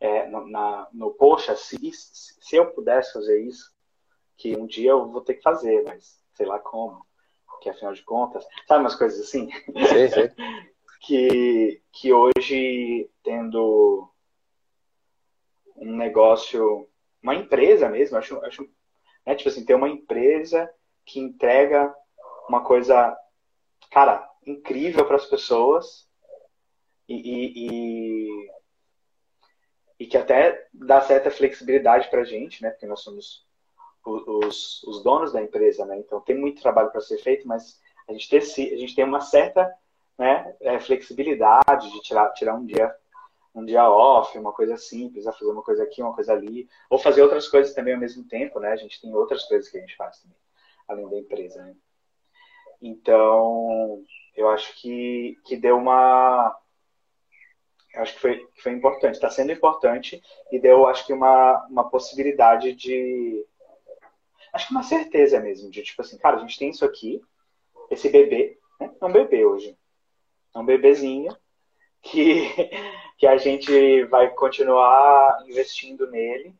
É, 0.00 0.28
no, 0.28 0.46
na, 0.46 0.88
no, 0.92 1.12
poxa, 1.12 1.56
se, 1.56 1.78
se 1.92 2.56
eu 2.56 2.72
pudesse 2.72 3.12
fazer 3.12 3.40
isso, 3.42 3.72
que 4.36 4.56
um 4.56 4.66
dia 4.66 4.90
eu 4.90 5.10
vou 5.10 5.20
ter 5.20 5.34
que 5.34 5.42
fazer, 5.42 5.82
mas 5.84 6.20
sei 6.34 6.46
lá 6.46 6.58
como, 6.58 7.06
que 7.60 7.70
afinal 7.70 7.94
de 7.94 8.02
contas, 8.02 8.46
sabe 8.66 8.80
umas 8.80 8.96
coisas 8.96 9.20
assim? 9.20 9.50
Sim, 9.52 10.08
sim. 10.08 10.34
que, 11.00 11.82
que 11.92 12.12
hoje, 12.12 13.10
tendo 13.22 14.10
um 15.76 15.96
negócio, 15.96 16.88
uma 17.24 17.34
empresa 17.34 17.88
mesmo, 17.88 18.18
acho, 18.18 18.38
acho 18.44 18.68
né, 19.26 19.34
tipo 19.34 19.48
assim, 19.48 19.64
ter 19.64 19.74
uma 19.74 19.88
empresa 19.88 20.70
que 21.06 21.18
entrega 21.18 21.92
uma 22.46 22.62
coisa, 22.62 23.16
cara, 23.90 24.30
incrível 24.46 25.06
para 25.06 25.16
as 25.16 25.24
pessoas 25.24 26.06
e, 27.08 27.14
e, 27.14 27.68
e, 27.68 28.50
e, 30.00 30.06
que 30.06 30.18
até 30.18 30.68
dá 30.72 31.00
certa 31.00 31.30
flexibilidade 31.30 32.10
para 32.10 32.20
a 32.20 32.24
gente, 32.24 32.62
né? 32.62 32.70
Porque 32.70 32.86
nós 32.86 33.00
somos 33.00 33.46
os, 34.04 34.82
os 34.84 35.02
donos 35.02 35.32
da 35.32 35.42
empresa, 35.42 35.86
né? 35.86 35.98
Então 35.98 36.20
tem 36.20 36.36
muito 36.36 36.60
trabalho 36.60 36.90
para 36.90 37.00
ser 37.00 37.16
feito, 37.18 37.48
mas 37.48 37.80
a 38.06 38.12
gente, 38.12 38.28
ter, 38.28 38.38
a 38.38 38.76
gente 38.76 38.94
tem 38.94 39.04
uma 39.04 39.22
certa 39.22 39.74
né, 40.18 40.54
é, 40.60 40.78
flexibilidade 40.78 41.90
de 41.90 42.02
tirar, 42.02 42.30
tirar 42.32 42.54
um 42.54 42.66
dia 42.66 42.94
um 43.54 43.64
dia 43.64 43.88
off, 43.88 44.36
uma 44.36 44.52
coisa 44.52 44.76
simples, 44.76 45.26
a 45.26 45.32
fazer 45.32 45.50
uma 45.50 45.62
coisa 45.62 45.84
aqui, 45.84 46.02
uma 46.02 46.14
coisa 46.14 46.32
ali, 46.32 46.68
ou 46.90 46.98
fazer 46.98 47.22
outras 47.22 47.48
coisas 47.48 47.72
também 47.72 47.94
ao 47.94 48.00
mesmo 48.00 48.24
tempo, 48.24 48.58
né? 48.58 48.72
A 48.72 48.76
gente 48.76 49.00
tem 49.00 49.14
outras 49.14 49.44
coisas 49.44 49.70
que 49.70 49.78
a 49.78 49.80
gente 49.80 49.96
faz 49.96 50.20
também, 50.20 50.36
além 50.88 51.08
da 51.08 51.18
empresa, 51.18 51.62
né? 51.64 51.76
Então, 52.82 54.02
eu 54.34 54.48
acho 54.50 54.74
que, 54.80 55.38
que 55.44 55.56
deu 55.56 55.76
uma. 55.76 56.54
Eu 57.94 58.02
acho 58.02 58.14
que 58.14 58.20
foi, 58.20 58.46
que 58.46 58.62
foi 58.62 58.72
importante, 58.72 59.14
está 59.14 59.30
sendo 59.30 59.52
importante 59.52 60.20
e 60.50 60.58
deu, 60.58 60.86
acho 60.88 61.06
que, 61.06 61.12
uma, 61.12 61.64
uma 61.68 61.88
possibilidade 61.88 62.74
de. 62.74 63.46
Acho 64.52 64.66
que 64.66 64.74
uma 64.74 64.82
certeza 64.82 65.38
mesmo, 65.40 65.70
de 65.70 65.82
tipo 65.82 66.02
assim, 66.02 66.18
cara, 66.18 66.36
a 66.36 66.40
gente 66.40 66.58
tem 66.58 66.70
isso 66.70 66.84
aqui, 66.84 67.20
esse 67.90 68.08
bebê, 68.08 68.58
né? 68.80 68.92
é 69.00 69.04
um 69.04 69.12
bebê 69.12 69.44
hoje. 69.44 69.78
É 70.54 70.58
um 70.58 70.64
bebezinho 70.64 71.36
que, 72.04 72.48
que 73.18 73.26
a 73.26 73.36
gente 73.36 74.04
vai 74.04 74.30
continuar 74.30 75.42
investindo 75.46 76.08
nele 76.10 76.54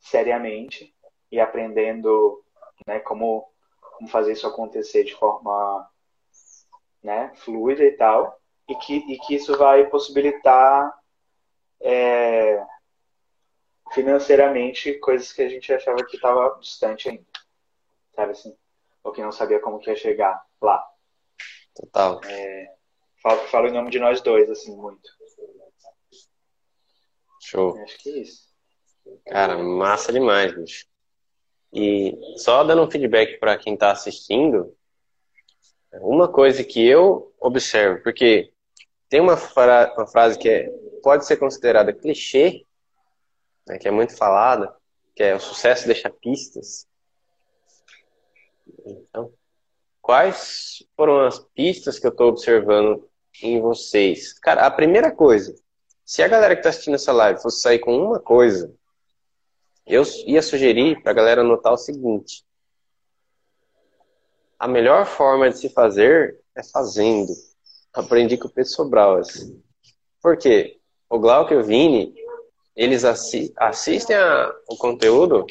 seriamente 0.00 0.94
e 1.30 1.40
aprendendo 1.40 2.42
né, 2.86 3.00
como, 3.00 3.50
como 3.80 4.08
fazer 4.08 4.32
isso 4.32 4.46
acontecer 4.46 5.04
de 5.04 5.14
forma 5.14 5.90
né, 7.02 7.32
fluida 7.36 7.84
e 7.84 7.92
tal, 7.92 8.40
e 8.68 8.74
que, 8.76 8.96
e 8.96 9.18
que 9.18 9.34
isso 9.34 9.56
vai 9.58 9.86
possibilitar 9.86 10.92
é, 11.80 12.64
financeiramente 13.92 14.94
coisas 14.94 15.32
que 15.32 15.42
a 15.42 15.48
gente 15.48 15.72
achava 15.72 16.04
que 16.04 16.16
estava 16.16 16.58
distante 16.60 17.08
ainda, 17.08 17.24
sabe 18.14 18.32
assim? 18.32 18.56
Ou 19.02 19.12
que 19.12 19.20
não 19.20 19.32
sabia 19.32 19.60
como 19.60 19.78
que 19.78 19.90
ia 19.90 19.96
chegar 19.96 20.42
lá. 20.62 20.82
Total. 21.74 22.20
É, 22.24 22.74
Falo, 23.24 23.40
falo 23.48 23.68
em 23.68 23.72
nome 23.72 23.90
de 23.90 23.98
nós 23.98 24.20
dois, 24.20 24.50
assim, 24.50 24.76
muito. 24.76 25.08
Show. 27.40 27.74
Acho 27.78 27.98
que 28.02 28.10
é 28.10 28.18
isso. 28.18 28.54
Cara, 29.26 29.56
massa 29.56 30.12
demais, 30.12 30.54
bicho. 30.54 30.86
E 31.72 32.14
só 32.36 32.62
dando 32.62 32.82
um 32.82 32.90
feedback 32.90 33.38
para 33.38 33.56
quem 33.56 33.72
está 33.72 33.92
assistindo, 33.92 34.76
uma 35.94 36.30
coisa 36.30 36.62
que 36.62 36.86
eu 36.86 37.34
observo, 37.40 38.02
porque 38.02 38.52
tem 39.08 39.22
uma, 39.22 39.38
fra 39.38 39.94
uma 39.96 40.06
frase 40.06 40.38
que 40.38 40.48
é, 40.50 40.68
pode 41.02 41.24
ser 41.24 41.38
considerada 41.38 41.94
clichê, 41.94 42.66
né, 43.66 43.78
que 43.78 43.88
é 43.88 43.90
muito 43.90 44.14
falada, 44.14 44.76
que 45.16 45.22
é 45.22 45.34
o 45.34 45.40
sucesso 45.40 45.86
deixa 45.86 46.10
pistas. 46.10 46.86
Então, 48.84 49.32
quais 50.02 50.86
foram 50.94 51.20
as 51.20 51.38
pistas 51.38 51.98
que 51.98 52.06
eu 52.06 52.10
estou 52.10 52.28
observando 52.28 53.08
em 53.42 53.60
vocês? 53.60 54.38
Cara, 54.38 54.66
a 54.66 54.70
primeira 54.70 55.10
coisa, 55.10 55.54
se 56.04 56.22
a 56.22 56.28
galera 56.28 56.54
que 56.54 56.60
está 56.60 56.70
assistindo 56.70 56.94
essa 56.94 57.12
live 57.12 57.40
fosse 57.40 57.60
sair 57.60 57.78
com 57.78 57.96
uma 57.96 58.20
coisa, 58.20 58.74
eu 59.86 60.02
ia 60.26 60.42
sugerir 60.42 61.02
para 61.02 61.12
a 61.12 61.14
galera 61.14 61.42
notar 61.42 61.72
o 61.72 61.78
seguinte: 61.78 62.44
a 64.58 64.68
melhor 64.68 65.06
forma 65.06 65.50
de 65.50 65.58
se 65.58 65.68
fazer 65.68 66.40
é 66.54 66.62
fazendo. 66.62 67.32
Aprendi 67.92 68.36
com 68.36 68.48
o 68.48 68.50
Pedro 68.50 68.70
Sobral. 68.70 69.18
Assim. 69.18 69.62
Por 70.22 70.36
quê? 70.36 70.78
O 71.08 71.18
Glauco 71.18 71.52
e 71.52 71.56
o 71.56 71.62
Vini, 71.62 72.14
eles 72.74 73.04
assi 73.04 73.52
assistem 73.56 74.16
a, 74.16 74.52
o 74.68 74.76
conteúdo 74.76 75.46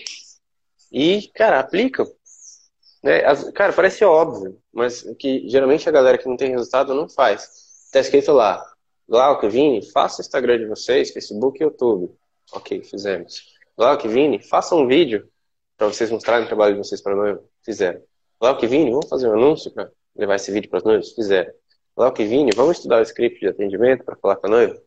e, 0.92 1.30
cara, 1.36 1.60
aplicam. 1.60 2.06
Né? 3.02 3.24
As, 3.26 3.50
cara, 3.52 3.74
parece 3.74 4.04
óbvio, 4.04 4.60
mas 4.72 5.04
que 5.18 5.48
geralmente 5.48 5.88
a 5.88 5.92
galera 5.92 6.18
que 6.18 6.28
não 6.28 6.38
tem 6.38 6.52
resultado 6.52 6.94
não 6.94 7.08
faz. 7.10 7.63
Está 7.94 8.00
escrito 8.00 8.32
lá, 8.32 8.60
Glauco, 9.08 9.48
Vini, 9.48 9.88
faça 9.92 10.20
o 10.20 10.26
Instagram 10.26 10.58
de 10.58 10.66
vocês, 10.66 11.12
Facebook 11.12 11.60
e 11.60 11.64
YouTube. 11.64 12.12
Ok, 12.52 12.84
fizemos. 12.84 13.54
Glauco, 13.78 14.10
Vini, 14.10 14.42
faça 14.42 14.74
um 14.74 14.88
vídeo 14.88 15.30
para 15.78 15.86
vocês 15.86 16.10
mostrarem 16.10 16.44
o 16.44 16.48
trabalho 16.48 16.74
de 16.74 16.80
vocês 16.80 17.00
para 17.00 17.16
noiva. 17.16 17.44
Fizeram. 17.64 18.02
Glauco, 18.42 18.68
Vini, 18.68 18.90
vamos 18.90 19.08
fazer 19.08 19.28
um 19.28 19.34
anúncio 19.34 19.70
para 19.70 19.92
levar 20.16 20.38
esse 20.38 20.52
vídeo 20.52 20.72
para 20.72 20.78
os 20.78 20.84
noivos? 20.84 21.12
Fizeram. 21.12 21.54
Glauco, 21.96 22.18
Vini, 22.18 22.50
vamos 22.56 22.78
estudar 22.78 22.98
o 22.98 23.04
script 23.04 23.40
de 23.40 23.50
atendimento 23.50 24.04
para 24.04 24.16
falar 24.16 24.38
com 24.38 24.48
a 24.48 24.50
noiva? 24.50 24.82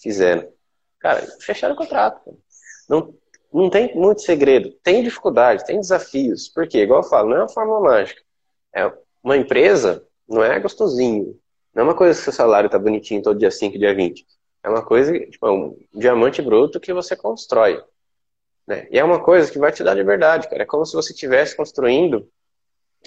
Fizeram. 0.00 0.48
Cara, 1.00 1.26
fecharam 1.40 1.74
o 1.74 1.76
contrato. 1.76 2.38
Não, 2.88 3.12
não 3.52 3.70
tem 3.70 3.92
muito 3.96 4.22
segredo. 4.22 4.70
Tem 4.84 5.02
dificuldade, 5.02 5.66
tem 5.66 5.80
desafios. 5.80 6.48
Por 6.48 6.68
quê? 6.68 6.82
Igual 6.82 7.02
eu 7.02 7.08
falo, 7.08 7.30
não 7.30 7.38
é 7.38 7.40
uma 7.40 7.48
forma 7.48 7.80
mágica. 7.80 8.22
É 8.72 8.88
uma 9.20 9.36
empresa, 9.36 10.06
não 10.28 10.44
é 10.44 10.60
gostosinho. 10.60 11.41
Não 11.74 11.82
é 11.82 11.84
uma 11.84 11.94
coisa 11.94 12.18
que 12.18 12.24
seu 12.24 12.32
salário 12.32 12.68
tá 12.68 12.78
bonitinho 12.78 13.22
todo 13.22 13.38
dia 13.38 13.50
5 13.50 13.78
dia 13.78 13.94
20. 13.94 14.26
É 14.62 14.68
uma 14.68 14.84
coisa, 14.84 15.12
tipo, 15.18 15.46
é 15.46 15.50
um 15.50 15.76
diamante 15.92 16.40
bruto 16.40 16.78
que 16.78 16.92
você 16.92 17.16
constrói. 17.16 17.82
Né? 18.66 18.86
E 18.90 18.98
é 18.98 19.04
uma 19.04 19.20
coisa 19.20 19.50
que 19.50 19.58
vai 19.58 19.72
te 19.72 19.82
dar 19.82 19.94
liberdade, 19.94 20.48
cara. 20.48 20.62
É 20.62 20.66
como 20.66 20.86
se 20.86 20.94
você 20.94 21.12
estivesse 21.12 21.56
construindo 21.56 22.28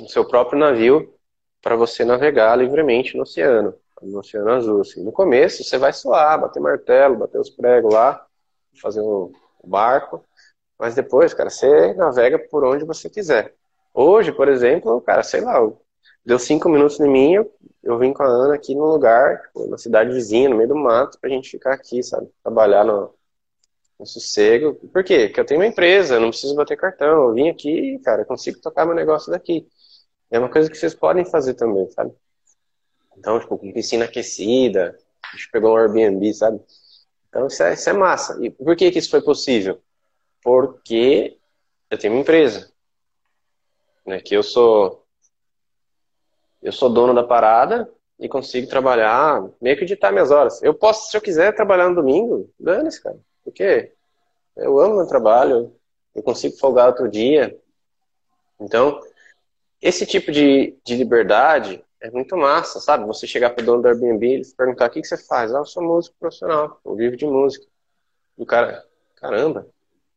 o 0.01 0.07
seu 0.09 0.25
próprio 0.27 0.59
navio 0.59 1.13
para 1.61 1.75
você 1.75 2.03
navegar 2.03 2.55
livremente 2.57 3.15
no 3.15 3.23
oceano, 3.23 3.73
no 4.01 4.19
oceano 4.19 4.51
azul. 4.51 4.81
Assim. 4.81 5.03
No 5.03 5.11
começo, 5.11 5.63
você 5.63 5.77
vai 5.77 5.93
suar, 5.93 6.39
bater 6.41 6.59
martelo, 6.59 7.17
bater 7.17 7.39
os 7.39 7.49
pregos 7.49 7.93
lá, 7.93 8.25
fazer 8.81 9.01
o 9.01 9.31
barco, 9.63 10.23
mas 10.77 10.93
depois, 10.93 11.33
cara, 11.33 11.49
você 11.49 11.93
navega 11.93 12.37
por 12.37 12.63
onde 12.65 12.83
você 12.83 13.09
quiser. 13.09 13.55
Hoje, 13.93 14.31
por 14.31 14.49
exemplo, 14.49 14.99
cara, 15.01 15.23
sei 15.23 15.41
lá, 15.41 15.59
deu 16.25 16.39
cinco 16.39 16.67
minutos 16.67 16.99
em 16.99 17.09
mim, 17.09 17.33
eu, 17.83 17.99
vim 17.99 18.11
com 18.11 18.23
a 18.23 18.27
Ana 18.27 18.55
aqui 18.55 18.73
no 18.73 18.85
lugar, 18.85 19.51
na 19.69 19.77
cidade 19.77 20.11
vizinha, 20.11 20.49
no 20.49 20.55
meio 20.55 20.69
do 20.69 20.75
mato, 20.75 21.19
pra 21.19 21.29
gente 21.29 21.51
ficar 21.51 21.73
aqui, 21.73 22.01
sabe? 22.01 22.27
Trabalhar 22.41 22.83
no, 22.83 23.13
no 23.99 24.05
sossego. 24.05 24.73
Por 24.91 25.03
quê? 25.03 25.27
Porque 25.27 25.39
eu 25.39 25.45
tenho 25.45 25.59
uma 25.59 25.67
empresa, 25.67 26.15
eu 26.15 26.19
não 26.19 26.29
preciso 26.29 26.55
bater 26.55 26.77
cartão. 26.77 27.29
Eu 27.29 27.33
vim 27.33 27.49
aqui, 27.49 27.99
cara, 28.03 28.25
consigo 28.25 28.59
tocar 28.59 28.85
meu 28.85 28.95
negócio 28.95 29.31
daqui. 29.31 29.67
É 30.31 30.39
uma 30.39 30.49
coisa 30.49 30.69
que 30.69 30.77
vocês 30.77 30.95
podem 30.95 31.23
fazer 31.25 31.53
também, 31.53 31.87
sabe? 31.91 32.11
Então, 33.15 33.39
tipo, 33.39 33.57
com 33.57 33.71
piscina 33.71 34.05
aquecida, 34.05 34.97
a 35.23 35.37
gente 35.37 35.51
pegou 35.51 35.73
um 35.73 35.77
Airbnb, 35.77 36.33
sabe? 36.33 36.59
Então, 37.29 37.47
isso 37.47 37.61
é, 37.61 37.73
isso 37.73 37.89
é 37.89 37.93
massa. 37.93 38.43
E 38.43 38.49
por 38.49 38.75
que, 38.75 38.89
que 38.89 38.97
isso 38.97 39.11
foi 39.11 39.21
possível? 39.21 39.79
Porque 40.43 41.37
eu 41.89 41.97
tenho 41.99 42.13
uma 42.13 42.21
empresa. 42.21 42.71
Né, 44.05 44.19
que 44.19 44.35
eu 44.35 44.43
sou 44.43 45.04
eu 46.65 46.71
sou 46.71 46.89
dono 46.89 47.13
da 47.13 47.23
parada 47.23 47.87
e 48.19 48.27
consigo 48.27 48.67
trabalhar, 48.67 49.47
meio 49.61 49.77
que 49.77 49.83
editar 49.83 50.11
minhas 50.11 50.31
horas. 50.31 50.63
Eu 50.63 50.73
posso, 50.73 51.11
se 51.11 51.15
eu 51.15 51.21
quiser 51.21 51.53
trabalhar 51.53 51.89
no 51.89 51.95
domingo, 51.95 52.51
dane-se, 52.59 53.03
cara. 53.03 53.19
Porque 53.43 53.91
eu 54.57 54.79
amo 54.79 54.95
meu 54.95 55.05
trabalho, 55.05 55.75
eu 56.15 56.23
consigo 56.23 56.57
folgar 56.57 56.87
outro 56.87 57.07
dia. 57.07 57.55
Então, 58.59 58.99
esse 59.79 60.07
tipo 60.07 60.31
de, 60.31 60.75
de 60.83 60.95
liberdade 60.95 61.85
é 62.01 62.09
muito 62.09 62.35
massa, 62.35 62.79
sabe? 62.79 63.05
Você 63.05 63.27
chegar 63.27 63.51
pro 63.51 63.63
dono 63.63 63.83
do 63.83 63.87
Airbnb 63.87 64.41
e 64.41 64.55
perguntar 64.55 64.87
o 64.87 64.89
que, 64.89 65.01
que 65.01 65.07
você 65.07 65.17
faz. 65.17 65.53
Ah, 65.53 65.59
eu 65.59 65.65
sou 65.65 65.83
músico 65.83 66.15
profissional, 66.19 66.79
eu 66.83 66.95
vivo 66.95 67.15
de 67.15 67.27
música. 67.27 67.67
E 68.39 68.41
o 68.41 68.45
cara, 68.45 68.83
caramba, 69.17 69.67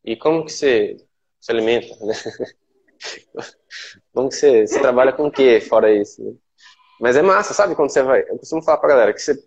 e 0.03 0.17
como 0.17 0.47
que 0.47 0.53
você 0.53 0.97
se 1.39 1.53
alimenta, 1.53 1.95
né? 2.07 2.15
Como 4.13 4.29
que 4.29 4.35
você, 4.35 4.67
você 4.67 4.81
trabalha 4.81 5.13
com 5.13 5.27
o 5.27 5.31
que 5.31 5.61
fora 5.61 5.93
isso? 5.93 6.23
Né? 6.23 6.35
Mas 7.01 7.17
é 7.17 7.23
massa, 7.23 7.55
sabe? 7.55 7.75
Quando 7.75 7.91
você 7.91 8.03
vai. 8.03 8.23
Eu 8.23 8.39
costumo 8.39 8.63
falar 8.63 8.79
pra 8.79 8.89
galera 8.89 9.13
que 9.13 9.21
você 9.21 9.39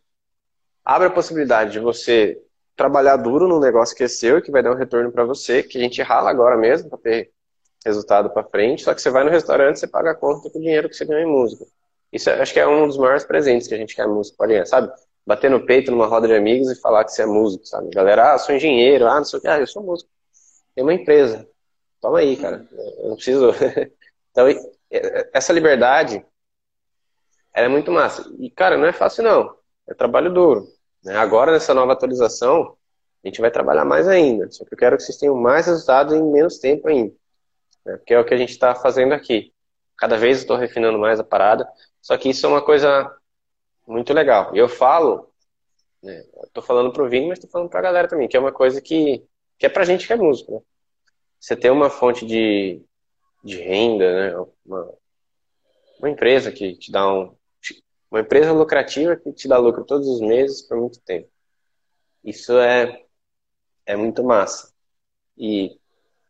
abre 0.85 1.07
a 1.07 1.11
possibilidade 1.11 1.73
de 1.73 1.79
você 1.79 2.37
trabalhar 2.75 3.17
duro 3.17 3.47
num 3.47 3.59
negócio 3.59 3.95
que 3.95 4.03
é 4.03 4.07
seu 4.07 4.37
e 4.37 4.41
que 4.41 4.51
vai 4.51 4.63
dar 4.63 4.71
um 4.71 4.77
retorno 4.77 5.11
para 5.11 5.23
você, 5.25 5.61
que 5.61 5.77
a 5.77 5.81
gente 5.81 6.01
rala 6.01 6.29
agora 6.29 6.57
mesmo 6.57 6.89
para 6.89 6.97
ter 6.99 7.31
resultado 7.85 8.29
para 8.29 8.43
frente, 8.43 8.83
só 8.83 8.93
que 8.93 9.01
você 9.01 9.09
vai 9.09 9.23
no 9.23 9.29
restaurante, 9.29 9.79
você 9.79 9.87
paga 9.87 10.11
a 10.11 10.15
conta 10.15 10.49
com 10.49 10.57
o 10.57 10.61
dinheiro 10.61 10.87
que 10.89 10.95
você 10.95 11.05
ganha 11.05 11.23
em 11.23 11.31
música. 11.31 11.65
Isso 12.11 12.29
é, 12.29 12.41
acho 12.41 12.53
que 12.53 12.59
é 12.59 12.67
um 12.67 12.87
dos 12.87 12.97
maiores 12.97 13.23
presentes 13.23 13.67
que 13.67 13.73
a 13.73 13.77
gente 13.77 13.95
quer 13.95 14.07
música 14.07 14.37
pode 14.37 14.53
ganhar, 14.53 14.65
sabe? 14.65 14.91
Bater 15.25 15.49
no 15.49 15.65
peito 15.65 15.91
numa 15.91 16.07
roda 16.07 16.27
de 16.27 16.33
amigos 16.35 16.69
e 16.71 16.79
falar 16.79 17.03
que 17.05 17.11
você 17.11 17.23
é 17.23 17.25
músico, 17.25 17.65
sabe? 17.65 17.89
Galera, 17.91 18.33
ah, 18.33 18.37
sou 18.37 18.55
engenheiro, 18.55 19.07
ah, 19.07 19.17
não 19.17 19.25
sei 19.25 19.39
o 19.39 19.41
que, 19.41 19.47
ah, 19.47 19.59
eu 19.59 19.67
sou 19.67 19.83
músico. 19.83 20.09
Tem 20.75 20.83
uma 20.83 20.93
empresa. 20.93 21.47
Toma 22.01 22.19
aí, 22.19 22.35
cara. 22.35 22.67
Eu 22.97 23.09
não 23.09 23.15
preciso. 23.15 23.51
então, 24.31 24.47
essa 25.31 25.53
liberdade, 25.53 26.25
é 27.53 27.67
muito 27.67 27.91
massa. 27.91 28.29
E, 28.39 28.49
cara, 28.49 28.77
não 28.77 28.87
é 28.87 28.91
fácil, 28.91 29.23
não. 29.23 29.55
É 29.87 29.93
trabalho 29.93 30.33
duro. 30.33 30.67
Né? 31.03 31.15
Agora, 31.15 31.51
nessa 31.51 31.73
nova 31.73 31.93
atualização, 31.93 32.75
a 33.23 33.27
gente 33.27 33.39
vai 33.39 33.51
trabalhar 33.51 33.85
mais 33.85 34.07
ainda. 34.07 34.49
Só 34.51 34.65
que 34.65 34.73
eu 34.73 34.77
quero 34.77 34.97
que 34.97 35.03
vocês 35.03 35.17
tenham 35.17 35.35
mais 35.35 35.67
resultados 35.67 36.13
em 36.13 36.23
menos 36.23 36.57
tempo 36.57 36.87
ainda. 36.87 37.13
Né? 37.85 37.99
Que 38.05 38.13
é 38.15 38.19
o 38.19 38.25
que 38.25 38.33
a 38.33 38.37
gente 38.37 38.51
está 38.51 38.73
fazendo 38.73 39.13
aqui. 39.13 39.53
Cada 39.97 40.17
vez 40.17 40.37
eu 40.37 40.41
estou 40.41 40.57
refinando 40.57 40.97
mais 40.97 41.19
a 41.19 41.23
parada. 41.23 41.67
Só 42.01 42.17
que 42.17 42.29
isso 42.29 42.45
é 42.45 42.49
uma 42.49 42.61
coisa 42.61 43.15
muito 43.87 44.13
legal. 44.13 44.55
Eu 44.55 44.67
falo, 44.67 45.31
né, 46.01 46.23
estou 46.43 46.63
falando 46.63 46.91
pro 46.91 47.07
Vini, 47.07 47.27
mas 47.27 47.37
estou 47.37 47.51
falando 47.51 47.69
para 47.69 47.79
a 47.79 47.83
galera 47.83 48.07
também, 48.07 48.27
que 48.27 48.35
é 48.35 48.39
uma 48.39 48.51
coisa 48.51 48.81
que, 48.81 49.23
que 49.59 49.65
é 49.65 49.69
pra 49.69 49.83
gente 49.83 50.07
que 50.07 50.13
é 50.13 50.15
músico, 50.15 50.53
né? 50.53 50.61
Você 51.41 51.55
ter 51.55 51.71
uma 51.71 51.89
fonte 51.89 52.23
de, 52.23 52.85
de 53.43 53.57
renda, 53.57 54.13
né? 54.13 54.47
Uma, 54.63 54.93
uma 55.97 56.09
empresa 56.11 56.51
que 56.51 56.75
te 56.75 56.91
dá 56.91 57.11
um. 57.11 57.35
Uma 58.11 58.19
empresa 58.19 58.51
lucrativa 58.51 59.15
que 59.15 59.33
te 59.33 59.47
dá 59.47 59.57
lucro 59.57 59.85
todos 59.85 60.07
os 60.07 60.21
meses 60.21 60.61
por 60.61 60.77
muito 60.77 61.01
tempo. 61.01 61.29
Isso 62.23 62.59
é, 62.59 63.05
é 63.85 63.95
muito 63.95 64.23
massa. 64.23 64.71
E 65.35 65.79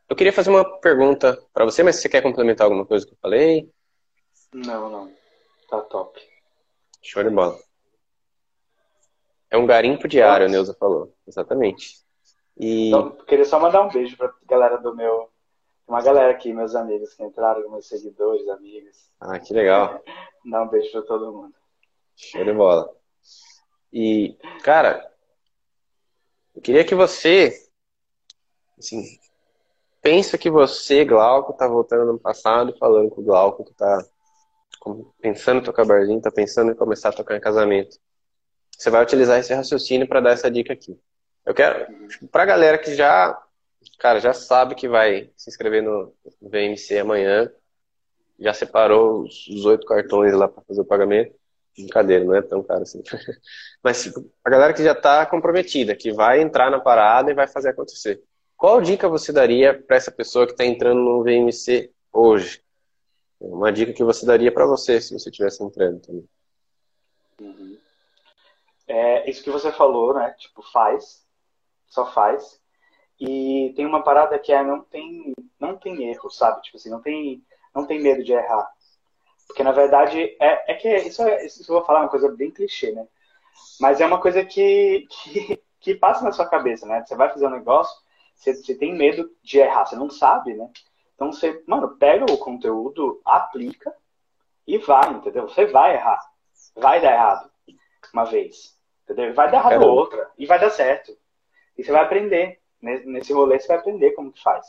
eu 0.07 0.15
queria 0.15 0.31
fazer 0.31 0.51
uma 0.51 0.79
pergunta 0.79 1.43
para 1.51 1.65
você, 1.65 1.83
mas 1.83 1.97
você 1.97 2.07
quer 2.07 2.21
complementar 2.21 2.65
alguma 2.65 2.85
coisa 2.85 3.05
que 3.05 3.11
eu 3.11 3.17
falei? 3.19 3.69
Não, 4.53 4.89
não. 4.89 5.11
Tá 5.69 5.81
top. 5.81 6.21
Show 7.01 7.23
de 7.23 7.31
bola. 7.31 7.59
É 9.49 9.57
um 9.57 9.65
garimpo 9.65 10.07
diário, 10.07 10.45
a 10.45 10.49
Neuza 10.49 10.75
falou. 10.79 11.13
Exatamente. 11.27 11.99
E... 12.57 12.89
Então, 12.89 13.11
queria 13.25 13.45
só 13.45 13.59
mandar 13.59 13.81
um 13.81 13.89
beijo 13.89 14.17
pra 14.17 14.33
galera 14.45 14.77
do 14.77 14.95
meu. 14.95 15.29
Uma 15.87 16.01
galera 16.01 16.31
aqui, 16.31 16.53
meus 16.53 16.75
amigos 16.75 17.13
que 17.13 17.23
entraram, 17.23 17.69
meus 17.69 17.87
seguidores, 17.87 18.47
amigos. 18.47 19.11
Ah, 19.19 19.39
que 19.39 19.53
legal. 19.53 20.01
Dá 20.45 20.63
um 20.63 20.67
beijo 20.67 20.91
pra 20.91 21.01
todo 21.01 21.31
mundo. 21.31 21.53
Show 22.15 22.43
de 22.43 22.53
bola. 22.53 22.89
E, 23.91 24.37
cara, 24.63 25.11
eu 26.55 26.61
queria 26.61 26.85
que 26.85 26.95
você, 26.95 27.53
assim, 28.77 29.03
pensa 30.01 30.37
que 30.37 30.49
você, 30.49 31.03
Glauco, 31.03 31.53
tá 31.53 31.67
voltando 31.67 32.13
no 32.13 32.19
passado 32.19 32.75
falando 32.77 33.09
com 33.09 33.21
o 33.21 33.23
Glauco 33.23 33.65
que 33.65 33.73
tá 33.73 34.05
pensando 35.21 35.59
em 35.59 35.63
tocar 35.63 35.85
barzinho, 35.85 36.21
tá 36.21 36.31
pensando 36.31 36.71
em 36.71 36.75
começar 36.75 37.09
a 37.09 37.13
tocar 37.13 37.35
em 37.35 37.41
casamento. 37.41 37.97
Você 38.77 38.89
vai 38.89 39.03
utilizar 39.03 39.39
esse 39.39 39.53
raciocínio 39.53 40.07
para 40.07 40.21
dar 40.21 40.31
essa 40.31 40.49
dica 40.49 40.73
aqui. 40.73 40.99
Eu 41.45 41.53
quero, 41.53 41.87
pra 42.31 42.45
galera 42.45 42.77
que 42.77 42.93
já, 42.95 43.41
cara, 43.97 44.19
já 44.19 44.33
sabe 44.33 44.75
que 44.75 44.87
vai 44.87 45.31
se 45.35 45.49
inscrever 45.49 45.81
no 45.81 46.13
VMC 46.41 46.99
amanhã, 46.99 47.51
já 48.39 48.53
separou 48.53 49.23
os 49.23 49.65
oito 49.65 49.85
cartões 49.85 50.33
lá 50.33 50.47
para 50.47 50.63
fazer 50.63 50.81
o 50.81 50.85
pagamento. 50.85 51.35
Brincadeira, 51.75 52.25
não 52.25 52.35
é 52.35 52.41
tão 52.41 52.61
caro 52.61 52.81
assim. 52.81 53.01
Mas 53.81 54.03
tipo, 54.03 54.29
a 54.43 54.49
galera 54.49 54.73
que 54.73 54.83
já 54.83 54.91
está 54.91 55.25
comprometida, 55.25 55.95
que 55.95 56.11
vai 56.11 56.41
entrar 56.41 56.69
na 56.69 56.79
parada 56.79 57.31
e 57.31 57.35
vai 57.35 57.47
fazer 57.47 57.69
acontecer. 57.69 58.21
Qual 58.57 58.81
dica 58.81 59.09
você 59.09 59.31
daria 59.31 59.73
para 59.73 59.95
essa 59.95 60.11
pessoa 60.11 60.45
que 60.45 60.51
está 60.51 60.65
entrando 60.65 61.01
no 61.01 61.23
VMC 61.23 61.91
hoje? 62.11 62.61
Uma 63.39 63.71
dica 63.71 63.93
que 63.93 64.03
você 64.03 64.25
daria 64.25 64.51
para 64.51 64.67
você 64.67 65.01
se 65.01 65.13
você 65.13 65.29
estivesse 65.29 65.63
entrando 65.63 65.99
também. 65.99 66.29
Uhum. 67.39 67.77
É, 68.87 69.29
isso 69.29 69.43
que 69.43 69.49
você 69.49 69.71
falou, 69.71 70.13
né? 70.13 70.35
Tipo, 70.37 70.61
faz, 70.71 71.25
só 71.91 72.11
faz. 72.11 72.59
E 73.19 73.71
tem 73.75 73.85
uma 73.85 74.01
parada 74.01 74.39
que 74.39 74.51
é 74.51 74.63
não 74.63 74.81
tem, 74.81 75.33
não 75.59 75.77
tem 75.77 76.09
erro, 76.09 76.31
sabe? 76.31 76.61
Tipo 76.63 76.77
assim, 76.77 76.89
não 76.89 77.01
tem, 77.01 77.43
não 77.75 77.85
tem 77.85 78.01
medo 78.01 78.23
de 78.23 78.33
errar. 78.33 78.67
Porque 79.45 79.63
na 79.63 79.71
verdade 79.71 80.35
é, 80.39 80.71
é 80.71 80.73
que 80.73 80.89
isso, 80.97 81.21
é, 81.21 81.45
isso 81.45 81.61
eu 81.61 81.75
vou 81.75 81.85
falar 81.85 81.99
é 81.99 82.03
uma 82.03 82.09
coisa 82.09 82.31
bem 82.31 82.49
clichê, 82.49 82.91
né? 82.93 83.05
Mas 83.79 84.01
é 84.01 84.05
uma 84.05 84.19
coisa 84.19 84.43
que, 84.43 85.05
que, 85.09 85.61
que 85.79 85.93
passa 85.93 86.23
na 86.23 86.31
sua 86.31 86.47
cabeça, 86.47 86.87
né? 86.87 87.03
Você 87.05 87.15
vai 87.15 87.29
fazer 87.29 87.45
um 87.45 87.51
negócio, 87.51 87.95
você, 88.35 88.55
você 88.55 88.73
tem 88.73 88.95
medo 88.95 89.29
de 89.43 89.59
errar, 89.59 89.85
você 89.85 89.95
não 89.95 90.09
sabe, 90.09 90.53
né? 90.53 90.67
Então 91.13 91.31
você, 91.31 91.61
mano, 91.67 91.97
pega 91.97 92.25
o 92.25 92.37
conteúdo, 92.37 93.21
aplica 93.25 93.93
e 94.65 94.77
vai, 94.77 95.11
entendeu? 95.11 95.47
Você 95.47 95.65
vai 95.65 95.95
errar. 95.95 96.19
Vai 96.75 97.01
dar 97.01 97.11
errado 97.11 97.51
uma 98.13 98.25
vez. 98.25 98.75
Entendeu? 99.03 99.33
Vai 99.33 99.51
dar 99.51 99.57
errado 99.57 99.85
outra. 99.85 100.31
E 100.37 100.45
vai 100.45 100.59
dar 100.59 100.69
certo. 100.69 101.15
E 101.81 101.83
você 101.83 101.91
vai 101.91 102.03
aprender. 102.03 102.59
Nesse 102.81 103.33
rolê 103.33 103.59
você 103.59 103.67
vai 103.67 103.77
aprender 103.77 104.11
como 104.11 104.31
que 104.31 104.41
faz. 104.41 104.65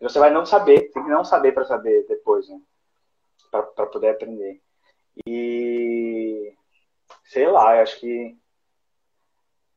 E 0.00 0.02
você 0.02 0.18
vai 0.18 0.30
não 0.30 0.44
saber, 0.44 0.90
tem 0.90 1.02
que 1.04 1.10
não 1.10 1.24
saber 1.24 1.52
para 1.52 1.64
saber 1.64 2.06
depois, 2.08 2.48
né? 2.48 2.60
Para 3.50 3.86
poder 3.86 4.10
aprender. 4.10 4.60
E 5.26 6.54
sei 7.24 7.46
lá, 7.46 7.76
eu 7.76 7.82
acho 7.82 8.00
que 8.00 8.36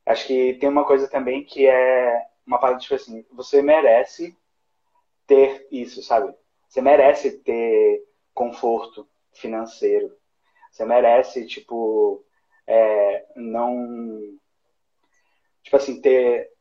acho 0.06 0.26
que 0.26 0.54
tem 0.54 0.68
uma 0.68 0.84
coisa 0.84 1.08
também 1.08 1.44
que 1.44 1.66
é 1.66 2.26
uma 2.46 2.58
parte 2.58 2.82
tipo 2.82 2.94
assim, 2.94 3.24
você 3.32 3.60
merece 3.60 4.36
ter 5.26 5.66
isso, 5.70 6.02
sabe? 6.02 6.34
Você 6.68 6.80
merece 6.80 7.38
ter 7.38 8.04
conforto 8.32 9.08
financeiro. 9.32 10.16
Você 10.70 10.84
merece, 10.84 11.46
tipo, 11.46 12.22
é, 12.66 13.26
não. 13.34 14.38
Tipo 15.62 15.76
assim, 15.76 16.00
ter, 16.00 16.52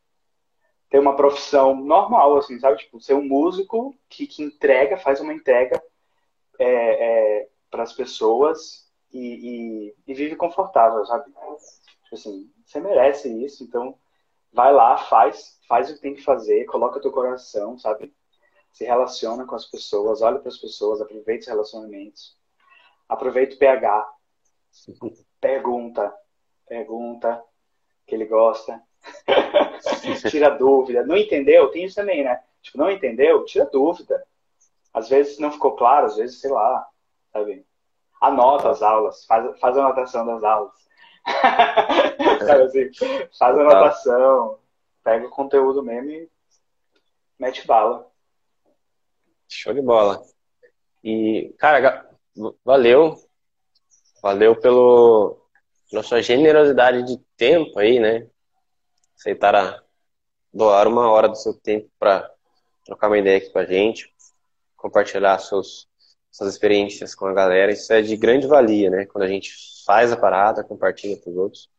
ter 0.89 0.99
uma 0.99 1.15
profissão 1.15 1.75
normal, 1.75 2.37
assim, 2.37 2.59
sabe? 2.59 2.77
Tipo, 2.77 2.99
ser 2.99 3.13
um 3.13 3.25
músico 3.25 3.95
que, 4.09 4.27
que 4.27 4.43
entrega, 4.43 4.97
faz 4.97 5.19
uma 5.19 5.33
entrega 5.33 5.81
é, 6.59 6.65
é, 7.41 7.49
para 7.69 7.83
as 7.83 7.93
pessoas 7.93 8.89
e, 9.11 9.19
e, 9.19 9.95
e, 10.07 10.13
vive 10.13 10.35
confortável, 10.35 11.05
sabe? 11.05 11.25
Tipo 11.25 12.15
assim, 12.15 12.51
você 12.65 12.79
merece 12.79 13.29
isso, 13.43 13.63
então 13.63 13.97
vai 14.53 14.73
lá, 14.73 14.97
faz, 14.97 15.59
faz 15.67 15.89
o 15.89 15.95
que 15.95 16.01
tem 16.01 16.13
que 16.13 16.23
fazer, 16.23 16.65
coloca 16.65 17.01
teu 17.01 17.11
coração, 17.11 17.77
sabe? 17.77 18.13
se 18.75 18.83
relaciona 18.83 19.45
com 19.45 19.55
as 19.55 19.65
pessoas, 19.65 20.21
olha 20.21 20.37
para 20.37 20.49
as 20.49 20.57
pessoas, 20.57 20.99
aproveita 20.99 21.43
os 21.43 21.47
relacionamentos, 21.47 22.37
aproveita 23.07 23.55
o 23.55 23.57
PH, 23.57 24.13
pergunta, 25.39 26.13
pergunta 26.67 27.41
que 28.05 28.13
ele 28.13 28.25
gosta, 28.25 28.83
tira 30.29 30.49
dúvida, 30.49 31.05
não 31.05 31.17
entendeu? 31.17 31.69
Tem 31.69 31.85
isso 31.85 31.95
também, 31.95 32.23
né? 32.23 32.41
Tipo, 32.61 32.77
não 32.77 32.91
entendeu? 32.91 33.43
Tira 33.45 33.65
dúvida. 33.65 34.23
Às 34.93 35.09
vezes 35.09 35.39
não 35.39 35.51
ficou 35.51 35.75
claro, 35.75 36.07
às 36.07 36.15
vezes, 36.15 36.39
sei 36.39 36.51
lá, 36.51 36.87
sabe? 37.31 37.65
Anota 38.21 38.69
as 38.69 38.81
aulas, 38.81 39.25
faz, 39.25 39.59
faz 39.59 39.77
a 39.77 39.81
anotação 39.81 40.25
das 40.25 40.43
aulas. 40.43 40.73
sabe 42.45 42.63
assim, 42.63 42.91
faz 43.37 43.57
a 43.57 43.61
anotação, 43.61 44.59
pega 45.03 45.27
o 45.27 45.29
conteúdo 45.29 45.83
mesmo 45.83 46.09
e 46.09 46.29
mete 47.37 47.65
bala. 47.67 48.09
Show 49.47 49.73
de 49.73 49.81
bola. 49.81 50.21
E, 51.03 51.53
cara, 51.57 52.09
valeu. 52.63 53.15
Valeu 54.21 54.55
pelo 54.55 55.45
pela 55.89 56.03
sua 56.03 56.21
generosidade 56.21 57.03
de 57.03 57.17
tempo 57.37 57.77
aí, 57.79 57.99
né? 57.99 58.27
Aceitar 59.17 59.55
a, 59.55 59.81
doar 60.53 60.87
uma 60.87 61.09
hora 61.09 61.27
do 61.27 61.35
seu 61.35 61.53
tempo 61.53 61.89
para 61.99 62.31
trocar 62.85 63.07
uma 63.07 63.17
ideia 63.17 63.37
aqui 63.37 63.49
com 63.49 63.59
a 63.59 63.65
gente, 63.65 64.13
compartilhar 64.77 65.37
suas, 65.39 65.87
suas 66.31 66.53
experiências 66.53 67.15
com 67.15 67.25
a 67.25 67.33
galera. 67.33 67.71
Isso 67.71 67.91
é 67.91 68.01
de 68.01 68.15
grande 68.15 68.47
valia, 68.47 68.89
né? 68.89 69.05
Quando 69.05 69.23
a 69.23 69.27
gente 69.27 69.51
faz 69.85 70.11
a 70.11 70.17
parada, 70.17 70.63
compartilha 70.63 71.19
com 71.21 71.31
os 71.31 71.37
outros. 71.37 71.69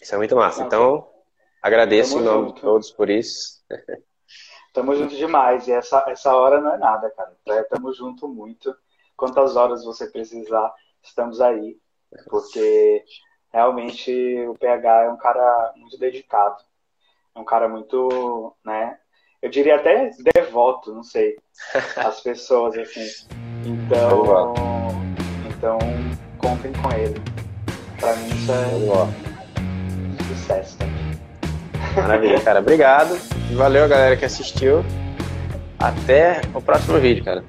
Isso 0.00 0.14
é 0.14 0.18
muito 0.18 0.36
massa. 0.36 0.62
Então, 0.62 1.08
agradeço 1.62 2.18
em 2.18 2.22
nome 2.22 2.52
de 2.52 2.60
todos 2.60 2.90
por 2.90 3.08
isso. 3.08 3.60
Tamo 4.72 4.94
junto 4.94 5.16
demais. 5.16 5.66
E 5.66 5.72
essa, 5.72 6.04
essa 6.08 6.34
hora 6.34 6.60
não 6.60 6.74
é 6.74 6.78
nada, 6.78 7.10
cara. 7.10 7.36
É, 7.48 7.62
tamo 7.64 7.92
junto 7.92 8.28
muito. 8.28 8.74
Quantas 9.16 9.56
horas 9.56 9.84
você 9.84 10.06
precisar, 10.06 10.72
estamos 11.02 11.40
aí. 11.40 11.78
Porque 12.28 13.04
realmente 13.52 14.12
o 14.48 14.54
PH 14.54 15.04
é 15.04 15.10
um 15.10 15.16
cara 15.16 15.72
muito 15.76 15.98
dedicado. 15.98 16.56
É 17.34 17.38
um 17.38 17.44
cara 17.44 17.68
muito, 17.68 18.54
né? 18.64 18.98
Eu 19.42 19.50
diria 19.50 19.76
até 19.76 20.10
devoto, 20.34 20.92
não 20.92 21.02
sei. 21.02 21.36
As 21.96 22.20
pessoas, 22.20 22.76
assim. 22.76 23.26
Então, 23.64 24.54
então 25.48 25.78
contem 26.38 26.72
com 26.72 26.92
ele. 26.92 27.20
Pra 27.98 28.14
mim 28.16 28.28
isso 28.28 28.52
é 28.52 29.30
sucesso 30.28 30.78
também. 30.78 31.00
Maravilha, 31.94 32.40
cara. 32.40 32.60
Obrigado. 32.60 33.16
Valeu, 33.54 33.88
galera 33.88 34.16
que 34.16 34.24
assistiu. 34.24 34.84
Até 35.78 36.40
o 36.54 36.60
próximo 36.60 36.98
vídeo, 36.98 37.24
cara. 37.24 37.44